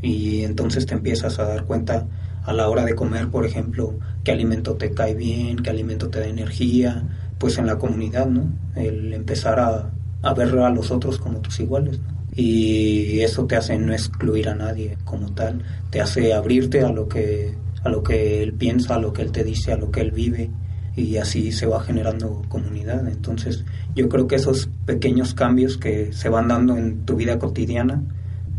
y 0.03 0.43
entonces 0.43 0.87
te 0.87 0.95
empiezas 0.95 1.39
a 1.39 1.45
dar 1.45 1.65
cuenta 1.65 2.07
a 2.45 2.53
la 2.53 2.69
hora 2.69 2.85
de 2.85 2.95
comer, 2.95 3.29
por 3.29 3.45
ejemplo, 3.45 3.99
qué 4.25 4.33
alimento 4.33 4.75
te 4.75 4.93
cae 4.93 5.15
bien, 5.15 5.59
qué 5.59 5.71
alimento 5.71 6.09
te 6.09 6.21
da 6.21 6.27
energía, 6.27 7.07
pues 7.39 7.59
en 7.59 7.67
la 7.67 7.79
comunidad, 7.79 8.27
¿no? 8.27 8.53
El 8.75 9.13
empezar 9.13 9.61
a, 9.61 9.93
ver 10.35 10.59
a 10.59 10.71
los 10.71 10.91
otros 10.91 11.19
como 11.19 11.41
tus 11.41 11.61
iguales. 11.61 12.01
Y 12.35 13.21
eso 13.21 13.47
te 13.47 13.57
hace 13.57 13.77
no 13.79 13.93
excluir 13.93 14.49
a 14.49 14.55
nadie 14.55 14.97
como 15.05 15.33
tal, 15.33 15.63
te 15.91 16.01
hace 16.01 16.33
abrirte 16.33 16.83
a 16.83 16.91
lo 16.91 17.09
que 17.09 17.55
a 17.83 17.89
lo 17.89 18.03
que 18.03 18.43
él 18.43 18.53
piensa, 18.53 18.97
a 18.97 18.99
lo 18.99 19.13
que 19.13 19.23
él 19.23 19.33
te 19.33 19.43
dice, 19.43 19.73
a 19.73 19.77
lo 19.77 19.91
que 19.91 20.03
él 20.03 20.11
vive 20.11 20.51
y 20.97 21.17
así 21.17 21.51
se 21.53 21.67
va 21.67 21.81
generando 21.81 22.43
comunidad. 22.49 23.09
Entonces, 23.09 23.65
yo 23.95 24.09
creo 24.09 24.27
que 24.27 24.37
esos 24.37 24.69
pequeños 24.85 25.35
cambios 25.35 25.79
que 25.79 26.13
se 26.13 26.29
van 26.29 26.49
dando 26.49 26.77
en 26.77 27.05
tu 27.07 27.17
vida 27.17 27.39
cotidiana 27.39 28.03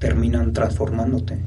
terminan 0.01 0.51
transformándote. 0.51 1.37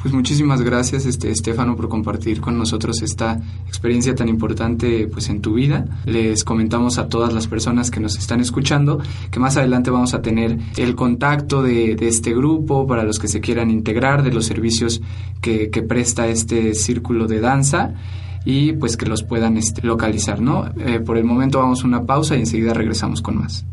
Pues 0.00 0.14
muchísimas 0.14 0.60
gracias, 0.60 1.06
este 1.06 1.30
Estefano, 1.30 1.76
por 1.76 1.88
compartir 1.88 2.40
con 2.40 2.58
nosotros 2.58 3.02
esta 3.02 3.40
experiencia 3.66 4.14
tan 4.14 4.28
importante 4.28 5.08
pues 5.08 5.30
en 5.30 5.40
tu 5.40 5.54
vida. 5.54 5.86
Les 6.04 6.44
comentamos 6.44 6.98
a 6.98 7.08
todas 7.08 7.32
las 7.32 7.48
personas 7.48 7.90
que 7.90 8.00
nos 8.00 8.16
están 8.18 8.40
escuchando 8.40 9.00
que 9.30 9.40
más 9.40 9.56
adelante 9.56 9.90
vamos 9.90 10.12
a 10.12 10.20
tener 10.20 10.58
el 10.76 10.94
contacto 10.94 11.62
de, 11.62 11.96
este 12.00 12.34
grupo 12.34 12.86
para 12.86 13.02
los 13.02 13.18
que 13.18 13.28
se 13.28 13.40
quieran 13.40 13.70
integrar, 13.70 14.22
de 14.22 14.32
los 14.32 14.44
servicios 14.44 15.00
que, 15.40 15.70
presta 15.88 16.28
este 16.28 16.74
círculo 16.74 17.26
de 17.26 17.40
danza 17.40 17.94
y 18.44 18.72
pues 18.74 18.98
que 18.98 19.06
los 19.06 19.22
puedan 19.22 19.56
este, 19.56 19.86
localizar, 19.86 20.40
¿no? 20.40 20.66
Eh, 20.78 21.00
por 21.00 21.16
el 21.16 21.24
momento 21.24 21.60
vamos 21.60 21.82
a 21.82 21.86
una 21.86 22.04
pausa 22.04 22.36
y 22.36 22.40
enseguida 22.40 22.74
regresamos 22.74 23.22
con 23.22 23.38
más. 23.38 23.64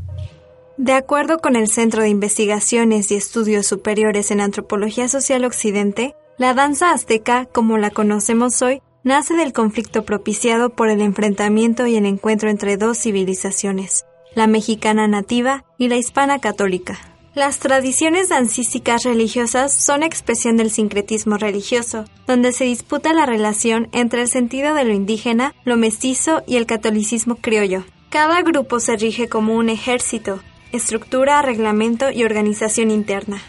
De 0.81 0.93
acuerdo 0.93 1.37
con 1.37 1.55
el 1.55 1.67
Centro 1.67 2.01
de 2.01 2.09
Investigaciones 2.09 3.11
y 3.11 3.15
Estudios 3.15 3.67
Superiores 3.67 4.31
en 4.31 4.41
Antropología 4.41 5.07
Social 5.07 5.45
Occidente, 5.45 6.15
la 6.39 6.55
danza 6.55 6.91
azteca, 6.91 7.45
como 7.45 7.77
la 7.77 7.91
conocemos 7.91 8.63
hoy, 8.63 8.81
nace 9.03 9.35
del 9.35 9.53
conflicto 9.53 10.05
propiciado 10.05 10.71
por 10.71 10.89
el 10.89 11.01
enfrentamiento 11.01 11.85
y 11.85 11.97
el 11.97 12.07
encuentro 12.07 12.49
entre 12.49 12.77
dos 12.77 12.97
civilizaciones, 12.97 14.05
la 14.33 14.47
mexicana 14.47 15.07
nativa 15.07 15.65
y 15.77 15.87
la 15.87 15.97
hispana 15.97 16.39
católica. 16.39 16.97
Las 17.35 17.59
tradiciones 17.59 18.29
dancísticas 18.29 19.03
religiosas 19.03 19.71
son 19.71 20.01
expresión 20.01 20.57
del 20.57 20.71
sincretismo 20.71 21.37
religioso, 21.37 22.05
donde 22.25 22.53
se 22.53 22.63
disputa 22.63 23.13
la 23.13 23.27
relación 23.27 23.87
entre 23.91 24.23
el 24.23 24.29
sentido 24.29 24.73
de 24.73 24.85
lo 24.85 24.93
indígena, 24.93 25.53
lo 25.63 25.77
mestizo 25.77 26.41
y 26.47 26.55
el 26.55 26.65
catolicismo 26.65 27.35
criollo. 27.35 27.83
Cada 28.09 28.41
grupo 28.41 28.79
se 28.79 28.97
rige 28.97 29.29
como 29.29 29.55
un 29.55 29.69
ejército, 29.69 30.41
estructura, 30.71 31.41
reglamento 31.41 32.11
y 32.11 32.23
organización 32.23 32.91
interna. 32.91 33.41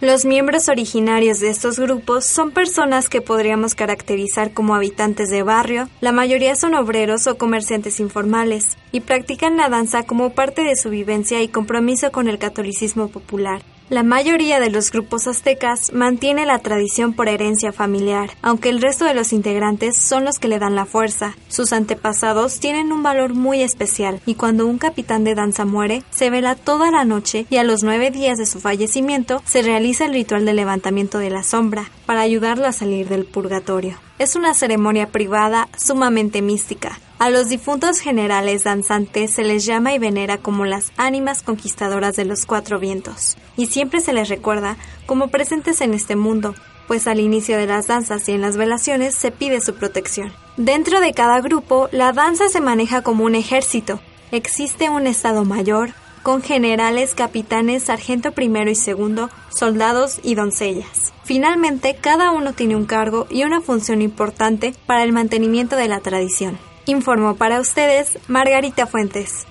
Los 0.00 0.24
miembros 0.24 0.68
originarios 0.68 1.38
de 1.38 1.48
estos 1.48 1.78
grupos 1.78 2.24
son 2.24 2.50
personas 2.50 3.08
que 3.08 3.20
podríamos 3.20 3.76
caracterizar 3.76 4.52
como 4.52 4.74
habitantes 4.74 5.30
de 5.30 5.44
barrio, 5.44 5.88
la 6.00 6.10
mayoría 6.10 6.56
son 6.56 6.74
obreros 6.74 7.28
o 7.28 7.38
comerciantes 7.38 8.00
informales, 8.00 8.76
y 8.92 9.00
practican 9.00 9.56
la 9.56 9.68
danza 9.68 10.04
como 10.04 10.30
parte 10.30 10.62
de 10.62 10.76
su 10.76 10.90
vivencia 10.90 11.42
y 11.42 11.48
compromiso 11.48 12.12
con 12.12 12.28
el 12.28 12.38
catolicismo 12.38 13.08
popular. 13.08 13.62
La 13.92 14.02
mayoría 14.02 14.58
de 14.58 14.70
los 14.70 14.90
grupos 14.90 15.26
aztecas 15.26 15.92
mantiene 15.92 16.46
la 16.46 16.60
tradición 16.60 17.12
por 17.12 17.28
herencia 17.28 17.72
familiar, 17.72 18.30
aunque 18.40 18.70
el 18.70 18.80
resto 18.80 19.04
de 19.04 19.12
los 19.12 19.34
integrantes 19.34 19.98
son 19.98 20.24
los 20.24 20.38
que 20.38 20.48
le 20.48 20.58
dan 20.58 20.74
la 20.74 20.86
fuerza. 20.86 21.36
Sus 21.48 21.74
antepasados 21.74 22.58
tienen 22.58 22.90
un 22.90 23.02
valor 23.02 23.34
muy 23.34 23.60
especial 23.60 24.22
y 24.24 24.36
cuando 24.36 24.66
un 24.66 24.78
capitán 24.78 25.24
de 25.24 25.34
danza 25.34 25.66
muere, 25.66 26.04
se 26.10 26.30
vela 26.30 26.54
toda 26.54 26.90
la 26.90 27.04
noche 27.04 27.44
y 27.50 27.56
a 27.56 27.64
los 27.64 27.82
nueve 27.82 28.10
días 28.10 28.38
de 28.38 28.46
su 28.46 28.60
fallecimiento 28.60 29.42
se 29.44 29.60
realiza 29.60 30.06
el 30.06 30.14
ritual 30.14 30.46
de 30.46 30.54
levantamiento 30.54 31.18
de 31.18 31.28
la 31.28 31.42
sombra 31.42 31.90
para 32.06 32.22
ayudarlo 32.22 32.66
a 32.66 32.72
salir 32.72 33.08
del 33.10 33.26
purgatorio. 33.26 33.98
es 34.18 34.36
una 34.36 34.54
ceremonia 34.54 35.08
privada 35.08 35.68
sumamente 35.76 36.42
mística. 36.42 36.98
A 37.22 37.30
los 37.30 37.48
difuntos 37.48 38.00
generales 38.00 38.64
danzantes 38.64 39.32
se 39.32 39.44
les 39.44 39.64
llama 39.64 39.94
y 39.94 40.00
venera 40.00 40.38
como 40.38 40.64
las 40.64 40.90
ánimas 40.96 41.44
conquistadoras 41.44 42.16
de 42.16 42.24
los 42.24 42.46
cuatro 42.46 42.80
vientos, 42.80 43.36
y 43.56 43.66
siempre 43.66 44.00
se 44.00 44.12
les 44.12 44.28
recuerda 44.28 44.76
como 45.06 45.28
presentes 45.28 45.82
en 45.82 45.94
este 45.94 46.16
mundo, 46.16 46.56
pues 46.88 47.06
al 47.06 47.20
inicio 47.20 47.58
de 47.58 47.68
las 47.68 47.86
danzas 47.86 48.28
y 48.28 48.32
en 48.32 48.40
las 48.40 48.56
velaciones 48.56 49.14
se 49.14 49.30
pide 49.30 49.60
su 49.60 49.76
protección. 49.76 50.32
Dentro 50.56 51.00
de 51.00 51.14
cada 51.14 51.40
grupo, 51.40 51.88
la 51.92 52.12
danza 52.12 52.48
se 52.48 52.60
maneja 52.60 53.02
como 53.02 53.22
un 53.22 53.36
ejército. 53.36 54.00
Existe 54.32 54.90
un 54.90 55.06
estado 55.06 55.44
mayor, 55.44 55.90
con 56.24 56.42
generales, 56.42 57.14
capitanes, 57.14 57.84
sargento 57.84 58.32
primero 58.32 58.68
y 58.68 58.74
segundo, 58.74 59.30
soldados 59.48 60.18
y 60.24 60.34
doncellas. 60.34 61.12
Finalmente, 61.22 61.94
cada 61.94 62.32
uno 62.32 62.52
tiene 62.52 62.74
un 62.74 62.86
cargo 62.86 63.28
y 63.30 63.44
una 63.44 63.60
función 63.60 64.02
importante 64.02 64.74
para 64.86 65.04
el 65.04 65.12
mantenimiento 65.12 65.76
de 65.76 65.86
la 65.86 66.00
tradición. 66.00 66.58
Informó 66.86 67.36
para 67.36 67.60
ustedes 67.60 68.18
Margarita 68.28 68.86
Fuentes. 68.86 69.46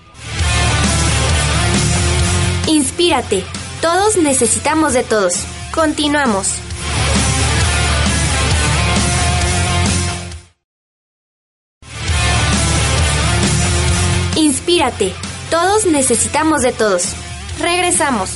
Inspírate. 2.68 3.44
Todos 3.82 4.18
necesitamos 4.18 4.94
de 4.94 5.04
todos. 5.04 5.46
Continuamos. 5.74 6.56
Inspírate. 14.36 15.14
Todos 15.50 15.86
necesitamos 15.86 16.62
de 16.62 16.72
todos. 16.72 17.14
Regresamos. 17.60 18.32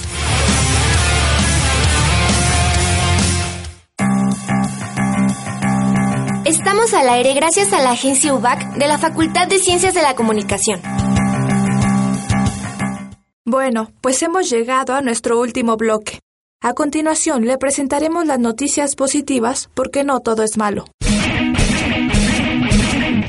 Estamos 6.58 6.94
al 6.94 7.10
aire 7.10 7.34
gracias 7.34 7.74
a 7.74 7.82
la 7.82 7.92
agencia 7.92 8.34
UBAC 8.34 8.78
de 8.78 8.88
la 8.88 8.98
Facultad 8.98 9.46
de 9.46 9.60
Ciencias 9.60 9.94
de 9.94 10.02
la 10.02 10.16
Comunicación. 10.16 10.82
Bueno, 13.44 13.92
pues 14.00 14.24
hemos 14.24 14.50
llegado 14.50 14.94
a 14.94 15.02
nuestro 15.02 15.38
último 15.42 15.76
bloque. 15.76 16.20
A 16.62 16.74
continuación 16.74 17.46
le 17.46 17.58
presentaremos 17.58 18.26
las 18.26 18.40
noticias 18.40 18.96
positivas 18.96 19.70
porque 19.74 20.06
no 20.06 20.22
todo 20.22 20.44
es 20.44 20.58
malo. 20.58 20.86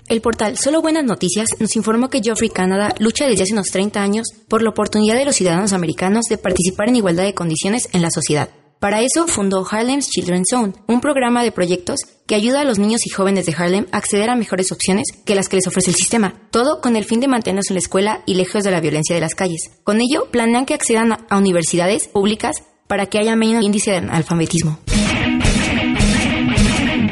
El 0.09 0.21
portal 0.21 0.57
Solo 0.57 0.81
Buenas 0.81 1.05
Noticias 1.05 1.49
nos 1.59 1.75
informó 1.75 2.09
que 2.09 2.23
Geoffrey 2.23 2.49
Canada 2.49 2.95
lucha 3.01 3.27
desde 3.27 3.43
hace 3.43 3.55
unos 3.55 3.67
30 3.73 4.01
años 4.01 4.29
por 4.49 4.63
la 4.63 4.71
oportunidad 4.71 5.17
de 5.17 5.25
los 5.25 5.35
ciudadanos 5.35 5.73
americanos 5.73 6.27
de 6.31 6.39
participar 6.39 6.89
en 6.89 6.97
igualdad 6.97 7.25
de 7.25 7.35
condiciones 7.35 7.89
en 7.93 8.03
la 8.03 8.11
sociedad. 8.13 8.51
Para 8.87 9.01
eso 9.01 9.27
fundó 9.27 9.67
Harlem's 9.69 10.09
Children's 10.11 10.47
Zone, 10.49 10.73
un 10.87 11.01
programa 11.01 11.43
de 11.43 11.51
proyectos 11.51 11.99
que 12.25 12.37
ayuda 12.37 12.61
a 12.61 12.65
los 12.65 12.79
niños 12.79 13.05
y 13.05 13.11
jóvenes 13.11 13.45
de 13.45 13.53
Harlem 13.53 13.87
a 13.91 13.97
acceder 13.97 14.31
a 14.31 14.37
mejores 14.37 14.71
opciones 14.71 15.09
que 15.25 15.35
las 15.35 15.49
que 15.49 15.57
les 15.57 15.67
ofrece 15.67 15.91
el 15.91 15.97
sistema, 15.97 16.35
todo 16.53 16.81
con 16.81 16.95
el 16.95 17.05
fin 17.05 17.19
de 17.19 17.27
mantenerse 17.27 17.73
en 17.73 17.75
la 17.75 17.81
escuela 17.81 18.23
y 18.27 18.35
lejos 18.35 18.63
de 18.63 18.71
la 18.71 18.81
violencia 18.81 19.17
de 19.17 19.21
las 19.21 19.35
calles. 19.35 19.73
Con 19.83 20.01
ello, 20.01 20.29
planean 20.31 20.67
que 20.67 20.75
accedan 20.75 21.27
a 21.29 21.37
universidades 21.37 22.07
públicas 22.07 22.63
para 22.87 23.07
que 23.07 23.19
haya 23.19 23.35
menos 23.35 23.65
índice 23.65 23.91
de 23.91 23.97
analfabetismo. 23.97 24.79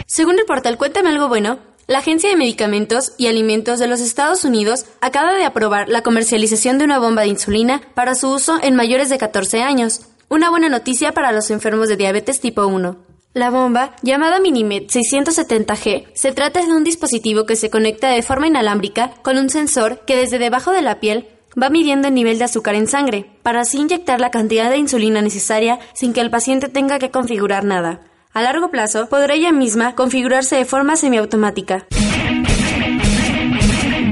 Según 0.07 0.39
el 0.39 0.45
portal 0.45 0.79
Cuéntame 0.79 1.09
algo 1.09 1.27
bueno, 1.27 1.59
la 1.89 1.99
Agencia 1.99 2.31
de 2.31 2.37
Medicamentos 2.37 3.15
y 3.19 3.27
Alimentos 3.27 3.81
de 3.81 3.89
los 3.89 4.01
Estados 4.01 4.45
Unidos 4.45 4.85
acaba 5.01 5.35
de 5.35 5.45
aprobar 5.45 5.89
la 5.89 6.03
comercialización 6.03 6.79
de 6.79 6.85
una 6.85 7.01
bomba 7.01 7.23
de 7.23 7.29
insulina 7.29 7.83
para 7.95 8.15
su 8.15 8.31
uso 8.31 8.61
en 8.63 8.77
mayores 8.77 9.09
de 9.09 9.19
14 9.19 9.63
años. 9.63 10.03
Una 10.35 10.51
buena 10.51 10.69
noticia 10.69 11.13
para 11.13 11.31
los 11.31 11.49
enfermos 11.53 11.89
de 11.89 11.97
diabetes 11.97 12.41
tipo 12.41 12.67
1. 12.67 12.97
La 13.35 13.51
bomba, 13.51 13.95
llamada 14.03 14.41
Minimed 14.41 14.89
670G, 14.89 16.07
se 16.13 16.33
trata 16.33 16.61
de 16.61 16.73
un 16.73 16.83
dispositivo 16.83 17.47
que 17.47 17.55
se 17.55 17.71
conecta 17.71 18.09
de 18.09 18.21
forma 18.21 18.49
inalámbrica 18.49 19.13
con 19.23 19.39
un 19.39 19.49
sensor 19.49 20.01
que 20.05 20.17
desde 20.17 20.41
debajo 20.41 20.73
de 20.73 20.83
la 20.83 20.99
piel 20.99 21.29
va 21.57 21.71
midiendo 21.71 22.09
el 22.09 22.15
nivel 22.15 22.39
de 22.39 22.47
azúcar 22.47 22.75
en 22.75 22.89
sangre, 22.89 23.31
para 23.45 23.61
así 23.61 23.79
inyectar 23.79 24.19
la 24.19 24.33
cantidad 24.33 24.71
de 24.71 24.79
insulina 24.79 25.23
necesaria 25.23 25.79
sin 25.93 26.13
que 26.13 26.21
el 26.21 26.33
paciente 26.33 26.69
tenga 26.69 26.99
que 26.99 27.13
configurar 27.13 27.63
nada. 27.63 28.01
A 28.33 28.43
largo 28.43 28.73
plazo, 28.73 29.09
podrá 29.09 29.35
ella 29.35 29.53
misma 29.53 29.95
configurarse 29.95 30.57
de 30.57 30.65
forma 30.65 30.97
semiautomática. 30.97 31.87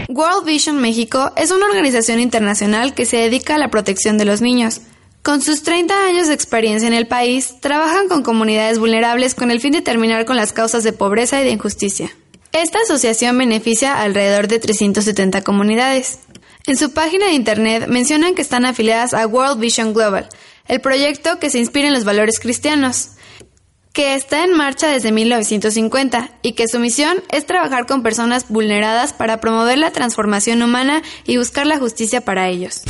World 0.08 0.44
Vision 0.46 0.80
México 0.80 1.32
es 1.36 1.50
una 1.50 1.66
organización 1.66 2.20
internacional 2.20 2.94
que 2.94 3.06
se 3.06 3.16
dedica 3.16 3.56
a 3.56 3.58
la 3.58 3.70
protección 3.70 4.18
de 4.18 4.24
los 4.24 4.40
niños. 4.40 4.82
Con 5.22 5.40
sus 5.40 5.62
30 5.62 6.04
años 6.04 6.26
de 6.26 6.34
experiencia 6.34 6.88
en 6.88 6.94
el 6.94 7.06
país, 7.06 7.54
trabajan 7.60 8.08
con 8.08 8.24
comunidades 8.24 8.80
vulnerables 8.80 9.36
con 9.36 9.52
el 9.52 9.60
fin 9.60 9.72
de 9.72 9.80
terminar 9.80 10.24
con 10.24 10.34
las 10.34 10.52
causas 10.52 10.82
de 10.82 10.92
pobreza 10.92 11.40
y 11.40 11.44
de 11.44 11.50
injusticia. 11.50 12.10
Esta 12.50 12.80
asociación 12.80 13.38
beneficia 13.38 14.02
alrededor 14.02 14.48
de 14.48 14.58
370 14.58 15.42
comunidades. 15.42 16.18
En 16.66 16.76
su 16.76 16.92
página 16.92 17.26
de 17.26 17.34
internet 17.34 17.86
mencionan 17.86 18.34
que 18.34 18.42
están 18.42 18.64
afiliadas 18.64 19.14
a 19.14 19.26
World 19.28 19.60
Vision 19.60 19.94
Global, 19.94 20.28
el 20.66 20.80
proyecto 20.80 21.38
que 21.38 21.50
se 21.50 21.60
inspira 21.60 21.86
en 21.86 21.94
los 21.94 22.04
valores 22.04 22.40
cristianos 22.40 23.10
que 23.92 24.14
está 24.14 24.42
en 24.42 24.56
marcha 24.56 24.88
desde 24.88 25.12
1950 25.12 26.30
y 26.42 26.52
que 26.52 26.66
su 26.66 26.78
misión 26.78 27.22
es 27.30 27.46
trabajar 27.46 27.86
con 27.86 28.02
personas 28.02 28.48
vulneradas 28.48 29.12
para 29.12 29.38
promover 29.38 29.78
la 29.78 29.90
transformación 29.90 30.62
humana 30.62 31.02
y 31.26 31.36
buscar 31.36 31.66
la 31.66 31.78
justicia 31.78 32.22
para 32.22 32.48
ellos. 32.48 32.82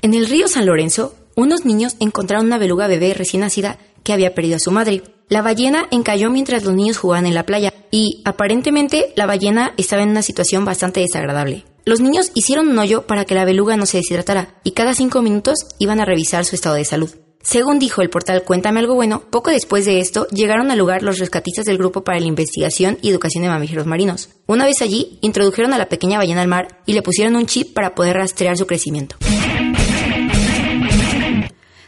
En 0.00 0.14
el 0.14 0.28
río 0.28 0.46
San 0.46 0.66
Lorenzo, 0.66 1.14
unos 1.34 1.64
niños 1.64 1.96
encontraron 1.98 2.46
una 2.46 2.58
beluga 2.58 2.86
bebé 2.86 3.14
recién 3.14 3.40
nacida 3.40 3.78
que 4.04 4.12
había 4.12 4.34
perdido 4.34 4.56
a 4.56 4.60
su 4.60 4.70
madre. 4.70 5.02
La 5.28 5.42
ballena 5.42 5.88
encalló 5.90 6.30
mientras 6.30 6.64
los 6.64 6.74
niños 6.74 6.98
jugaban 6.98 7.26
en 7.26 7.34
la 7.34 7.44
playa 7.44 7.74
y, 7.90 8.22
aparentemente, 8.24 9.12
la 9.16 9.26
ballena 9.26 9.74
estaba 9.76 10.02
en 10.02 10.10
una 10.10 10.22
situación 10.22 10.64
bastante 10.64 11.00
desagradable. 11.00 11.64
Los 11.84 12.00
niños 12.00 12.30
hicieron 12.34 12.68
un 12.68 12.78
hoyo 12.78 13.06
para 13.06 13.24
que 13.24 13.34
la 13.34 13.44
beluga 13.44 13.76
no 13.76 13.86
se 13.86 13.98
deshidratara 13.98 14.60
y 14.62 14.70
cada 14.70 14.94
cinco 14.94 15.20
minutos 15.20 15.56
iban 15.78 16.00
a 16.00 16.04
revisar 16.04 16.44
su 16.44 16.54
estado 16.54 16.76
de 16.76 16.84
salud. 16.84 17.10
Según 17.42 17.78
dijo 17.78 18.02
el 18.02 18.10
portal 18.10 18.42
Cuéntame 18.42 18.80
algo 18.80 18.94
bueno, 18.94 19.22
poco 19.30 19.50
después 19.50 19.84
de 19.84 20.00
esto 20.00 20.26
llegaron 20.28 20.70
al 20.70 20.78
lugar 20.78 21.02
los 21.02 21.18
rescatistas 21.18 21.64
del 21.64 21.78
Grupo 21.78 22.02
para 22.04 22.20
la 22.20 22.26
Investigación 22.26 22.98
y 23.00 23.10
Educación 23.10 23.42
de 23.42 23.50
Mamíferos 23.50 23.86
Marinos. 23.86 24.28
Una 24.46 24.64
vez 24.64 24.82
allí, 24.82 25.18
introdujeron 25.22 25.72
a 25.72 25.78
la 25.78 25.88
pequeña 25.88 26.18
ballena 26.18 26.42
al 26.42 26.48
mar 26.48 26.80
y 26.84 26.92
le 26.92 27.02
pusieron 27.02 27.36
un 27.36 27.46
chip 27.46 27.72
para 27.74 27.94
poder 27.94 28.16
rastrear 28.16 28.56
su 28.56 28.66
crecimiento. 28.66 29.16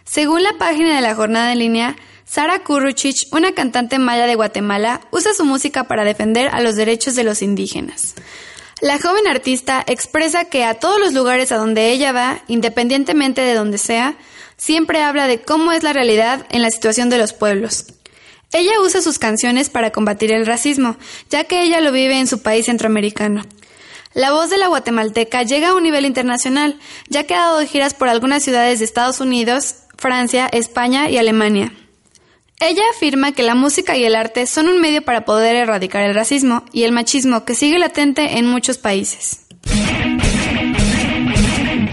Según 0.05 0.43
la 0.43 0.55
página 0.59 0.97
de 0.97 1.03
la 1.03 1.15
jornada 1.15 1.53
en 1.53 1.59
línea, 1.59 1.97
Sara 2.25 2.63
Kuruchich, 2.63 3.27
una 3.33 3.53
cantante 3.53 3.99
maya 3.99 4.27
de 4.27 4.37
Guatemala, 4.37 5.01
usa 5.11 5.35
su 5.35 5.45
música 5.45 5.85
para 5.85 6.05
defender 6.05 6.49
a 6.53 6.61
los 6.61 6.77
derechos 6.77 7.17
de 7.17 7.25
los 7.25 7.43
indígenas. 7.43 8.15
La 8.81 8.99
joven 8.99 9.27
artista 9.27 9.85
expresa 9.87 10.47
que 10.47 10.65
a 10.65 10.75
todos 10.75 10.99
los 10.99 11.13
lugares 11.13 11.53
a 11.53 11.57
donde 11.57 11.91
ella 11.91 12.13
va, 12.13 12.43
independientemente 12.49 13.41
de 13.43 13.55
donde 13.55 13.79
sea, 13.79 14.17
siempre 14.61 15.03
habla 15.03 15.27
de 15.27 15.41
cómo 15.41 15.73
es 15.73 15.83
la 15.83 15.95
realidad 15.95 16.47
en 16.51 16.61
la 16.61 16.71
situación 16.71 17.09
de 17.09 17.17
los 17.17 17.33
pueblos. 17.33 17.87
Ella 18.53 18.81
usa 18.85 19.01
sus 19.01 19.19
canciones 19.19 19.71
para 19.71 19.91
combatir 19.91 20.33
el 20.33 20.45
racismo, 20.45 20.97
ya 21.31 21.45
que 21.45 21.63
ella 21.63 21.81
lo 21.81 21.93
vive 21.93 22.19
en 22.19 22.27
su 22.27 22.43
país 22.43 22.67
centroamericano. 22.67 23.43
La 24.13 24.33
voz 24.33 24.51
de 24.51 24.59
la 24.59 24.67
guatemalteca 24.67 25.45
llega 25.45 25.71
a 25.71 25.75
un 25.75 25.83
nivel 25.83 26.05
internacional, 26.05 26.79
ya 27.09 27.25
que 27.25 27.35
ha 27.35 27.47
dado 27.47 27.67
giras 27.67 27.95
por 27.95 28.09
algunas 28.09 28.43
ciudades 28.43 28.81
de 28.81 28.85
Estados 28.85 29.21
Unidos, 29.21 29.77
Francia, 29.97 30.47
España 30.53 31.09
y 31.09 31.17
Alemania. 31.17 31.73
Ella 32.59 32.83
afirma 32.95 33.33
que 33.33 33.43
la 33.43 33.55
música 33.55 33.97
y 33.97 34.05
el 34.05 34.15
arte 34.15 34.47
son 34.47 34.69
un 34.69 34.81
medio 34.83 35.03
para 35.03 35.25
poder 35.25 35.57
erradicar 35.57 36.03
el 36.03 36.15
racismo 36.15 36.65
y 36.73 36.83
el 36.83 36.93
machismo 36.93 37.47
que 37.47 37.55
sigue 37.55 37.79
latente 37.79 38.37
en 38.37 38.47
muchos 38.47 38.77
países. 38.77 39.47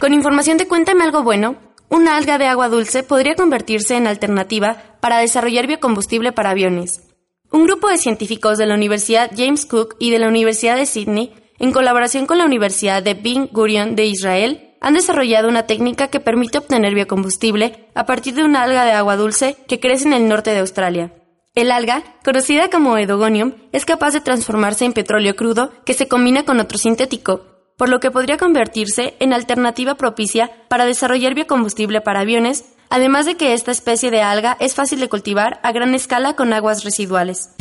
Con 0.02 0.14
información 0.14 0.58
de 0.58 0.68
Cuéntame 0.68 1.06
algo 1.06 1.24
bueno, 1.24 1.67
una 1.90 2.18
alga 2.18 2.38
de 2.38 2.48
agua 2.48 2.70
dulce 2.70 3.04
podría 3.04 3.36
convertirse 3.36 3.96
en 3.96 4.08
alternativa 4.08 4.98
para 5.00 5.20
desarrollar 5.20 5.68
biocombustible 5.68 6.32
para 6.32 6.50
aviones. 6.50 7.04
Un 7.52 7.66
grupo 7.66 7.88
de 7.88 7.98
científicos 7.98 8.58
de 8.58 8.66
la 8.66 8.76
Universidad 8.76 9.32
James 9.36 9.66
Cook 9.66 9.96
y 10.00 10.12
de 10.12 10.20
la 10.20 10.28
Universidad 10.28 10.76
de 10.76 10.86
Sydney, 10.86 11.34
en 11.60 11.72
colaboración 11.72 12.26
con 12.26 12.38
la 12.38 12.46
Universidad 12.46 13.02
de 13.02 13.14
Ben 13.14 13.48
Gurion 13.52 13.96
de 13.96 14.06
Israel, 14.06 14.76
han 14.82 14.94
desarrollado 14.94 15.48
una 15.48 15.66
técnica 15.66 16.10
que 16.10 16.20
permite 16.20 16.58
obtener 16.58 16.94
biocombustible 16.94 17.90
a 17.96 18.06
partir 18.06 18.36
de 18.36 18.44
una 18.44 18.64
alga 18.64 18.86
de 18.86 18.92
agua 18.92 19.16
dulce 19.16 19.56
que 19.68 19.80
crece 19.80 20.08
en 20.08 20.14
el 20.14 20.28
norte 20.28 20.52
de 20.52 20.60
Australia. 20.60 21.14
El 21.56 21.72
alga, 21.72 22.04
conocida 22.24 22.70
como 22.70 22.98
Edogonium, 22.98 23.54
es 23.72 23.86
capaz 23.86 24.12
de 24.12 24.22
transformarse 24.22 24.86
en 24.86 24.94
petróleo 24.94 25.36
crudo 25.36 25.72
que 25.86 25.96
se 25.96 26.08
combina 26.08 26.44
con 26.44 26.60
otro 26.60 26.78
sintético, 26.78 27.57
por 27.78 27.90
lo 27.90 28.00
que 28.00 28.12
podría 28.12 28.38
convertirse 28.38 29.16
en 29.20 29.34
alternativa 29.34 29.96
propicia 29.96 30.52
para 30.68 30.86
desarrollar 30.86 31.36
biocombustible 31.36 32.02
para 32.02 32.22
aviones, 32.22 32.66
además 32.90 33.28
de 33.28 33.36
que 33.36 33.54
esta 33.54 33.72
especie 33.72 34.10
de 34.10 34.22
alga 34.22 34.58
es 34.60 34.74
fácil 34.74 35.00
de 35.00 35.10
cultivar 35.10 35.60
a 35.62 35.72
gran 35.72 35.94
escala 35.94 36.36
con 36.36 36.52
aguas 36.54 36.84
residuales. 36.84 37.52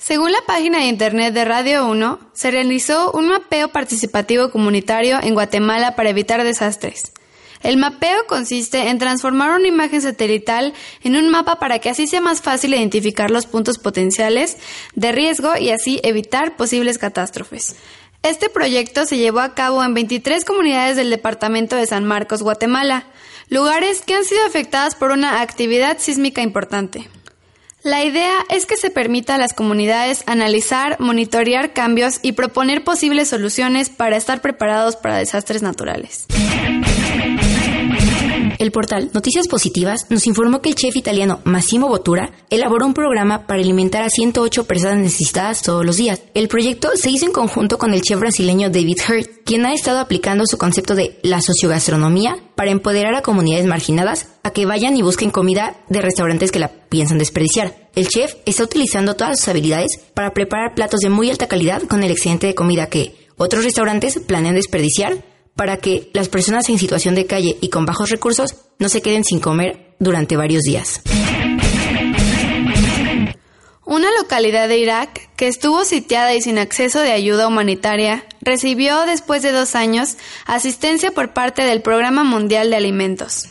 Según 0.00 0.32
la 0.32 0.40
página 0.46 0.78
de 0.78 0.86
internet 0.86 1.32
de 1.32 1.44
Radio 1.44 1.86
1, 1.86 2.18
se 2.32 2.50
realizó 2.50 3.12
un 3.12 3.28
mapeo 3.28 3.68
participativo 3.68 4.50
comunitario 4.50 5.18
en 5.22 5.34
Guatemala 5.34 5.94
para 5.94 6.10
evitar 6.10 6.42
desastres. 6.42 7.12
El 7.62 7.76
mapeo 7.76 8.26
consiste 8.26 8.88
en 8.88 8.98
transformar 8.98 9.58
una 9.58 9.68
imagen 9.68 10.02
satelital 10.02 10.74
en 11.02 11.16
un 11.16 11.28
mapa 11.30 11.58
para 11.58 11.78
que 11.78 11.90
así 11.90 12.06
sea 12.06 12.20
más 12.20 12.40
fácil 12.40 12.74
identificar 12.74 13.30
los 13.30 13.46
puntos 13.46 13.78
potenciales 13.78 14.56
de 14.94 15.12
riesgo 15.12 15.56
y 15.58 15.70
así 15.70 16.00
evitar 16.02 16.56
posibles 16.56 16.98
catástrofes. 16.98 17.76
Este 18.22 18.48
proyecto 18.48 19.06
se 19.06 19.18
llevó 19.18 19.40
a 19.40 19.54
cabo 19.54 19.84
en 19.84 19.94
23 19.94 20.44
comunidades 20.44 20.96
del 20.96 21.10
departamento 21.10 21.76
de 21.76 21.86
San 21.86 22.04
Marcos, 22.04 22.42
Guatemala, 22.42 23.04
lugares 23.48 24.02
que 24.02 24.14
han 24.14 24.24
sido 24.24 24.44
afectadas 24.46 24.94
por 24.94 25.12
una 25.12 25.40
actividad 25.40 25.98
sísmica 25.98 26.42
importante. 26.42 27.08
La 27.86 28.04
idea 28.04 28.34
es 28.50 28.66
que 28.66 28.76
se 28.76 28.90
permita 28.90 29.36
a 29.36 29.38
las 29.38 29.54
comunidades 29.54 30.24
analizar, 30.26 30.98
monitorear 30.98 31.72
cambios 31.72 32.18
y 32.20 32.32
proponer 32.32 32.82
posibles 32.82 33.28
soluciones 33.28 33.90
para 33.90 34.16
estar 34.16 34.40
preparados 34.40 34.96
para 34.96 35.18
desastres 35.18 35.62
naturales. 35.62 36.26
El 38.58 38.72
portal 38.72 39.10
Noticias 39.12 39.48
Positivas 39.48 40.06
nos 40.08 40.26
informó 40.26 40.62
que 40.62 40.70
el 40.70 40.74
chef 40.74 40.96
italiano 40.96 41.40
Massimo 41.44 41.88
Bottura 41.88 42.32
elaboró 42.48 42.86
un 42.86 42.94
programa 42.94 43.46
para 43.46 43.60
alimentar 43.60 44.02
a 44.02 44.08
108 44.08 44.64
personas 44.64 44.98
necesitadas 44.98 45.62
todos 45.62 45.84
los 45.84 45.98
días. 45.98 46.22
El 46.32 46.48
proyecto 46.48 46.90
se 46.94 47.10
hizo 47.10 47.26
en 47.26 47.32
conjunto 47.32 47.76
con 47.76 47.92
el 47.92 48.00
chef 48.00 48.18
brasileño 48.18 48.70
David 48.70 48.98
Hurt, 49.08 49.30
quien 49.44 49.66
ha 49.66 49.74
estado 49.74 49.98
aplicando 49.98 50.44
su 50.46 50.56
concepto 50.56 50.94
de 50.94 51.18
la 51.22 51.42
sociogastronomía 51.42 52.36
para 52.54 52.70
empoderar 52.70 53.14
a 53.14 53.22
comunidades 53.22 53.66
marginadas 53.66 54.28
a 54.42 54.50
que 54.50 54.64
vayan 54.64 54.96
y 54.96 55.02
busquen 55.02 55.30
comida 55.30 55.76
de 55.88 56.00
restaurantes 56.00 56.50
que 56.50 56.58
la 56.58 56.68
piensan 56.88 57.18
desperdiciar. 57.18 57.90
El 57.94 58.08
chef 58.08 58.34
está 58.46 58.64
utilizando 58.64 59.16
todas 59.16 59.38
sus 59.38 59.48
habilidades 59.48 60.00
para 60.14 60.32
preparar 60.32 60.74
platos 60.74 61.00
de 61.00 61.10
muy 61.10 61.30
alta 61.30 61.46
calidad 61.46 61.82
con 61.82 62.02
el 62.02 62.10
excedente 62.10 62.46
de 62.46 62.54
comida 62.54 62.88
que 62.88 63.26
otros 63.36 63.64
restaurantes 63.64 64.18
planean 64.26 64.54
desperdiciar 64.54 65.35
para 65.56 65.78
que 65.78 66.10
las 66.12 66.28
personas 66.28 66.68
en 66.68 66.78
situación 66.78 67.14
de 67.14 67.26
calle 67.26 67.56
y 67.60 67.70
con 67.70 67.86
bajos 67.86 68.10
recursos 68.10 68.54
no 68.78 68.88
se 68.88 69.02
queden 69.02 69.24
sin 69.24 69.40
comer 69.40 69.94
durante 69.98 70.36
varios 70.36 70.62
días. 70.62 71.00
Una 73.84 74.08
localidad 74.20 74.68
de 74.68 74.78
Irak 74.78 75.30
que 75.36 75.46
estuvo 75.46 75.84
sitiada 75.84 76.34
y 76.34 76.42
sin 76.42 76.58
acceso 76.58 77.00
de 77.00 77.12
ayuda 77.12 77.46
humanitaria 77.46 78.24
recibió 78.40 79.06
después 79.06 79.42
de 79.42 79.52
dos 79.52 79.74
años 79.74 80.16
asistencia 80.44 81.12
por 81.12 81.32
parte 81.32 81.62
del 81.62 81.82
Programa 81.82 82.24
Mundial 82.24 82.68
de 82.68 82.76
Alimentos. 82.76 83.48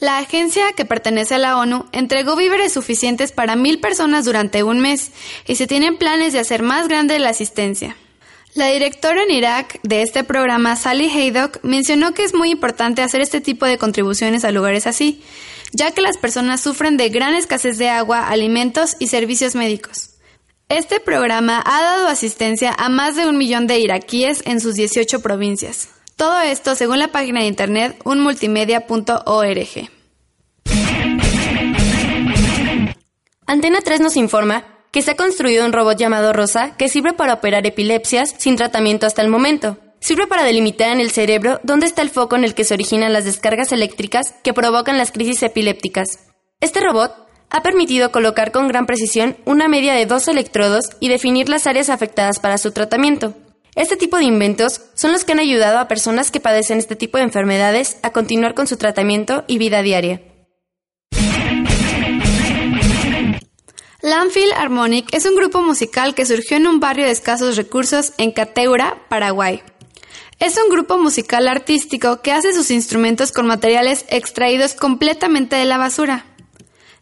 La 0.00 0.18
agencia, 0.18 0.72
que 0.72 0.84
pertenece 0.84 1.34
a 1.34 1.38
la 1.38 1.58
ONU, 1.58 1.86
entregó 1.92 2.36
víveres 2.36 2.72
suficientes 2.72 3.32
para 3.32 3.56
mil 3.56 3.80
personas 3.80 4.24
durante 4.24 4.62
un 4.62 4.80
mes 4.80 5.10
y 5.46 5.56
se 5.56 5.66
tienen 5.66 5.98
planes 5.98 6.32
de 6.32 6.38
hacer 6.38 6.62
más 6.62 6.88
grande 6.88 7.18
la 7.18 7.30
asistencia. 7.30 7.96
La 8.58 8.66
directora 8.66 9.22
en 9.22 9.30
Irak 9.30 9.78
de 9.84 10.02
este 10.02 10.24
programa, 10.24 10.74
Sally 10.74 11.08
Haydock, 11.08 11.62
mencionó 11.62 12.12
que 12.12 12.24
es 12.24 12.34
muy 12.34 12.50
importante 12.50 13.02
hacer 13.02 13.20
este 13.20 13.40
tipo 13.40 13.66
de 13.66 13.78
contribuciones 13.78 14.44
a 14.44 14.50
lugares 14.50 14.88
así, 14.88 15.22
ya 15.72 15.92
que 15.92 16.00
las 16.00 16.18
personas 16.18 16.60
sufren 16.60 16.96
de 16.96 17.08
gran 17.08 17.36
escasez 17.36 17.78
de 17.78 17.88
agua, 17.88 18.26
alimentos 18.26 18.96
y 18.98 19.06
servicios 19.06 19.54
médicos. 19.54 20.16
Este 20.68 20.98
programa 20.98 21.62
ha 21.64 21.82
dado 21.82 22.08
asistencia 22.08 22.74
a 22.76 22.88
más 22.88 23.14
de 23.14 23.28
un 23.28 23.38
millón 23.38 23.68
de 23.68 23.78
iraquíes 23.78 24.42
en 24.44 24.60
sus 24.60 24.74
18 24.74 25.22
provincias. 25.22 25.90
Todo 26.16 26.40
esto 26.40 26.74
según 26.74 26.98
la 26.98 27.12
página 27.12 27.42
de 27.42 27.46
internet 27.46 27.96
unmultimedia.org. 28.04 29.90
Antena 33.46 33.80
3 33.82 34.00
nos 34.00 34.16
informa 34.16 34.77
que 34.90 35.02
se 35.02 35.12
ha 35.12 35.16
construido 35.16 35.64
un 35.64 35.72
robot 35.72 35.98
llamado 35.98 36.32
Rosa 36.32 36.76
que 36.76 36.88
sirve 36.88 37.12
para 37.12 37.34
operar 37.34 37.66
epilepsias 37.66 38.34
sin 38.38 38.56
tratamiento 38.56 39.06
hasta 39.06 39.22
el 39.22 39.28
momento. 39.28 39.78
Sirve 40.00 40.26
para 40.26 40.44
delimitar 40.44 40.90
en 40.90 41.00
el 41.00 41.10
cerebro 41.10 41.60
dónde 41.62 41.86
está 41.86 42.02
el 42.02 42.10
foco 42.10 42.36
en 42.36 42.44
el 42.44 42.54
que 42.54 42.64
se 42.64 42.74
originan 42.74 43.12
las 43.12 43.24
descargas 43.24 43.72
eléctricas 43.72 44.34
que 44.42 44.54
provocan 44.54 44.96
las 44.96 45.12
crisis 45.12 45.42
epilépticas. 45.42 46.28
Este 46.60 46.80
robot 46.80 47.28
ha 47.50 47.62
permitido 47.62 48.12
colocar 48.12 48.52
con 48.52 48.68
gran 48.68 48.86
precisión 48.86 49.36
una 49.44 49.68
media 49.68 49.94
de 49.94 50.06
dos 50.06 50.28
electrodos 50.28 50.90
y 51.00 51.08
definir 51.08 51.48
las 51.48 51.66
áreas 51.66 51.88
afectadas 51.88 52.38
para 52.38 52.58
su 52.58 52.72
tratamiento. 52.72 53.34
Este 53.74 53.96
tipo 53.96 54.18
de 54.18 54.24
inventos 54.24 54.82
son 54.94 55.12
los 55.12 55.24
que 55.24 55.32
han 55.32 55.38
ayudado 55.38 55.78
a 55.78 55.88
personas 55.88 56.30
que 56.30 56.40
padecen 56.40 56.78
este 56.78 56.96
tipo 56.96 57.18
de 57.18 57.24
enfermedades 57.24 57.98
a 58.02 58.10
continuar 58.10 58.54
con 58.54 58.66
su 58.66 58.76
tratamiento 58.76 59.44
y 59.46 59.58
vida 59.58 59.82
diaria. 59.82 60.20
Landfill 64.08 64.52
Harmonic 64.54 65.12
es 65.12 65.26
un 65.26 65.36
grupo 65.36 65.60
musical 65.60 66.14
que 66.14 66.24
surgió 66.24 66.56
en 66.56 66.66
un 66.66 66.80
barrio 66.80 67.04
de 67.04 67.10
escasos 67.10 67.56
recursos 67.56 68.14
en 68.16 68.32
Cateura, 68.32 68.96
Paraguay. 69.10 69.62
Es 70.38 70.56
un 70.56 70.70
grupo 70.70 70.96
musical 70.96 71.46
artístico 71.46 72.22
que 72.22 72.32
hace 72.32 72.54
sus 72.54 72.70
instrumentos 72.70 73.32
con 73.32 73.46
materiales 73.46 74.06
extraídos 74.08 74.72
completamente 74.72 75.56
de 75.56 75.66
la 75.66 75.76
basura. 75.76 76.24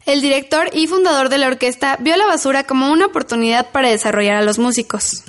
El 0.05 0.21
director 0.21 0.69
y 0.73 0.89
fundador 0.89 1.29
de 1.29 1.39
la 1.39 1.47
orquesta 1.47 1.97
vio 2.01 2.17
la 2.17 2.27
basura 2.27 2.65
como 2.65 2.91
una 2.91 3.07
oportunidad 3.07 3.71
para 3.71 3.89
desarrollar 3.89 4.37
a 4.37 4.43
los 4.43 4.59
músicos. 4.59 5.23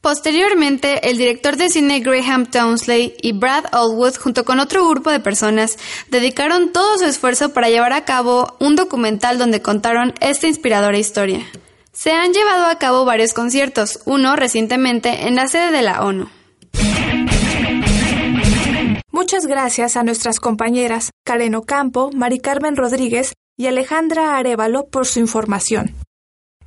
Posteriormente, 0.00 1.10
el 1.10 1.18
director 1.18 1.56
de 1.56 1.68
cine 1.68 2.00
Graham 2.00 2.46
Townsley 2.46 3.16
y 3.20 3.32
Brad 3.32 3.66
Allwood, 3.70 4.16
junto 4.16 4.46
con 4.46 4.58
otro 4.58 4.88
grupo 4.88 5.10
de 5.10 5.20
personas, 5.20 5.76
dedicaron 6.08 6.72
todo 6.72 6.96
su 6.96 7.04
esfuerzo 7.04 7.52
para 7.52 7.68
llevar 7.68 7.92
a 7.92 8.06
cabo 8.06 8.56
un 8.60 8.76
documental 8.76 9.36
donde 9.36 9.60
contaron 9.60 10.14
esta 10.20 10.46
inspiradora 10.46 10.96
historia. 10.96 11.44
Se 11.92 12.12
han 12.12 12.32
llevado 12.32 12.66
a 12.66 12.78
cabo 12.78 13.04
varios 13.04 13.34
conciertos, 13.34 14.00
uno 14.06 14.36
recientemente 14.36 15.26
en 15.26 15.34
la 15.34 15.48
sede 15.48 15.70
de 15.70 15.82
la 15.82 16.02
ONU. 16.02 16.30
Muchas 19.10 19.46
gracias 19.46 19.98
a 19.98 20.02
nuestras 20.02 20.40
compañeras 20.40 21.10
Karen 21.26 21.54
Ocampo, 21.54 22.10
Mari 22.14 22.38
Carmen 22.38 22.74
Rodríguez 22.74 23.34
y 23.58 23.66
Alejandra 23.66 24.38
Arevalo 24.38 24.86
por 24.86 25.06
su 25.06 25.20
información. 25.20 25.94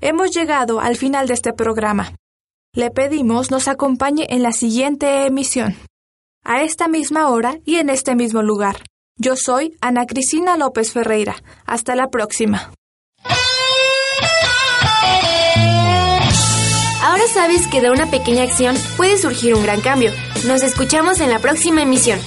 Hemos 0.02 0.32
llegado 0.36 0.80
al 0.80 0.98
final 0.98 1.28
de 1.28 1.34
este 1.34 1.52
programa. 1.52 2.14
Le 2.76 2.89
pedimos 2.89 3.51
nos 3.51 3.67
acompañe 3.67 4.26
en 4.30 4.41
la 4.41 4.51
siguiente 4.51 5.28
emisión, 5.28 5.76
a 6.43 6.63
esta 6.63 6.88
misma 6.88 7.30
hora 7.30 7.59
y 7.65 7.76
en 7.76 7.91
este 7.91 8.15
mismo 8.15 8.41
lugar. 8.41 8.78
Yo 9.15 9.36
soy 9.36 9.78
Ana 9.80 10.07
Cristina 10.07 10.57
López 10.57 10.91
Ferreira. 10.91 11.36
Hasta 11.67 11.95
la 11.95 12.07
próxima. 12.09 12.71
Ahora 17.03 17.28
sabes 17.32 17.67
que 17.67 17.80
de 17.80 17.91
una 17.91 18.09
pequeña 18.09 18.41
acción 18.41 18.76
puede 18.97 19.19
surgir 19.19 19.53
un 19.53 19.61
gran 19.61 19.82
cambio. 19.82 20.09
Nos 20.47 20.63
escuchamos 20.63 21.21
en 21.21 21.30
la 21.30 21.38
próxima 21.38 21.84
emisión. 21.84 22.19